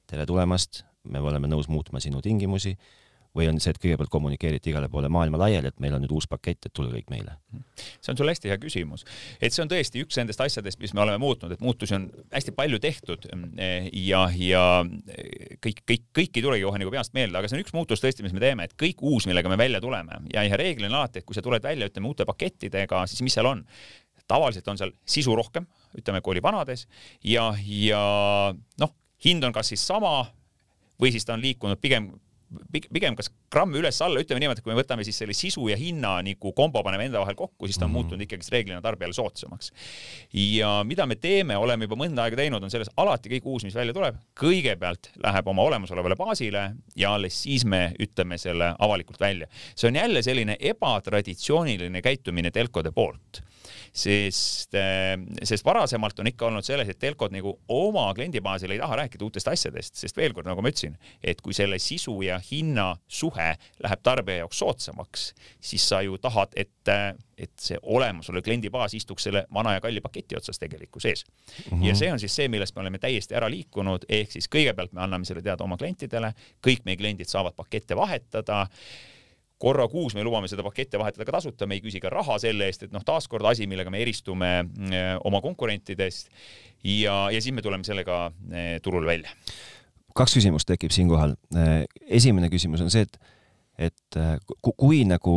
tere 0.08 0.26
tulemast, 0.30 0.86
me 1.12 1.20
oleme 1.20 1.50
nõus 1.52 1.68
muutma 1.72 2.00
sinu 2.04 2.22
tingimusi 2.24 2.78
või 3.38 3.48
on 3.48 3.60
see, 3.64 3.72
et 3.72 3.80
kõigepealt 3.80 4.12
kommunikeeriti 4.12 4.72
igale 4.74 4.90
poole 4.92 5.10
maailma 5.12 5.40
laiali, 5.40 5.72
et 5.72 5.80
meil 5.84 5.96
on 5.96 6.04
nüüd 6.04 6.12
uus 6.16 6.28
pakett, 6.28 6.68
et 6.68 6.74
tulge 6.76 6.94
kõik 6.98 7.12
meile? 7.14 7.38
see 8.02 8.12
on 8.12 8.18
sul 8.20 8.30
hästi 8.30 8.52
hea 8.52 8.58
küsimus, 8.62 9.06
et 9.40 9.56
see 9.56 9.64
on 9.64 9.72
tõesti 9.72 10.02
üks 10.04 10.18
nendest 10.20 10.42
asjadest, 10.44 10.80
mis 10.82 10.94
me 10.98 11.04
oleme 11.06 11.22
muutnud, 11.22 11.52
et 11.54 11.64
muutusi 11.64 11.96
on 11.96 12.10
hästi 12.34 12.54
palju 12.58 12.80
tehtud 12.84 13.28
ja, 13.98 14.24
ja 14.36 14.64
kõik, 15.64 15.84
kõik, 15.88 16.06
kõik 16.18 16.40
ei 16.40 16.46
tulegi 16.46 16.68
kohe 16.68 16.82
nagu 16.82 16.94
peast 16.94 17.16
meelde, 17.18 17.38
aga 17.40 17.50
see 17.50 17.60
on 17.60 17.66
üks 17.66 17.76
muutus 17.76 18.04
tõesti, 18.04 18.26
mis 18.26 18.36
me 18.36 18.44
teeme, 18.44 18.68
et 18.68 18.76
kõik 18.80 19.04
uus, 19.08 19.28
millega 19.30 19.52
me 19.52 19.60
välja 19.60 19.82
tuleme 19.84 20.22
ja, 20.34 20.44
ja 20.48 20.60
reeglina 20.60 21.00
alati, 21.00 21.22
et 21.22 21.28
kui 21.28 21.38
sa 21.38 21.44
tuled 21.46 21.64
välja, 21.64 21.88
ütleme 21.92 22.12
uute 22.12 22.28
pakettidega, 22.28 23.06
siis 23.12 23.24
mis 23.26 23.38
seal 23.38 23.50
on? 23.52 23.66
tavaliselt 24.32 24.68
on 24.72 24.78
seal 24.80 24.92
sisu 25.08 25.34
rohkem, 25.36 25.66
ütleme, 25.98 26.22
kui 26.24 26.36
oli 26.36 26.44
vanades 26.44 26.86
ja, 27.28 27.50
ja 27.68 28.02
noh, 28.80 28.94
hind 29.26 29.44
on 29.44 29.56
kas 29.56 29.74
siis 29.74 29.84
sama 29.84 30.22
või 31.02 31.12
siis 31.12 31.26
ta 31.28 31.36
on 31.36 31.44
liikunud 31.44 31.82
pigem 31.82 32.12
pigem 32.72 33.16
kas 33.18 33.30
gramm 33.52 33.76
üles-alla, 33.78 34.22
ütleme 34.24 34.42
niimoodi, 34.44 34.62
et 34.62 34.66
kui 34.66 34.74
me 34.74 34.80
võtame 34.80 35.06
siis 35.08 35.18
selle 35.22 35.36
sisu 35.38 35.68
ja 35.72 35.78
hinna 35.80 36.18
nagu 36.26 36.54
kombo 36.56 36.84
paneme 36.86 37.08
enda 37.08 37.22
vahel 37.24 37.38
kokku, 37.40 37.68
siis 37.68 37.78
ta 37.78 37.86
on 37.86 37.92
mm 37.92 37.96
-hmm. 37.96 38.00
muutunud 38.00 38.26
ikkagist 38.26 38.52
reeglina 38.52 38.82
tarbijale 38.82 39.14
soodsamaks. 39.14 39.72
ja 40.34 40.84
mida 40.84 41.06
me 41.06 41.16
teeme, 41.16 41.58
oleme 41.58 41.86
juba 41.86 41.96
mõnda 41.96 42.24
aega 42.24 42.36
teinud, 42.36 42.64
on 42.64 42.72
selles 42.72 42.90
alati 42.98 43.30
kõik 43.30 43.46
uus, 43.46 43.64
mis 43.64 43.76
välja 43.76 43.94
tuleb, 43.94 44.16
kõigepealt 44.40 45.12
läheb 45.24 45.48
oma 45.48 45.62
olemasolevale 45.62 46.16
baasile 46.16 46.76
ja 46.96 47.14
alles 47.14 47.44
siis 47.44 47.66
me 47.66 47.94
ütleme 48.00 48.38
selle 48.38 48.76
avalikult 48.80 49.20
välja. 49.20 49.48
see 49.76 49.88
on 49.88 49.96
jälle 49.96 50.22
selline 50.22 50.58
ebatraditsiooniline 50.60 52.02
käitumine 52.02 52.52
telkode 52.52 52.92
poolt 52.92 53.44
sest, 53.94 54.76
äh, 54.78 55.16
sest 55.44 55.66
varasemalt 55.66 56.20
on 56.20 56.30
ikka 56.32 56.48
olnud 56.48 56.66
selles, 56.66 56.90
et 56.90 57.00
telkod 57.00 57.34
nagu 57.34 57.54
oma 57.72 58.08
kliendibaasil 58.18 58.72
ei 58.72 58.82
taha 58.82 59.02
rääkida 59.04 59.26
uutest 59.26 59.52
asjadest, 59.52 59.98
sest 60.00 60.18
veel 60.18 60.36
kord, 60.38 60.50
nagu 60.50 60.64
ma 60.64 60.72
ütlesin, 60.72 60.98
et 61.24 61.42
kui 61.42 61.56
selle 61.58 61.80
sisu 61.82 62.18
ja 62.26 62.40
hinna 62.52 62.94
suhe 63.08 63.52
läheb 63.84 64.04
tarbija 64.04 64.44
jaoks 64.44 64.62
soodsamaks, 64.64 65.28
siis 65.60 65.88
sa 65.88 66.02
ju 66.06 66.18
tahad, 66.22 66.54
et, 66.56 66.92
et 67.42 67.54
see 67.60 67.80
olemasolev 67.82 68.46
kliendibaas 68.46 68.96
istuks 68.98 69.28
selle 69.28 69.46
vana 69.54 69.76
ja 69.78 69.84
kalli 69.84 70.02
paketi 70.04 70.38
otsas 70.38 70.60
tegeliku 70.62 71.00
sees 71.00 71.26
mm. 71.26 71.78
-hmm. 71.78 71.86
ja 71.88 71.96
see 71.96 72.12
on 72.14 72.20
siis 72.20 72.36
see, 72.36 72.48
millest 72.48 72.76
me 72.76 72.82
oleme 72.82 73.00
täiesti 73.00 73.36
ära 73.36 73.50
liikunud, 73.50 74.06
ehk 74.10 74.32
siis 74.32 74.50
kõigepealt 74.50 74.94
me 74.94 75.02
anname 75.02 75.26
selle 75.26 75.42
teada 75.42 75.64
oma 75.64 75.78
klientidele, 75.78 76.34
kõik 76.68 76.86
meie 76.86 76.98
kliendid 76.98 77.30
saavad 77.30 77.56
pakette 77.56 77.96
vahetada 77.96 78.68
korra 79.62 79.88
kuus 79.92 80.16
me 80.18 80.26
lubame 80.26 80.50
seda 80.52 80.66
paketti 80.66 81.00
vahetada 81.00 81.28
ka 81.28 81.36
tasuta, 81.38 81.68
me 81.70 81.78
ei 81.78 81.84
küsi 81.84 82.02
ka 82.04 82.12
raha 82.14 82.38
selle 82.42 82.68
eest, 82.70 82.88
et 82.88 82.96
noh, 82.96 83.04
taaskord 83.06 83.46
asi, 83.50 83.68
millega 83.70 83.94
me 83.94 84.02
eristume 84.04 84.52
äh, 84.62 85.12
oma 85.28 85.42
konkurentidest 85.44 86.32
ja, 86.84 87.28
ja 87.34 87.40
siis 87.40 87.54
me 87.56 87.64
tuleme 87.66 87.88
sellega 87.88 88.24
äh, 88.32 88.74
turule 88.84 89.10
välja. 89.10 89.34
kaks 90.18 90.36
küsimust 90.36 90.68
tekib 90.68 90.92
siinkohal. 90.92 91.38
Äh, 91.56 91.84
esimene 92.20 92.50
küsimus 92.52 92.84
on 92.84 92.92
see, 92.94 93.06
et, 93.08 93.20
et 93.90 94.22
kui 94.62 95.04
nagu 95.06 95.36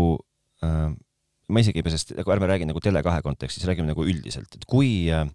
ma 1.49 1.61
isegi 1.61 1.81
ei 1.81 1.85
pea 1.85 1.93
sellest, 1.93 2.15
ärme 2.17 2.49
räägi 2.49 2.69
nagu 2.69 2.81
Tele2 2.81 3.21
kontekstis, 3.25 3.67
räägime 3.69 3.91
nagu 3.91 4.05
üldiselt, 4.07 4.49
et 4.57 4.65
kui 4.69 5.11
äh, 5.13 5.27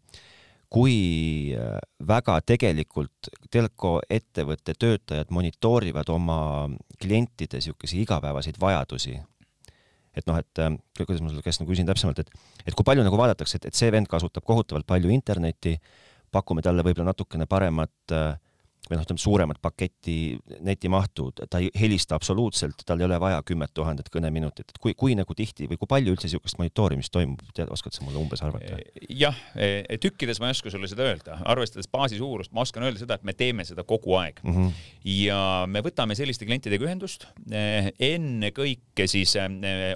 kui 0.69 1.53
äh, 1.57 1.77
väga 2.07 2.37
tegelikult 2.45 3.31
telko 3.51 3.99
ettevõtte 4.09 4.75
töötajad 4.77 5.31
monitoorivad 5.33 6.09
oma 6.13 6.39
klientide 7.01 7.57
niisuguseid 7.57 8.03
igapäevaseid 8.03 8.59
vajadusi, 8.61 9.15
et 10.13 10.29
noh, 10.29 10.37
et 10.37 10.61
äh, 10.61 10.75
kuidas 11.01 11.23
ma 11.23 11.31
sulle 11.31 11.45
käest 11.45 11.63
nagu 11.63 11.73
küsin 11.73 11.89
täpsemalt, 11.89 12.21
et, 12.21 12.29
et 12.67 12.77
kui 12.77 12.85
palju 12.85 13.05
nagu 13.05 13.17
vaadatakse, 13.17 13.57
et, 13.57 13.71
et 13.71 13.79
see 13.81 13.89
vend 13.93 14.09
kasutab 14.11 14.45
kohutavalt 14.45 14.85
palju 14.89 15.09
internetti, 15.13 15.75
pakume 16.29 16.61
talle 16.61 16.85
võib-olla 16.85 17.09
natukene 17.15 17.49
paremat 17.49 18.13
äh, 18.13 18.37
või 18.89 18.97
noh, 18.97 19.05
ütleme 19.05 19.21
suuremat 19.21 19.59
paketti 19.61 20.15
netimahtu, 20.65 21.29
ta 21.39 21.61
ei 21.61 21.69
helista 21.77 22.17
absoluutselt, 22.17 22.81
tal 22.85 23.01
ei 23.01 23.05
ole 23.05 23.19
vaja 23.21 23.41
kümmet 23.45 23.73
tuhandet 23.77 24.09
kõneminutit, 24.13 24.73
et 24.73 24.79
kui, 24.81 24.95
kui 24.97 25.15
nagu 25.17 25.35
tihti 25.37 25.67
või 25.69 25.77
kui 25.79 25.89
palju 25.89 26.15
üldse 26.15 26.27
niisugust 26.27 26.57
monitoorimist 26.61 27.13
toimub, 27.13 27.43
tead, 27.53 27.69
oskad 27.73 27.95
sa 27.95 28.05
mulle 28.05 28.21
umbes 28.21 28.41
arvata? 28.45 28.79
jah, 29.09 29.37
tükkides 30.01 30.41
ma 30.41 30.49
ei 30.49 30.57
oska 30.57 30.73
sulle 30.73 30.89
seda 30.89 31.05
öelda, 31.05 31.37
arvestades 31.49 31.89
baasi 31.91 32.17
suurust, 32.19 32.53
ma 32.55 32.65
oskan 32.65 32.87
öelda 32.87 33.03
seda, 33.03 33.19
et 33.19 33.27
me 33.27 33.35
teeme 33.37 33.65
seda 33.67 33.85
kogu 33.87 34.17
aeg 34.19 34.41
mm. 34.43 34.55
-hmm. 34.55 34.89
ja 35.13 35.41
me 35.69 35.83
võtame 35.85 36.17
selliste 36.17 36.47
klientidega 36.49 36.89
ühendust, 36.89 37.27
ennekõike 37.49 39.07
siis 39.09 39.35
e, 39.37 39.45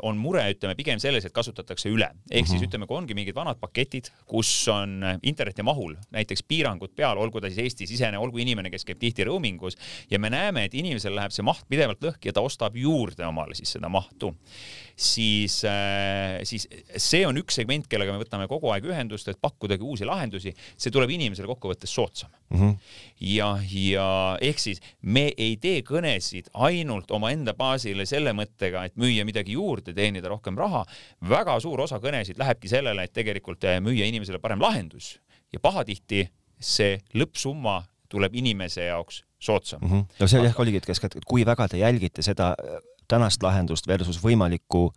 on 0.06 0.22
mure, 0.22 0.46
ütleme 0.54 0.78
pigem 0.78 1.02
selles, 1.02 1.26
et 1.26 1.34
kasutatakse 1.34 1.90
üle, 1.90 2.12
ehk 2.14 2.14
mm 2.14 2.38
-hmm. 2.38 2.50
siis 2.50 2.62
mhm. 2.62 2.70
ütleme, 2.70 2.88
kui 2.88 2.98
ongi 2.98 3.18
mingid 3.18 3.36
vanad 3.36 3.58
paketid, 3.60 4.12
kus 4.30 4.68
on 4.68 5.02
internetimahul 5.24 5.96
näiteks 6.14 6.44
piirangud 6.48 6.94
peal, 6.96 7.18
olgu 7.18 7.42
ta 7.42 7.50
siis 7.50 7.64
Eesti-sisene, 7.64 8.18
olgu 8.18 8.38
inimene, 8.38 8.70
kes 8.70 8.83
kes 8.84 8.92
käib 8.92 9.00
tihti 9.00 9.24
roaming 9.28 9.62
us 9.64 9.78
ja 10.12 10.20
me 10.20 10.30
näeme, 10.34 10.66
et 10.68 10.76
inimesel 10.76 11.16
läheb 11.16 11.32
see 11.34 11.46
maht 11.46 11.66
pidevalt 11.72 12.04
lõhki 12.04 12.30
ja 12.30 12.36
ta 12.36 12.44
ostab 12.44 12.76
juurde 12.78 13.26
omale 13.26 13.56
siis 13.56 13.72
seda 13.78 13.90
mahtu, 13.92 14.34
siis, 14.96 15.62
äh, 15.68 16.42
siis 16.48 16.68
see 16.98 17.24
on 17.28 17.40
üks 17.40 17.58
segment, 17.62 17.88
kellega 17.90 18.14
me 18.14 18.22
võtame 18.22 18.48
kogu 18.52 18.72
aeg 18.74 18.88
ühendust, 18.92 19.30
et 19.32 19.40
pakkudagi 19.42 19.84
uusi 19.84 20.08
lahendusi. 20.08 20.54
see 20.78 20.92
tuleb 20.92 21.10
inimesele 21.10 21.48
kokkuvõttes 21.48 21.94
soodsam 21.94 22.30
mm. 22.50 22.60
-hmm. 22.60 22.78
ja, 23.34 23.50
ja 23.72 24.38
ehk 24.42 24.60
siis 24.60 24.82
me 25.02 25.32
ei 25.38 25.58
tee 25.58 25.82
kõnesid 25.82 26.52
ainult 26.54 27.12
omaenda 27.12 27.54
baasile 27.54 28.06
selle 28.06 28.34
mõttega, 28.34 28.86
et 28.86 28.96
müüa 29.00 29.26
midagi 29.26 29.56
juurde, 29.58 29.94
teenida 29.94 30.30
rohkem 30.30 30.58
raha. 30.58 30.86
väga 31.30 31.60
suur 31.60 31.82
osa 31.82 32.00
kõnesid 32.00 32.38
lähebki 32.38 32.68
sellele, 32.68 33.04
et 33.04 33.14
tegelikult 33.14 33.64
äh, 33.64 33.80
müüa 33.80 34.06
inimesele 34.06 34.40
parem 34.40 34.62
lahendus 34.62 35.20
ja 35.54 35.60
pahatihti 35.62 36.28
see 36.64 36.98
lõppsumma 37.14 37.82
tuleb 38.14 38.36
inimese 38.40 38.86
jaoks 38.86 39.24
soodsam 39.40 39.82
mm. 39.82 39.92
-hmm. 39.92 40.20
no 40.20 40.28
see 40.28 40.44
jah 40.44 40.60
oligi, 40.60 40.82
et 40.82 40.90
kas, 40.90 41.02
kui 41.28 41.46
väga 41.46 41.68
te 41.68 41.82
jälgite 41.82 42.26
seda 42.26 42.54
äh, 42.54 42.78
tänast 43.08 43.44
lahendust 43.44 43.88
versus 43.88 44.22
võimalikku 44.24 44.92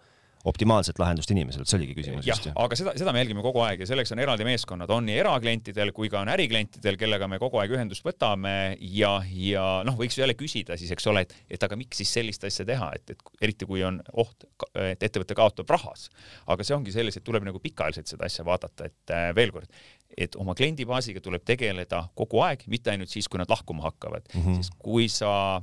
optimaalset 0.47 0.99
lahendust 1.03 1.31
inimesele, 1.35 1.67
see 1.67 1.79
oligi 1.81 1.97
küsimus. 1.99 2.27
jah, 2.29 2.41
aga 2.63 2.79
seda, 2.79 2.95
seda 2.99 3.15
me 3.15 3.23
jälgime 3.23 3.43
kogu 3.45 3.63
aeg 3.67 3.83
ja 3.83 3.89
selleks 3.91 4.13
on 4.15 4.23
eraldi 4.23 4.47
meeskonnad, 4.47 4.93
on 4.95 5.07
nii 5.09 5.19
eraklientidel 5.23 5.93
kui 5.97 6.11
ka 6.13 6.23
on 6.23 6.31
äriklientidel, 6.33 6.99
kellega 7.01 7.29
me 7.31 7.41
kogu 7.43 7.61
aeg 7.63 7.75
ühendust 7.77 8.07
võtame 8.07 8.55
ja, 8.97 9.13
ja 9.27 9.67
noh, 9.87 9.99
võiks 9.99 10.19
jälle 10.21 10.37
küsida 10.39 10.79
siis, 10.79 10.93
eks 10.95 11.11
ole, 11.11 11.27
et, 11.27 11.35
et 11.59 11.67
aga 11.67 11.79
miks 11.79 12.03
siis 12.03 12.15
sellist 12.19 12.47
asja 12.47 12.67
teha, 12.69 12.93
et, 12.97 13.17
et 13.17 13.47
eriti 13.49 13.69
kui 13.69 13.83
on 13.87 14.01
oht, 14.15 14.49
et 14.87 15.03
ettevõte 15.03 15.37
kaotab 15.39 15.71
rahas. 15.75 16.09
aga 16.47 16.67
see 16.67 16.77
ongi 16.77 16.95
selles, 16.95 17.19
et 17.19 17.27
tuleb 17.27 17.47
nagu 17.47 17.61
pikaajaliselt 17.63 18.15
seda 18.15 18.31
asja 18.31 18.47
vaadata, 18.47 18.91
et 18.91 19.15
äh, 19.15 19.31
veel 19.37 19.55
kord, 19.55 19.71
et 20.17 20.37
oma 20.41 20.55
kliendibaasiga 20.57 21.21
tuleb 21.25 21.45
tegeleda 21.47 22.07
kogu 22.15 22.41
aeg, 22.47 22.63
mitte 22.71 22.93
ainult 22.93 23.11
siis, 23.13 23.29
kui 23.29 23.43
nad 23.43 23.51
lahkuma 23.51 23.89
hakkavad 23.91 24.29
mm, 24.33 24.43
-hmm. 24.43 24.63
sest 24.63 24.79
kui 24.79 25.09
sa 25.13 25.63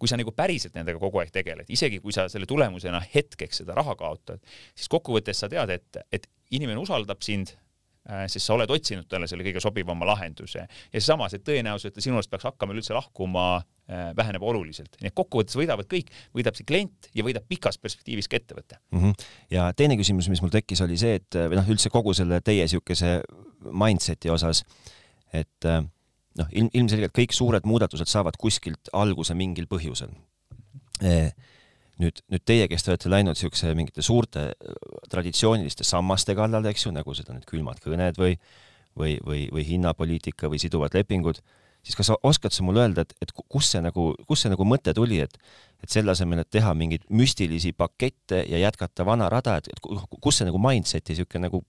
kui 0.00 0.08
sa 0.08 0.16
nagu 0.16 0.32
päriselt 0.32 0.76
nendega 0.78 0.98
kogu 0.98 1.20
aeg 1.20 1.32
tegeled, 1.34 1.68
isegi 1.68 2.00
kui 2.00 2.14
sa 2.16 2.24
selle 2.32 2.48
tulemusena 2.48 3.02
hetkeks 3.14 3.60
seda 3.62 3.76
raha 3.76 3.94
kaotad, 4.00 4.40
siis 4.74 4.88
kokkuvõttes 4.88 5.44
sa 5.44 5.50
tead, 5.52 5.74
et, 5.76 6.04
et 6.12 6.30
inimene 6.56 6.80
usaldab 6.80 7.20
sind 7.22 7.52
Äh, 8.08 8.24
sest 8.32 8.46
sa 8.48 8.54
oled 8.56 8.70
otsinud 8.72 9.04
talle 9.12 9.26
selle 9.28 9.44
kõige 9.44 9.60
sobivama 9.60 10.06
lahenduse 10.08 10.62
ja 10.62 10.94
seesama, 10.94 11.26
see 11.28 11.42
tõenäosus, 11.44 11.90
et 11.90 11.94
ta 11.98 12.00
sinu 12.00 12.16
arust 12.16 12.30
peaks 12.32 12.46
hakkama 12.48 12.72
üldse 12.72 12.94
lahkuma, 12.96 13.42
äh, 13.92 14.06
väheneb 14.16 14.40
oluliselt. 14.40 14.96
nii 15.02 15.10
et 15.10 15.16
kokkuvõttes 15.20 15.58
võidavad 15.60 15.84
kõik, 15.90 16.08
võidab 16.32 16.56
see 16.56 16.64
klient 16.64 17.10
ja 17.12 17.26
võidab 17.26 17.44
pikas 17.44 17.76
perspektiivis 17.76 18.30
ka 18.32 18.40
ettevõte 18.40 18.78
mm. 18.80 19.02
-hmm. 19.02 19.28
ja 19.52 19.68
teine 19.76 19.98
küsimus, 20.00 20.30
mis 20.32 20.40
mul 20.40 20.54
tekkis, 20.54 20.80
oli 20.86 20.96
see, 20.96 21.20
et 21.20 21.36
või 21.36 21.60
noh, 21.60 21.68
üldse 21.76 21.92
kogu 21.92 22.16
selle 22.16 22.40
teie 22.40 22.64
niisuguse 22.64 23.18
mindset'i 23.68 24.32
osas, 24.32 24.64
et 25.36 25.68
äh, 25.68 25.84
noh, 26.40 26.48
ilm, 26.56 26.72
ilmselgelt 26.76 27.14
kõik 27.16 27.36
suured 27.36 27.68
muudatused 27.68 28.10
saavad 28.10 28.38
kuskilt 28.40 28.90
alguse 28.96 29.36
mingil 29.38 29.68
põhjusel. 29.70 30.12
Nüüd, 32.00 32.22
nüüd 32.32 32.42
teie, 32.48 32.64
kes 32.68 32.84
te 32.84 32.94
olete 32.94 33.12
läinud 33.12 33.36
niisuguse 33.36 33.74
mingite 33.76 34.02
suurte 34.04 34.50
traditsiooniliste 35.12 35.84
sammaste 35.84 36.32
kallale, 36.36 36.72
eks 36.72 36.86
ju, 36.86 36.92
nagu 36.96 37.12
seda 37.16 37.36
need 37.36 37.44
külmad 37.48 37.80
kõned 37.84 38.20
või 38.20 38.34
või, 38.98 39.18
või, 39.26 39.48
või 39.52 39.64
hinnapoliitika 39.66 40.50
või 40.50 40.60
siduvad 40.62 40.94
lepingud, 40.94 41.40
siis 41.82 41.96
kas 41.96 42.12
oskad 42.22 42.54
sa 42.54 42.64
mulle 42.66 42.84
öelda, 42.84 43.04
et, 43.06 43.14
et 43.22 43.32
kus 43.32 43.70
see 43.72 43.82
nagu, 43.84 44.10
kus 44.28 44.44
see 44.44 44.52
nagu 44.52 44.66
mõte 44.68 44.94
tuli, 44.96 45.20
et 45.24 45.38
et 45.80 45.88
selle 45.88 46.12
asemel, 46.12 46.42
et 46.42 46.50
teha 46.52 46.74
mingeid 46.76 47.06
müstilisi 47.08 47.72
pakette 47.72 48.42
ja 48.44 48.58
jätkata 48.60 49.04
vana 49.08 49.30
rada, 49.32 49.54
et, 49.56 49.70
et 49.72 49.80
kus 49.80 50.40
see 50.40 50.44
nagu 50.44 50.58
mindset'i 50.60 51.14
niisugune 51.14 51.46
nagu 51.46 51.62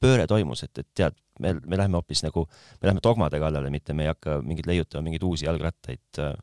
pööre 0.00 0.26
toimus, 0.26 0.64
et, 0.64 0.78
et 0.78 0.88
tead, 0.94 1.16
me, 1.40 1.54
me 1.66 1.76
läheme 1.76 1.98
hoopis 1.98 2.24
nagu, 2.24 2.46
me 2.80 2.88
läheme 2.88 3.02
dogmade 3.04 3.40
kallale, 3.42 3.70
mitte 3.70 3.96
me 3.96 4.06
ei 4.06 4.12
hakka 4.12 4.40
mingeid 4.44 4.68
leiutama 4.70 5.06
mingeid 5.08 5.26
uusi 5.28 5.48
jalgrattaid 5.48 6.22
äh, 6.24 6.34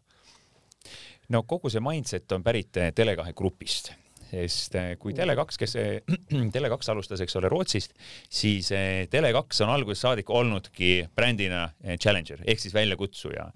no 1.29 1.43
kogu 1.43 1.71
see 1.71 1.83
mindset 1.83 2.31
on 2.31 2.43
pärit 2.43 2.77
eh, 2.77 2.91
Tele2 2.95 3.33
grupist 3.37 3.91
sest 4.27 4.75
eh, 4.77 4.93
kui 4.99 5.15
Tele2, 5.17 5.57
kes 5.61 5.75
Tele2 6.55 6.91
alustas, 6.93 7.21
eks 7.23 7.37
ole, 7.39 7.49
Rootsist, 7.51 7.95
siis 8.29 8.69
eh, 8.75 9.05
Tele2 9.11 9.63
on 9.65 9.73
algusest 9.73 10.05
saadik 10.07 10.29
olnudki 10.29 10.91
brändina 11.15 11.67
challenger 12.01 12.43
ehk 12.45 12.61
siis 12.61 12.75
väljakutsuja. 12.75 13.49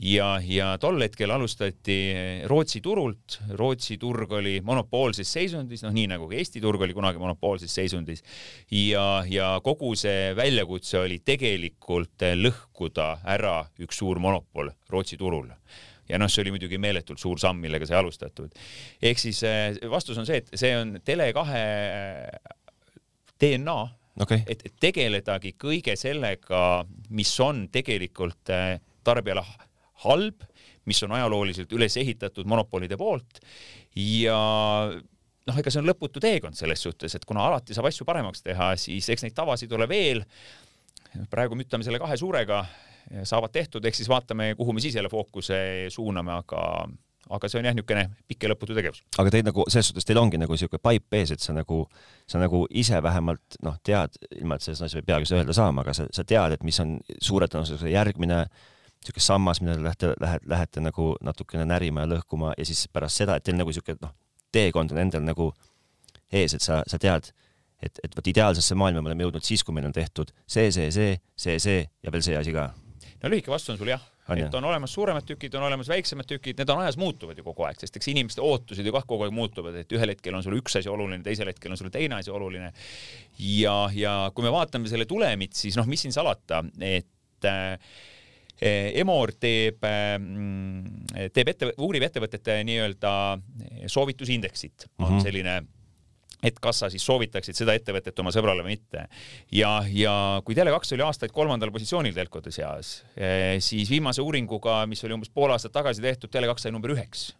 ja, 0.00 0.28
ja 0.44 0.72
tol 0.82 1.00
hetkel 1.00 1.30
alustati 1.32 1.98
Rootsi 2.50 2.82
turult, 2.84 3.38
Rootsi 3.56 3.98
turg 3.98 4.32
oli 4.36 4.60
monopoolses 4.64 5.32
seisundis, 5.32 5.84
noh, 5.86 5.94
nii 5.96 6.10
nagu 6.12 6.28
ka 6.28 6.36
Eesti 6.36 6.60
turg 6.60 6.82
oli 6.82 6.96
kunagi 6.96 7.22
monopoolses 7.22 7.74
seisundis. 7.74 8.22
ja, 8.70 9.24
ja 9.30 9.56
kogu 9.64 9.94
see 9.96 10.32
väljakutse 10.36 11.00
oli 11.04 11.20
tegelikult 11.24 12.26
lõhkuda 12.36 13.10
ära 13.24 13.58
üks 13.80 14.02
suur 14.02 14.20
monopol 14.22 14.72
Rootsi 14.90 15.16
turul 15.16 15.50
ja 16.08 16.20
noh, 16.20 16.30
see 16.30 16.44
oli 16.44 16.54
muidugi 16.56 16.78
meeletult 16.82 17.20
suur 17.22 17.40
samm, 17.42 17.60
millega 17.64 17.88
sai 17.88 17.98
alustatud. 18.00 18.52
ehk 19.02 19.22
siis 19.22 19.42
eh, 19.46 19.78
vastus 19.90 20.18
on 20.20 20.28
see, 20.28 20.42
et 20.42 20.52
see 20.54 20.72
on 20.78 20.96
Tele2 21.06 21.46
eh, 21.60 22.52
DNA 23.40 23.78
okay., 24.22 24.44
et, 24.46 24.66
tegeledagi 24.80 25.56
kõige 25.60 25.96
sellega, 25.98 26.60
mis 27.16 27.32
on 27.44 27.66
tegelikult 27.72 28.54
eh, 28.54 28.76
tarbijale 29.06 29.44
halb, 30.06 30.46
mis 30.86 31.02
on 31.02 31.16
ajalooliselt 31.16 31.72
üles 31.74 31.96
ehitatud 31.98 32.46
monopolide 32.46 32.98
poolt 33.00 33.40
ja 33.96 34.38
noh, 35.46 35.58
ega 35.58 35.72
see 35.72 35.82
on 35.82 35.88
lõputu 35.88 36.22
teekond 36.22 36.58
selles 36.58 36.82
suhtes, 36.82 37.14
et 37.16 37.24
kuna 37.26 37.46
alati 37.48 37.74
saab 37.74 37.88
asju 37.90 38.06
paremaks 38.08 38.44
teha, 38.46 38.72
siis 38.80 39.08
eks 39.12 39.26
neid 39.26 39.36
tavasid 39.36 39.72
ole 39.72 39.88
veel. 39.90 40.24
praegu 41.30 41.56
müttame 41.56 41.84
selle 41.84 41.98
kahe 41.98 42.16
suurega 42.20 42.64
saavad 43.24 43.52
tehtud, 43.54 43.84
ehk 43.84 43.94
siis 43.94 44.08
vaatame, 44.10 44.54
kuhu 44.58 44.72
me 44.72 44.80
siis 44.80 44.94
jälle 44.94 45.10
fookuse 45.12 45.56
suuname, 45.94 46.32
aga 46.32 46.62
aga 47.30 47.48
see 47.50 47.58
on 47.58 47.66
jah, 47.66 47.74
niisugune 47.74 48.04
pikk 48.30 48.46
ja 48.46 48.50
lõputu 48.52 48.74
tegevus. 48.76 49.02
aga 49.18 49.32
teil 49.34 49.44
nagu 49.46 49.64
selles 49.70 49.90
suhtes, 49.90 50.06
teil 50.06 50.20
ongi 50.20 50.38
nagu 50.38 50.54
niisugune 50.54 50.82
paip 50.82 51.16
ees, 51.18 51.32
et 51.34 51.42
sa 51.42 51.54
nagu, 51.56 51.82
sa 52.30 52.40
nagu 52.42 52.62
ise 52.70 53.00
vähemalt 53.02 53.58
noh, 53.66 53.78
tead, 53.86 54.18
ilma 54.38 54.58
et 54.58 54.66
selles 54.66 54.82
asjas 54.86 55.02
ei 55.02 55.06
peagi 55.06 55.28
seda 55.28 55.42
öelda 55.42 55.56
saama, 55.56 55.82
aga 55.82 55.94
sa, 55.96 56.06
sa 56.14 56.24
tead, 56.24 56.56
et 56.56 56.66
mis 56.66 56.78
on 56.82 56.96
suure 57.18 57.48
tõenäosusega 57.50 57.92
järgmine 57.92 58.44
niisugune 58.46 59.26
sammas, 59.26 59.62
mida 59.62 59.74
te 59.76 59.86
lähete, 59.86 60.12
lähete, 60.22 60.50
lähete 60.50 60.84
nagu 60.84 61.08
natukene 61.22 61.66
närima 61.68 62.06
ja 62.06 62.12
lõhkuma 62.14 62.54
ja 62.58 62.68
siis 62.68 62.86
pärast 62.92 63.22
seda, 63.22 63.36
et 63.38 63.46
teil 63.46 63.58
nagu 63.58 63.74
niisugune 63.74 63.98
noh, 64.06 64.14
teekond 64.54 64.94
on 64.94 65.02
endal 65.02 65.26
nagu 65.26 65.50
ees, 66.32 66.54
et 66.54 66.62
sa, 66.62 66.80
sa 66.86 66.98
tead, 67.02 67.32
et, 67.82 68.00
et 68.06 68.16
vot 68.16 68.34
ideaalsesse 68.34 68.78
maailma 68.78 69.02
me 69.02 69.12
oleme 69.12 69.26
jõudnud 69.26 69.46
siis, 69.46 69.66
kui 69.66 69.74
meil 69.74 69.90
on 69.90 69.94
tehtud 69.94 70.30
see, 70.46 70.70
see, 70.70 70.90
see, 70.94 71.14
see, 71.34 71.58
see 71.62 71.80
ja 71.82 72.14
veel 72.14 72.24
see 72.24 72.38
asi 72.38 72.54
ka 72.54 72.70
no 73.22 73.32
lühike 73.32 73.52
vastus 73.52 73.74
on 73.74 73.80
sul 73.80 73.94
jah 73.94 74.04
on 74.28 74.40
et 74.42 74.54
on 74.54 74.64
olemas 74.64 74.92
suuremad 74.92 75.26
tükid, 75.26 75.54
on 75.54 75.66
olemas 75.68 75.88
väiksemad 75.88 76.26
tükid, 76.26 76.58
need 76.58 76.70
on 76.72 76.82
ajas 76.82 76.96
muutuvad 76.98 77.38
ju 77.38 77.44
kogu 77.46 77.66
aeg, 77.66 77.78
sest 77.80 77.98
eks 77.98 78.10
inimeste 78.10 78.42
ootused 78.42 78.86
ju 78.86 78.94
kah 78.94 79.06
kogu 79.06 79.26
aeg 79.26 79.34
muutuvad, 79.34 79.78
et 79.82 79.94
ühel 79.94 80.12
hetkel 80.12 80.34
on 80.34 80.42
sul 80.42 80.56
üks 80.58 80.78
asi 80.80 80.90
oluline, 80.90 81.22
teisel 81.26 81.50
hetkel 81.50 81.74
on 81.74 81.80
sul 81.80 81.92
teine 81.94 82.18
asi 82.18 82.34
oluline. 82.34 82.72
ja, 83.38 83.76
ja 83.94 84.16
kui 84.34 84.46
me 84.46 84.52
vaatame 84.54 84.90
selle 84.90 85.06
tulemit, 85.06 85.54
siis 85.54 85.78
noh, 85.78 85.86
mis 85.86 86.02
siin 86.02 86.14
salata, 86.16 86.64
et 86.80 87.50
äh, 87.50 87.78
Emor 88.56 89.34
teeb, 89.36 89.84
äh, 89.84 91.28
teeb 91.28 91.52
ette, 91.52 91.70
uurib 91.84 92.06
ettevõtete 92.08 92.62
nii-öelda 92.64 93.12
soovitusindeksit 93.86 94.88
mm, 94.88 94.92
-hmm. 94.96 95.10
on 95.12 95.20
selline 95.20 95.58
et 96.44 96.58
kas 96.62 96.82
sa 96.82 96.90
siis 96.92 97.04
soovitaksid 97.06 97.56
seda 97.56 97.74
ettevõtet 97.76 98.18
oma 98.20 98.32
sõbrale 98.34 98.64
või 98.64 98.76
mitte. 98.76 99.06
ja, 99.52 99.78
ja 99.88 100.16
kui 100.44 100.56
Tele2 100.58 100.96
oli 100.96 101.06
aastaid 101.06 101.32
kolmandal 101.34 101.72
positsioonil 101.74 102.14
telkode 102.16 102.52
seas, 102.54 103.00
eh, 103.16 103.56
siis 103.64 103.90
viimase 103.90 104.22
uuringuga, 104.24 104.84
mis 104.90 105.04
oli 105.04 105.16
umbes 105.16 105.32
pool 105.32 105.54
aastat 105.54 105.74
tagasi 105.76 106.04
tehtud, 106.04 106.32
Tele2 106.32 106.66
sai 106.66 106.74
number 106.74 106.92
üheks. 106.96 107.32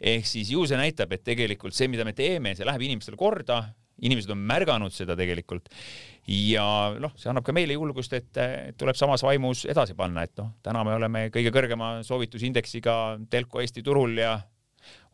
ehk 0.00 0.26
siis 0.26 0.50
ju 0.50 0.64
see 0.66 0.76
näitab, 0.76 1.12
et 1.12 1.22
tegelikult 1.24 1.74
see, 1.76 1.88
mida 1.88 2.04
me 2.04 2.12
teeme, 2.12 2.56
see 2.56 2.66
läheb 2.66 2.82
inimestele 2.82 3.16
korda, 3.16 3.62
inimesed 4.02 4.32
on 4.34 4.40
märganud 4.48 4.94
seda 4.94 5.14
tegelikult 5.18 5.68
ja 6.26 6.64
noh, 7.02 7.12
see 7.18 7.30
annab 7.30 7.44
ka 7.46 7.54
meile 7.54 7.76
julgust, 7.76 8.14
et 8.16 8.40
tuleb 8.78 8.98
samas 8.98 9.22
vaimus 9.22 9.64
edasi 9.70 9.94
panna, 9.98 10.24
et 10.26 10.34
noh, 10.38 10.52
täna 10.62 10.82
me 10.86 10.96
oleme 10.96 11.26
kõige 11.34 11.52
kõrgema 11.54 11.94
soovitusindeksiga 12.06 12.96
telko 13.30 13.62
Eesti 13.62 13.84
turul 13.86 14.18
ja 14.18 14.36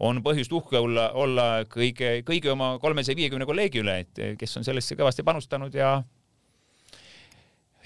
on 0.04 0.22
põhjust 0.24 0.52
uhke 0.54 0.78
olla, 0.78 1.10
olla 1.18 1.48
kõige, 1.70 2.18
kõigi 2.26 2.52
oma 2.52 2.76
kolmesaja 2.82 3.18
viiekümne 3.18 3.46
kolleegi 3.48 3.82
üle, 3.82 4.00
et 4.04 4.22
kes 4.38 4.56
on 4.60 4.66
sellesse 4.66 4.96
kõvasti 4.98 5.26
panustanud 5.26 5.74
ja 5.74 5.98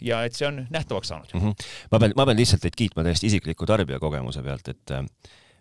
ja 0.02 0.24
et 0.26 0.36
see 0.36 0.48
on 0.48 0.64
nähtavaks 0.72 1.12
saanud 1.12 1.30
mm. 1.34 1.40
-hmm. 1.40 1.70
ma 1.92 2.02
pean, 2.02 2.16
ma 2.16 2.26
pean 2.26 2.40
lihtsalt 2.40 2.64
teid 2.64 2.76
kiitma 2.78 3.04
täiesti 3.06 3.30
isikliku 3.30 3.66
tarbijakogemuse 3.66 4.42
pealt, 4.42 4.68
et 4.68 4.94
äh, 4.96 5.04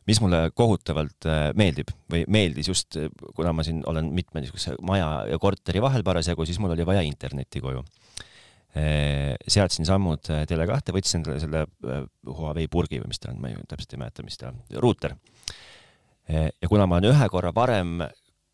mis 0.09 0.21
mulle 0.21 0.43
kohutavalt 0.55 1.29
äh, 1.29 1.41
meeldib 1.55 1.93
või 2.11 2.23
meeldis 2.27 2.71
just, 2.71 2.97
kuna 3.35 3.53
ma 3.53 3.63
siin 3.63 3.83
olen 3.85 4.09
mitme 4.13 4.41
niisuguse 4.41 4.75
maja 4.81 5.11
ja 5.29 5.39
korteri 5.39 5.81
vahel 5.81 6.03
parasjagu, 6.03 6.45
siis 6.45 6.59
mul 6.59 6.73
oli 6.75 6.85
vaja 6.85 7.05
internetti 7.05 7.61
koju 7.61 7.83
seadsin 9.51 9.83
sammud 9.83 10.29
Tele2, 10.47 10.93
võtsin 10.95 11.25
selle 11.43 11.65
Huawei 12.23 12.69
purgi 12.71 13.01
või 13.01 13.09
mis 13.11 13.19
ta 13.19 13.33
on, 13.33 13.41
ma 13.43 13.49
ei, 13.51 13.57
täpselt 13.67 13.97
ei 13.97 13.99
mäleta, 13.99 14.23
mis 14.23 14.39
ta, 14.39 14.53
ruuter 14.79 15.17
ja 16.31 16.69
kuna 16.69 16.87
ma 16.87 16.99
olen 16.99 17.11
ühe 17.11 17.27
korra 17.31 17.51
varem 17.55 18.01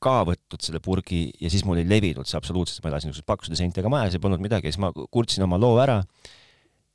ka 0.04 0.22
võtnud 0.28 0.62
selle 0.62 0.82
purgi 0.84 1.28
ja 1.42 1.50
siis 1.50 1.64
mul 1.66 1.82
ei 1.82 1.88
levinud 1.90 2.28
see 2.30 2.38
absoluutselt, 2.38 2.84
ma 2.84 2.92
elasin 2.92 3.10
niisuguses 3.10 3.28
paksude 3.28 3.58
seintega 3.58 3.90
majas 3.90 4.18
ja 4.18 4.22
polnud 4.22 4.42
midagi, 4.44 4.70
siis 4.70 4.82
ma 4.82 4.92
kurtsin 4.94 5.46
oma 5.48 5.58
loo 5.62 5.80
ära. 5.82 6.04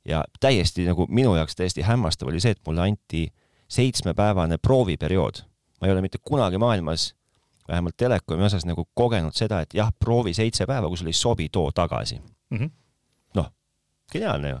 ja 0.07 0.23
täiesti 0.39 0.83
nagu 0.87 1.07
minu 1.09 1.35
jaoks 1.35 1.55
täiesti 1.55 1.83
hämmastav 1.83 2.27
oli 2.31 2.39
see, 2.43 2.51
et 2.55 2.61
mulle 2.67 2.83
anti 2.83 3.27
seitsmepäevane 3.71 4.57
prooviperiood. 4.57 5.43
ma 5.81 5.87
ei 5.87 5.93
ole 5.93 6.01
mitte 6.01 6.17
kunagi 6.23 6.57
maailmas, 6.57 7.13
vähemalt 7.67 7.97
telekomi 7.97 8.43
osas 8.43 8.65
nagu 8.65 8.87
kogenud 8.93 9.35
seda, 9.35 9.61
et 9.61 9.73
jah, 9.73 9.91
proovi 9.99 10.33
seitse 10.33 10.65
päeva, 10.67 10.87
kui 10.87 10.97
sulle 10.97 11.11
ei 11.11 11.19
sobi, 11.19 11.49
too 11.49 11.71
tagasi 11.71 12.19
mm 12.19 12.57
-hmm.. 12.57 12.71
noh, 13.35 13.51
geniaalne 14.11 14.49
ju. 14.49 14.59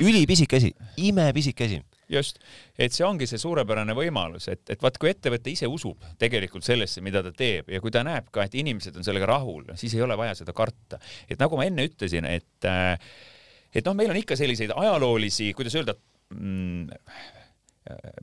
ülipisike 0.00 0.56
asi, 0.56 0.74
imepisike 0.96 1.64
asi 1.64 1.82
just, 2.12 2.38
et 2.78 2.94
see 2.94 3.06
ongi 3.06 3.28
see 3.30 3.40
suurepärane 3.40 3.96
võimalus, 3.96 4.48
et, 4.52 4.62
et 4.72 4.82
vaat 4.82 4.98
kui 5.00 5.12
ettevõte 5.12 5.52
ise 5.52 5.68
usub 5.70 6.04
tegelikult 6.20 6.66
sellesse, 6.66 7.02
mida 7.04 7.22
ta 7.24 7.32
teeb 7.36 7.70
ja 7.72 7.80
kui 7.82 7.92
ta 7.94 8.04
näeb 8.06 8.30
ka, 8.34 8.46
et 8.46 8.56
inimesed 8.60 8.96
on 8.96 9.06
sellega 9.06 9.28
rahul, 9.32 9.66
siis 9.80 9.94
ei 9.96 10.04
ole 10.04 10.16
vaja 10.18 10.36
seda 10.42 10.54
karta. 10.56 11.00
et 11.28 11.38
nagu 11.40 11.58
ma 11.58 11.68
enne 11.68 11.86
ütlesin, 11.90 12.28
et 12.28 12.68
äh, 12.68 12.96
et 13.72 13.86
noh, 13.86 13.96
meil 13.96 14.12
on 14.12 14.20
ikka 14.20 14.36
selliseid 14.36 14.74
ajaloolisi, 14.76 15.52
kuidas 15.56 15.76
öelda 15.80 15.96
mm,, 16.34 16.90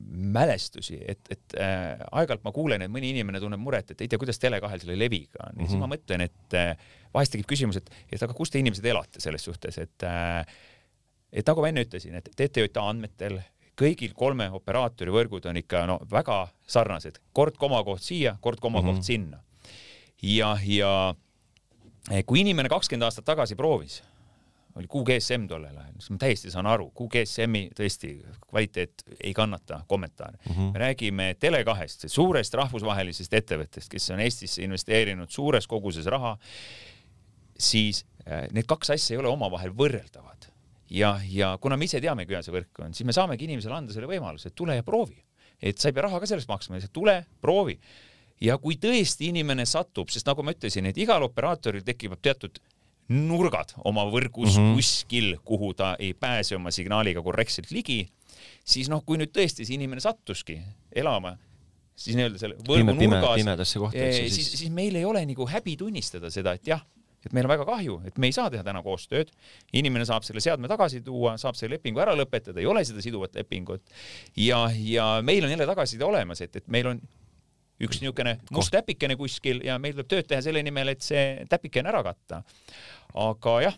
mälestusi, 0.00 0.96
et, 1.08 1.20
et 1.30 1.56
äh, 1.60 2.00
aeg-ajalt 2.00 2.44
ma 2.46 2.52
kuulen, 2.54 2.82
et 2.84 2.92
mõni 2.92 3.10
inimene 3.12 3.40
tunneb 3.42 3.60
muret, 3.60 3.92
et 3.92 4.00
ei 4.00 4.08
tea, 4.08 4.18
kuidas 4.20 4.40
Tele2-l 4.40 4.84
selle 4.84 4.96
leviga 4.98 5.42
on 5.44 5.50
ja 5.50 5.52
mm 5.52 5.60
-hmm. 5.60 5.68
siis 5.68 5.80
ma 5.80 5.86
mhm. 5.86 5.94
mõtlen, 5.94 6.24
et 6.24 6.56
äh, 6.56 6.92
vahest 7.14 7.34
tekib 7.36 7.48
küsimus, 7.50 7.76
et, 7.76 7.90
et 8.12 8.22
aga 8.22 8.34
kus 8.34 8.50
te 8.50 8.58
inimesed 8.58 8.84
elate 8.84 9.20
selles 9.20 9.44
suhtes, 9.44 9.78
et 9.78 10.06
äh, 10.08 10.46
et 11.32 11.46
nagu 11.46 11.60
ma 11.60 11.68
enne 11.68 11.84
ütlesin, 11.84 12.14
et 12.14 12.30
TTJA 12.36 12.88
andmetel 12.88 13.40
kõigil 13.80 14.12
kolme 14.16 14.50
operaatori 14.52 15.12
võrgud 15.14 15.48
on 15.50 15.60
ikka 15.60 15.86
no 15.88 15.98
väga 16.10 16.42
sarnased, 16.68 17.20
kord 17.32 17.56
komakoht 17.60 18.04
siia, 18.04 18.36
kord 18.40 18.60
komakoht 18.60 18.94
mm 18.94 19.00
-hmm. 19.00 19.06
sinna. 19.06 19.42
ja, 20.22 20.56
ja 20.64 21.14
eh, 22.10 22.24
kui 22.26 22.40
inimene 22.40 22.68
kakskümmend 22.68 23.08
aastat 23.08 23.24
tagasi 23.24 23.56
proovis, 23.56 24.02
oli 24.76 24.86
QGSM 24.86 25.46
tollel 25.48 25.76
ajal, 25.76 25.94
siis 25.98 26.10
ma 26.10 26.18
täiesti 26.18 26.50
saan 26.50 26.66
aru, 26.66 26.92
QGSM-i 26.94 27.70
tõesti 27.74 28.12
kvaliteet 28.50 29.02
ei 29.20 29.32
kannata 29.34 29.80
kommentaare 29.86 30.38
mm. 30.46 30.52
-hmm. 30.52 30.72
me 30.72 30.78
räägime 30.78 31.34
Tele2-st, 31.44 32.08
suurest 32.08 32.54
rahvusvahelisest 32.54 33.34
ettevõttest, 33.34 33.88
kes 33.88 34.10
on 34.10 34.20
Eestisse 34.20 34.62
investeerinud 34.62 35.30
suures 35.30 35.66
koguses 35.66 36.06
raha 36.06 36.38
siis 37.60 38.04
äh, 38.26 38.48
need 38.54 38.68
kaks 38.68 38.94
asja 38.96 39.14
ei 39.14 39.20
ole 39.22 39.30
omavahel 39.32 39.72
võrreldavad. 39.76 40.49
Ja, 40.90 41.14
ja 41.30 41.54
kuna 41.62 41.78
me 41.78 41.88
ise 41.88 42.00
teame, 42.02 42.26
kui 42.26 42.36
hea 42.36 42.44
see 42.44 42.54
võrk 42.54 42.82
on, 42.84 42.94
siis 42.96 43.06
me 43.08 43.14
saamegi 43.16 43.46
inimesele 43.48 43.76
anda 43.76 43.94
selle 43.94 44.10
võimaluse, 44.10 44.50
et 44.50 44.56
tule 44.58 44.76
ja 44.78 44.86
proovi. 44.86 45.18
et 45.60 45.78
sa 45.78 45.90
ei 45.90 45.96
pea 45.96 46.06
raha 46.06 46.20
ka 46.20 46.28
sellest 46.28 46.48
maksma, 46.48 46.78
lihtsalt 46.78 46.94
tule, 46.96 47.16
proovi. 47.40 47.78
ja 48.40 48.58
kui 48.58 48.78
tõesti 48.80 49.28
inimene 49.28 49.66
satub, 49.68 50.10
sest 50.10 50.26
nagu 50.26 50.42
ma 50.42 50.54
ütlesin, 50.56 50.88
et 50.90 50.98
igal 50.98 51.22
operaatoril 51.26 51.84
tekivad 51.86 52.22
teatud 52.22 52.60
nurgad 53.10 53.74
oma 53.84 54.04
võrgus 54.06 54.54
mm 54.54 54.62
-hmm. 54.62 54.74
kuskil, 54.78 55.36
kuhu 55.44 55.74
ta 55.74 55.96
ei 55.98 56.14
pääse 56.14 56.56
oma 56.56 56.70
signaaliga 56.70 57.22
korrektselt 57.22 57.70
ligi, 57.70 58.06
siis 58.64 58.88
noh, 58.88 59.02
kui 59.04 59.18
nüüd 59.18 59.32
tõesti 59.34 59.66
see 59.66 59.74
inimene 59.74 60.00
sattuski 60.00 60.60
elama 60.94 61.36
siis 62.00 62.16
nii-öelda 62.16 62.38
selle 62.40 62.56
võrgu 62.56 62.94
pime, 62.94 63.10
nurgas, 63.10 63.36
pimedasse 63.42 63.82
kohta, 63.82 64.06
siis, 64.14 64.34
siis, 64.34 64.52
siis 64.62 64.72
meil 64.72 64.96
ei 64.96 65.04
ole 65.04 65.24
nagu 65.26 65.46
häbi 65.46 65.76
tunnistada 65.76 66.30
seda, 66.32 66.54
et 66.56 66.70
jah, 66.70 66.84
et 67.26 67.36
meil 67.36 67.46
on 67.46 67.52
väga 67.52 67.66
kahju, 67.68 68.00
et 68.08 68.18
me 68.18 68.30
ei 68.30 68.36
saa 68.36 68.50
teha 68.50 68.64
täna 68.66 68.82
koostööd. 68.82 69.32
inimene 69.72 70.06
saab 70.08 70.24
selle 70.26 70.40
seadme 70.40 70.68
tagasi 70.68 71.02
tuua, 71.06 71.36
saab 71.38 71.58
selle 71.58 71.76
lepingu 71.76 72.00
ära 72.00 72.16
lõpetada, 72.16 72.60
ei 72.60 72.66
ole 72.66 72.84
seda 72.84 73.02
siduvat 73.04 73.34
lepingut. 73.34 73.82
ja, 74.36 74.68
ja 74.76 75.08
meil 75.22 75.44
on 75.44 75.50
jälle 75.50 75.66
tagasiside 75.66 76.04
olemas, 76.04 76.40
et, 76.40 76.56
et 76.56 76.68
meil 76.68 76.94
on 76.94 77.02
üks 77.80 78.02
niisugune 78.02 78.38
must 78.52 78.72
täpikene 78.72 79.16
kuskil 79.16 79.62
ja 79.64 79.78
meil 79.80 79.94
tuleb 79.96 80.08
tööd 80.08 80.26
teha 80.28 80.42
selle 80.44 80.62
nimel, 80.62 80.92
et 80.92 81.04
see 81.04 81.46
täpikene 81.48 81.88
ära 81.88 82.02
katta 82.04 82.42
aga 83.14 83.54
jah, 83.64 83.76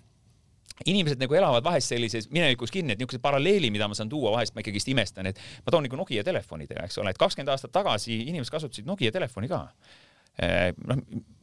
inimesed 0.89 1.21
nagu 1.21 1.37
elavad 1.37 1.65
vahest 1.65 1.93
sellises 1.93 2.29
minevikus 2.33 2.73
kinni, 2.75 2.95
et 2.95 3.01
niisuguse 3.01 3.21
paralleeli, 3.23 3.71
mida 3.75 3.89
ma 3.89 3.97
saan 3.99 4.11
tuua, 4.13 4.33
vahest 4.35 4.57
ma 4.57 4.65
ikkagist 4.65 4.91
imestan, 4.93 5.29
et 5.31 5.41
ma 5.65 5.75
toon 5.75 5.87
nagu 5.87 5.99
Nokia 6.01 6.25
telefonidega, 6.27 6.87
eks 6.89 6.99
ole, 7.03 7.13
et 7.13 7.21
kakskümmend 7.21 7.53
aastat 7.53 7.75
tagasi 7.75 8.19
inimesed 8.25 8.53
kasutasid 8.53 8.89
Nokia 8.89 9.13
telefoni 9.15 9.51
ka. 9.53 9.67
Eh, 10.43 10.73
noh, 10.89 11.03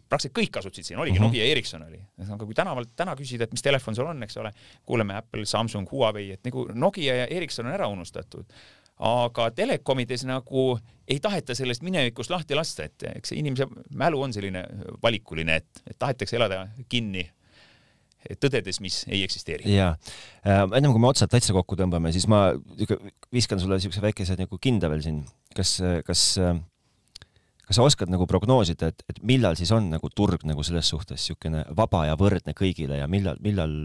praktiliselt 0.10 0.36
kõik 0.40 0.52
kasutasid 0.58 0.90
siin, 0.90 1.00
oligi 1.00 1.20
mm 1.20 1.24
-hmm. 1.24 1.30
Nokia 1.30 1.46
ja 1.46 1.52
Ericsson 1.52 1.86
oli. 1.86 2.02
aga 2.26 2.46
kui 2.46 2.58
tänavalt 2.58 2.90
täna 2.96 3.16
küsida, 3.16 3.44
et 3.44 3.52
mis 3.52 3.62
telefon 3.62 3.96
sul 3.96 4.10
on, 4.10 4.24
eks 4.24 4.38
ole, 4.38 4.52
kuuleme 4.86 5.16
Apple, 5.16 5.46
Samsung, 5.46 5.92
Huawei, 5.92 6.32
et 6.32 6.44
nagu 6.44 6.68
Nokia 6.74 7.16
ja 7.16 7.26
Ericsson 7.28 7.66
on 7.66 7.74
ära 7.74 7.88
unustatud. 7.88 8.46
aga 9.00 9.52
telekomides 9.52 10.26
nagu 10.26 10.80
ei 11.08 11.20
taheta 11.20 11.56
sellest 11.56 11.82
minevikust 11.82 12.30
lahti 12.30 12.56
lasta, 12.56 12.84
et 12.84 13.04
eks 13.16 13.32
inimese 13.32 13.68
mälu 13.96 14.22
on 14.22 14.34
selline 14.34 14.66
valikuline, 15.04 15.56
et, 15.56 15.82
et 15.88 15.96
tahetakse 16.00 16.36
elada 16.36 16.68
kinni 16.90 17.30
tõdedes, 18.40 18.82
mis 18.84 19.06
ei 19.08 19.24
eksisteeri. 19.24 19.72
ja 19.72 19.94
äh,, 20.44 20.66
ennem 20.76 20.92
kui 20.92 21.00
me 21.00 21.08
otsad 21.08 21.32
täitsa 21.32 21.56
kokku 21.56 21.78
tõmbame, 21.80 22.12
siis 22.12 22.28
ma 22.28 22.50
viskan 23.34 23.62
sulle 23.62 23.80
niisuguse 23.80 24.04
väikese 24.04 24.36
nagu 24.40 24.60
kinda 24.62 24.90
veel 24.92 25.02
siin. 25.06 25.24
kas, 25.56 25.78
kas, 26.06 26.26
kas 27.70 27.78
sa 27.78 27.86
oskad 27.86 28.10
nagu 28.10 28.26
prognoosida, 28.26 28.88
et, 28.90 29.04
et 29.12 29.20
millal 29.30 29.54
siis 29.60 29.70
on 29.76 29.92
nagu 29.92 30.10
turg 30.10 30.42
nagu 30.50 30.64
selles 30.66 30.90
suhtes 30.90 31.22
niisugune 31.22 31.62
vaba 31.78 32.08
ja 32.08 32.16
võrdne 32.18 32.56
kõigile 32.58 32.98
ja 32.98 33.06
millal, 33.12 33.38
millal, 33.46 33.76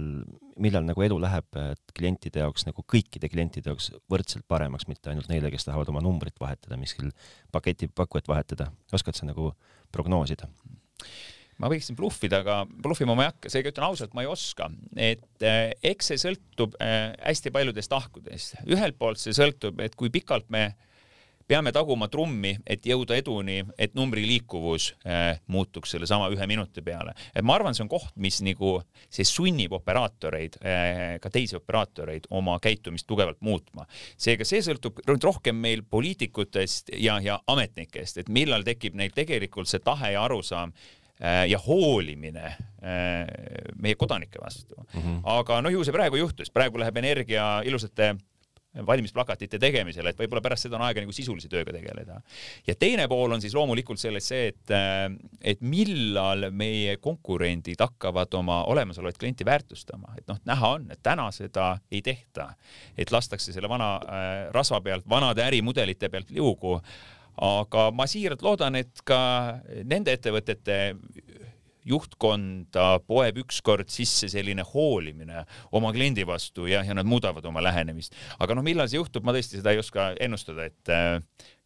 millal 0.56 0.86
nagu 0.88 1.04
elu 1.04 1.18
läheb 1.20 1.58
klientide 1.92 2.40
jaoks 2.40 2.64
nagu 2.64 2.80
kõikide 2.88 3.28
klientide 3.28 3.68
jaoks 3.68 3.90
võrdselt 4.08 4.46
paremaks, 4.48 4.88
mitte 4.88 5.12
ainult 5.12 5.28
neile, 5.28 5.52
kes 5.52 5.68
tahavad 5.68 5.92
oma 5.92 6.00
numbrit 6.04 6.40
vahetada, 6.40 6.80
miskil 6.80 7.12
paketipakkujat 7.52 8.32
vahetada. 8.32 8.70
oskad 8.96 9.20
sa 9.20 9.28
nagu 9.28 9.52
prognoosida? 9.92 10.48
ma 11.60 11.68
võiksin 11.70 11.98
bluffida, 11.98 12.40
aga 12.40 12.62
bluffima 12.66 13.14
ma 13.14 13.26
ei 13.26 13.30
hakka, 13.30 13.52
seega 13.52 13.70
ütlen 13.70 13.86
ausalt, 13.86 14.16
ma 14.16 14.24
ei 14.24 14.30
oska. 14.32 14.70
et 14.96 15.44
äh, 15.44 15.74
eks 15.92 16.10
see 16.10 16.24
sõltub 16.24 16.74
äh, 16.80 17.12
hästi 17.20 17.52
paljudest 17.54 17.92
tahkudest. 17.92 18.56
ühelt 18.64 18.96
poolt 18.98 19.20
see 19.20 19.36
sõltub, 19.36 19.84
et 19.84 19.94
kui 19.94 20.08
pikalt 20.14 20.48
me 20.48 20.70
peame 21.48 21.72
taguma 21.72 22.08
trummi, 22.08 22.54
et 22.66 22.86
jõuda 22.86 23.16
eduni, 23.18 23.60
et 23.78 23.94
numbri 23.94 24.24
liikuvus 24.28 24.90
äh, 25.04 25.40
muutuks 25.46 25.94
sellesama 25.94 26.30
ühe 26.34 26.46
minuti 26.50 26.82
peale. 26.82 27.14
et 27.34 27.44
ma 27.44 27.58
arvan, 27.58 27.74
see 27.74 27.84
on 27.84 27.92
koht, 27.92 28.12
mis 28.16 28.40
nagu, 28.44 28.76
see 29.08 29.26
sunnib 29.28 29.72
operaatoreid 29.76 30.58
äh,, 30.62 31.04
ka 31.20 31.30
teisi 31.30 31.56
operaatoreid 31.56 32.28
oma 32.30 32.58
käitumist 32.62 33.06
tugevalt 33.06 33.40
muutma. 33.40 33.86
seega 34.16 34.44
see 34.44 34.62
sõltub 34.64 35.00
rohkem 35.24 35.56
meil 35.56 35.82
poliitikutest 35.82 36.92
ja, 36.98 37.20
ja 37.20 37.38
ametnikest, 37.46 38.18
et 38.18 38.28
millal 38.28 38.64
tekib 38.64 38.94
neil 38.94 39.14
tegelikult 39.14 39.68
see 39.70 39.82
tahe 39.84 40.14
ja 40.14 40.24
arusaam 40.24 40.74
Äh, 41.22 41.46
ja 41.46 41.58
hoolimine 41.58 42.44
äh, 42.44 42.56
meie 43.78 43.94
kodanike 43.94 44.38
vastu 44.42 44.74
mm. 44.94 45.00
-hmm. 45.00 45.20
aga 45.24 45.60
no 45.62 45.70
ju 45.70 45.84
see 45.84 45.92
praegu 45.92 46.16
juhtus, 46.16 46.50
praegu 46.50 46.78
läheb 46.78 46.96
energia 46.96 47.62
ilusate 47.64 48.16
valimisplakatite 48.86 49.58
tegemisele, 49.62 50.10
et 50.10 50.18
võib-olla 50.18 50.42
pärast 50.42 50.66
seda 50.66 50.78
on 50.78 50.84
aega 50.86 51.02
nagu 51.04 51.14
sisulise 51.14 51.48
tööga 51.50 51.72
tegeleda. 51.74 52.20
ja 52.66 52.74
teine 52.74 53.06
pool 53.08 53.32
on 53.36 53.42
siis 53.42 53.54
loomulikult 53.54 54.00
selles 54.00 54.26
see, 54.28 54.48
et, 54.50 54.74
äh, 54.74 55.06
et 55.40 55.62
millal 55.62 56.50
meie 56.50 56.96
konkurendid 56.96 57.80
hakkavad 57.80 58.34
oma 58.34 58.62
olemasolevat 58.72 59.18
klienti 59.18 59.46
väärtustama, 59.46 60.16
et 60.18 60.26
noh, 60.28 60.40
näha 60.44 60.72
on, 60.78 60.88
et 60.90 61.02
täna 61.02 61.30
seda 61.34 61.74
ei 61.92 62.02
tehta, 62.02 62.50
et 62.98 63.12
lastakse 63.14 63.54
selle 63.54 63.70
vana 63.70 63.94
äh, 63.96 64.30
rasva 64.54 64.80
pealt, 64.80 65.08
vanade 65.08 65.44
ärimudelite 65.44 66.08
pealt 66.08 66.34
liugu. 66.34 66.80
Aga 67.44 67.88
ma 67.90 68.04
siiralt 68.06 68.44
loodan, 68.46 68.76
et 68.78 69.00
ka 69.02 69.18
nende 69.90 70.12
ettevõtete 70.14 70.76
juhtkonda 71.88 73.00
poeb 73.06 73.42
ükskord 73.44 73.90
sisse 73.92 74.28
selline 74.32 74.64
hoolimine 74.68 75.44
oma 75.72 75.92
kliendi 75.94 76.26
vastu 76.26 76.68
ja, 76.70 76.82
ja 76.86 76.96
nad 76.96 77.08
muudavad 77.08 77.44
oma 77.50 77.62
lähenemist. 77.64 78.16
aga 78.38 78.56
noh, 78.56 78.64
millal 78.66 78.88
see 78.90 79.00
juhtub, 79.00 79.26
ma 79.26 79.34
tõesti 79.36 79.60
seda 79.60 79.74
ei 79.74 79.82
oska 79.82 80.12
ennustada, 80.20 80.70
et 80.70 80.92
äh, 80.92 81.18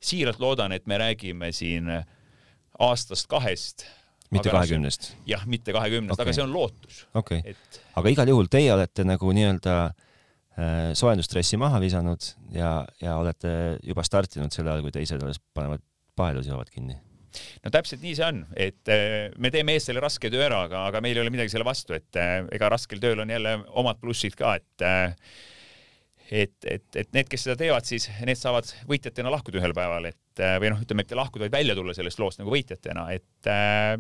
siiralt 0.03 0.43
loodan, 0.43 0.75
et 0.75 0.87
me 0.91 0.99
räägime 0.99 1.53
siin 1.53 1.91
aastast-kahest. 2.79 3.87
mitte 4.35 4.51
kahekümnest? 4.51 5.13
jah, 5.27 5.47
mitte 5.47 5.73
kahekümnest 5.77 6.19
okay., 6.19 6.29
aga 6.29 6.37
see 6.37 6.47
on 6.47 6.53
lootus. 6.53 7.07
okei 7.15 7.45
okay. 7.45 7.57
et..., 7.57 7.81
aga 7.99 8.15
igal 8.17 8.35
juhul 8.35 8.51
teie 8.53 8.75
olete 8.75 9.07
nagu 9.07 9.33
nii-öelda 9.35 9.79
Äh, 10.59 10.91
soojendustressi 10.99 11.57
maha 11.61 11.79
visanud 11.79 12.25
ja, 12.51 12.83
ja 12.99 13.15
olete 13.21 13.51
juba 13.87 14.03
startinud 14.03 14.51
sel 14.51 14.67
ajal, 14.67 14.81
kui 14.83 14.95
teised 14.97 15.23
alles 15.23 15.39
panevad 15.55 15.85
paelus 16.19 16.49
joovad 16.51 16.73
kinni? 16.75 16.97
No 17.65 17.73
täpselt 17.75 18.03
nii 18.05 18.15
see 18.19 18.27
on, 18.27 18.43
et 18.57 18.93
äh, 18.93 19.29
me 19.41 19.53
teeme 19.55 19.77
ees 19.77 19.89
selle 19.89 20.03
raske 20.05 20.31
töö 20.33 20.45
ära, 20.47 20.65
aga, 20.69 20.87
aga 20.93 21.03
meil 21.05 21.19
ei 21.19 21.25
ole 21.25 21.35
midagi 21.35 21.53
selle 21.55 21.67
vastu, 21.69 21.97
et 21.99 22.19
äh, 22.21 22.41
ega 22.55 22.71
raskel 22.73 23.03
tööl 23.03 23.25
on 23.25 23.33
jälle 23.33 23.59
omad 23.81 24.01
plussid 24.03 24.39
ka, 24.39 24.57
et 24.59 24.89
et, 26.29 26.57
et, 26.69 26.85
et 27.01 27.13
need, 27.17 27.29
kes 27.31 27.47
seda 27.47 27.57
teevad, 27.57 27.87
siis 27.89 28.09
need 28.21 28.37
saavad 28.37 28.69
võitjatena 28.89 29.33
lahkuda 29.33 29.63
ühel 29.63 29.73
päeval, 29.77 30.11
et 30.11 30.43
või 30.61 30.75
noh, 30.75 30.83
ütleme, 30.85 31.07
et 31.07 31.15
lahkuda, 31.17 31.47
vaid 31.47 31.57
välja 31.57 31.77
tulla 31.79 31.95
sellest 31.97 32.21
loost 32.21 32.43
nagu 32.43 32.53
võitjatena, 32.53 33.07
et 33.17 33.49
äh, 33.49 33.95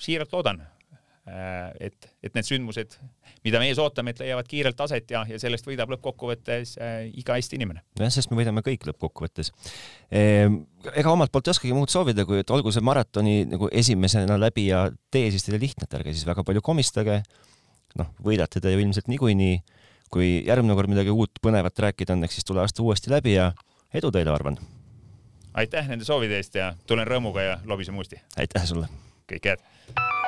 siiralt 0.00 0.34
loodan, 0.34 0.64
et, 1.24 2.08
et 2.20 2.34
need 2.36 2.44
sündmused, 2.44 2.98
mida 3.46 3.60
me 3.60 3.70
ees 3.70 3.78
ootame, 3.80 4.12
et 4.12 4.20
leiavad 4.20 4.48
kiirelt 4.48 4.80
aset 4.84 5.14
ja, 5.14 5.22
ja 5.28 5.38
sellest 5.40 5.64
võidab 5.64 5.94
lõppkokkuvõttes 5.94 6.74
äh, 6.76 6.96
iga 7.16 7.38
Eesti 7.40 7.56
inimene. 7.56 7.80
jah, 7.96 8.12
sest 8.12 8.28
me 8.30 8.36
võidame 8.36 8.60
kõik 8.66 8.84
lõppkokkuvõttes 8.90 9.50
ehm,. 10.12 10.60
ega 10.92 11.14
omalt 11.14 11.32
poolt 11.32 11.48
ei 11.48 11.54
oskagi 11.54 11.72
muud 11.76 11.92
soovida, 11.92 12.26
kui 12.28 12.42
et 12.42 12.52
olgu 12.52 12.72
see 12.74 12.84
maratoni 12.84 13.46
nagu 13.48 13.70
esimesena 13.72 14.36
läbi 14.40 14.66
ja 14.68 14.84
tee 15.14 15.30
siis 15.32 15.46
teile 15.46 15.62
lihtne, 15.62 15.88
et 15.88 15.96
ärge 15.96 16.12
siis 16.12 16.28
väga 16.28 16.44
palju 16.44 16.60
komistage. 16.64 17.22
noh, 17.96 18.10
võidate 18.24 18.60
te 18.60 18.72
ju 18.72 18.84
ilmselt 18.84 19.08
niikuinii. 19.08 19.62
kui 20.12 20.44
järgmine 20.46 20.76
kord 20.76 20.92
midagi 20.92 21.10
uut 21.10 21.40
põnevat 21.42 21.78
rääkida 21.88 22.12
on, 22.12 22.24
eks 22.24 22.36
siis 22.36 22.44
tule 22.44 22.60
aasta 22.60 22.82
uuesti 22.82 23.10
läbi 23.10 23.32
ja 23.34 23.52
edu 23.94 24.12
teile, 24.12 24.30
Arvan. 24.30 24.60
aitäh 25.54 25.88
nende 25.88 26.04
soovide 26.04 26.36
eest 26.36 26.60
ja 26.60 26.74
tulen 26.86 27.08
rõõmuga 27.08 27.48
ja 27.48 27.56
lobiseme 27.64 27.96
uuesti. 27.96 28.20
aitäh 28.36 28.68
sulle. 28.68 28.92
kõike 29.24 29.54
head 29.54 30.23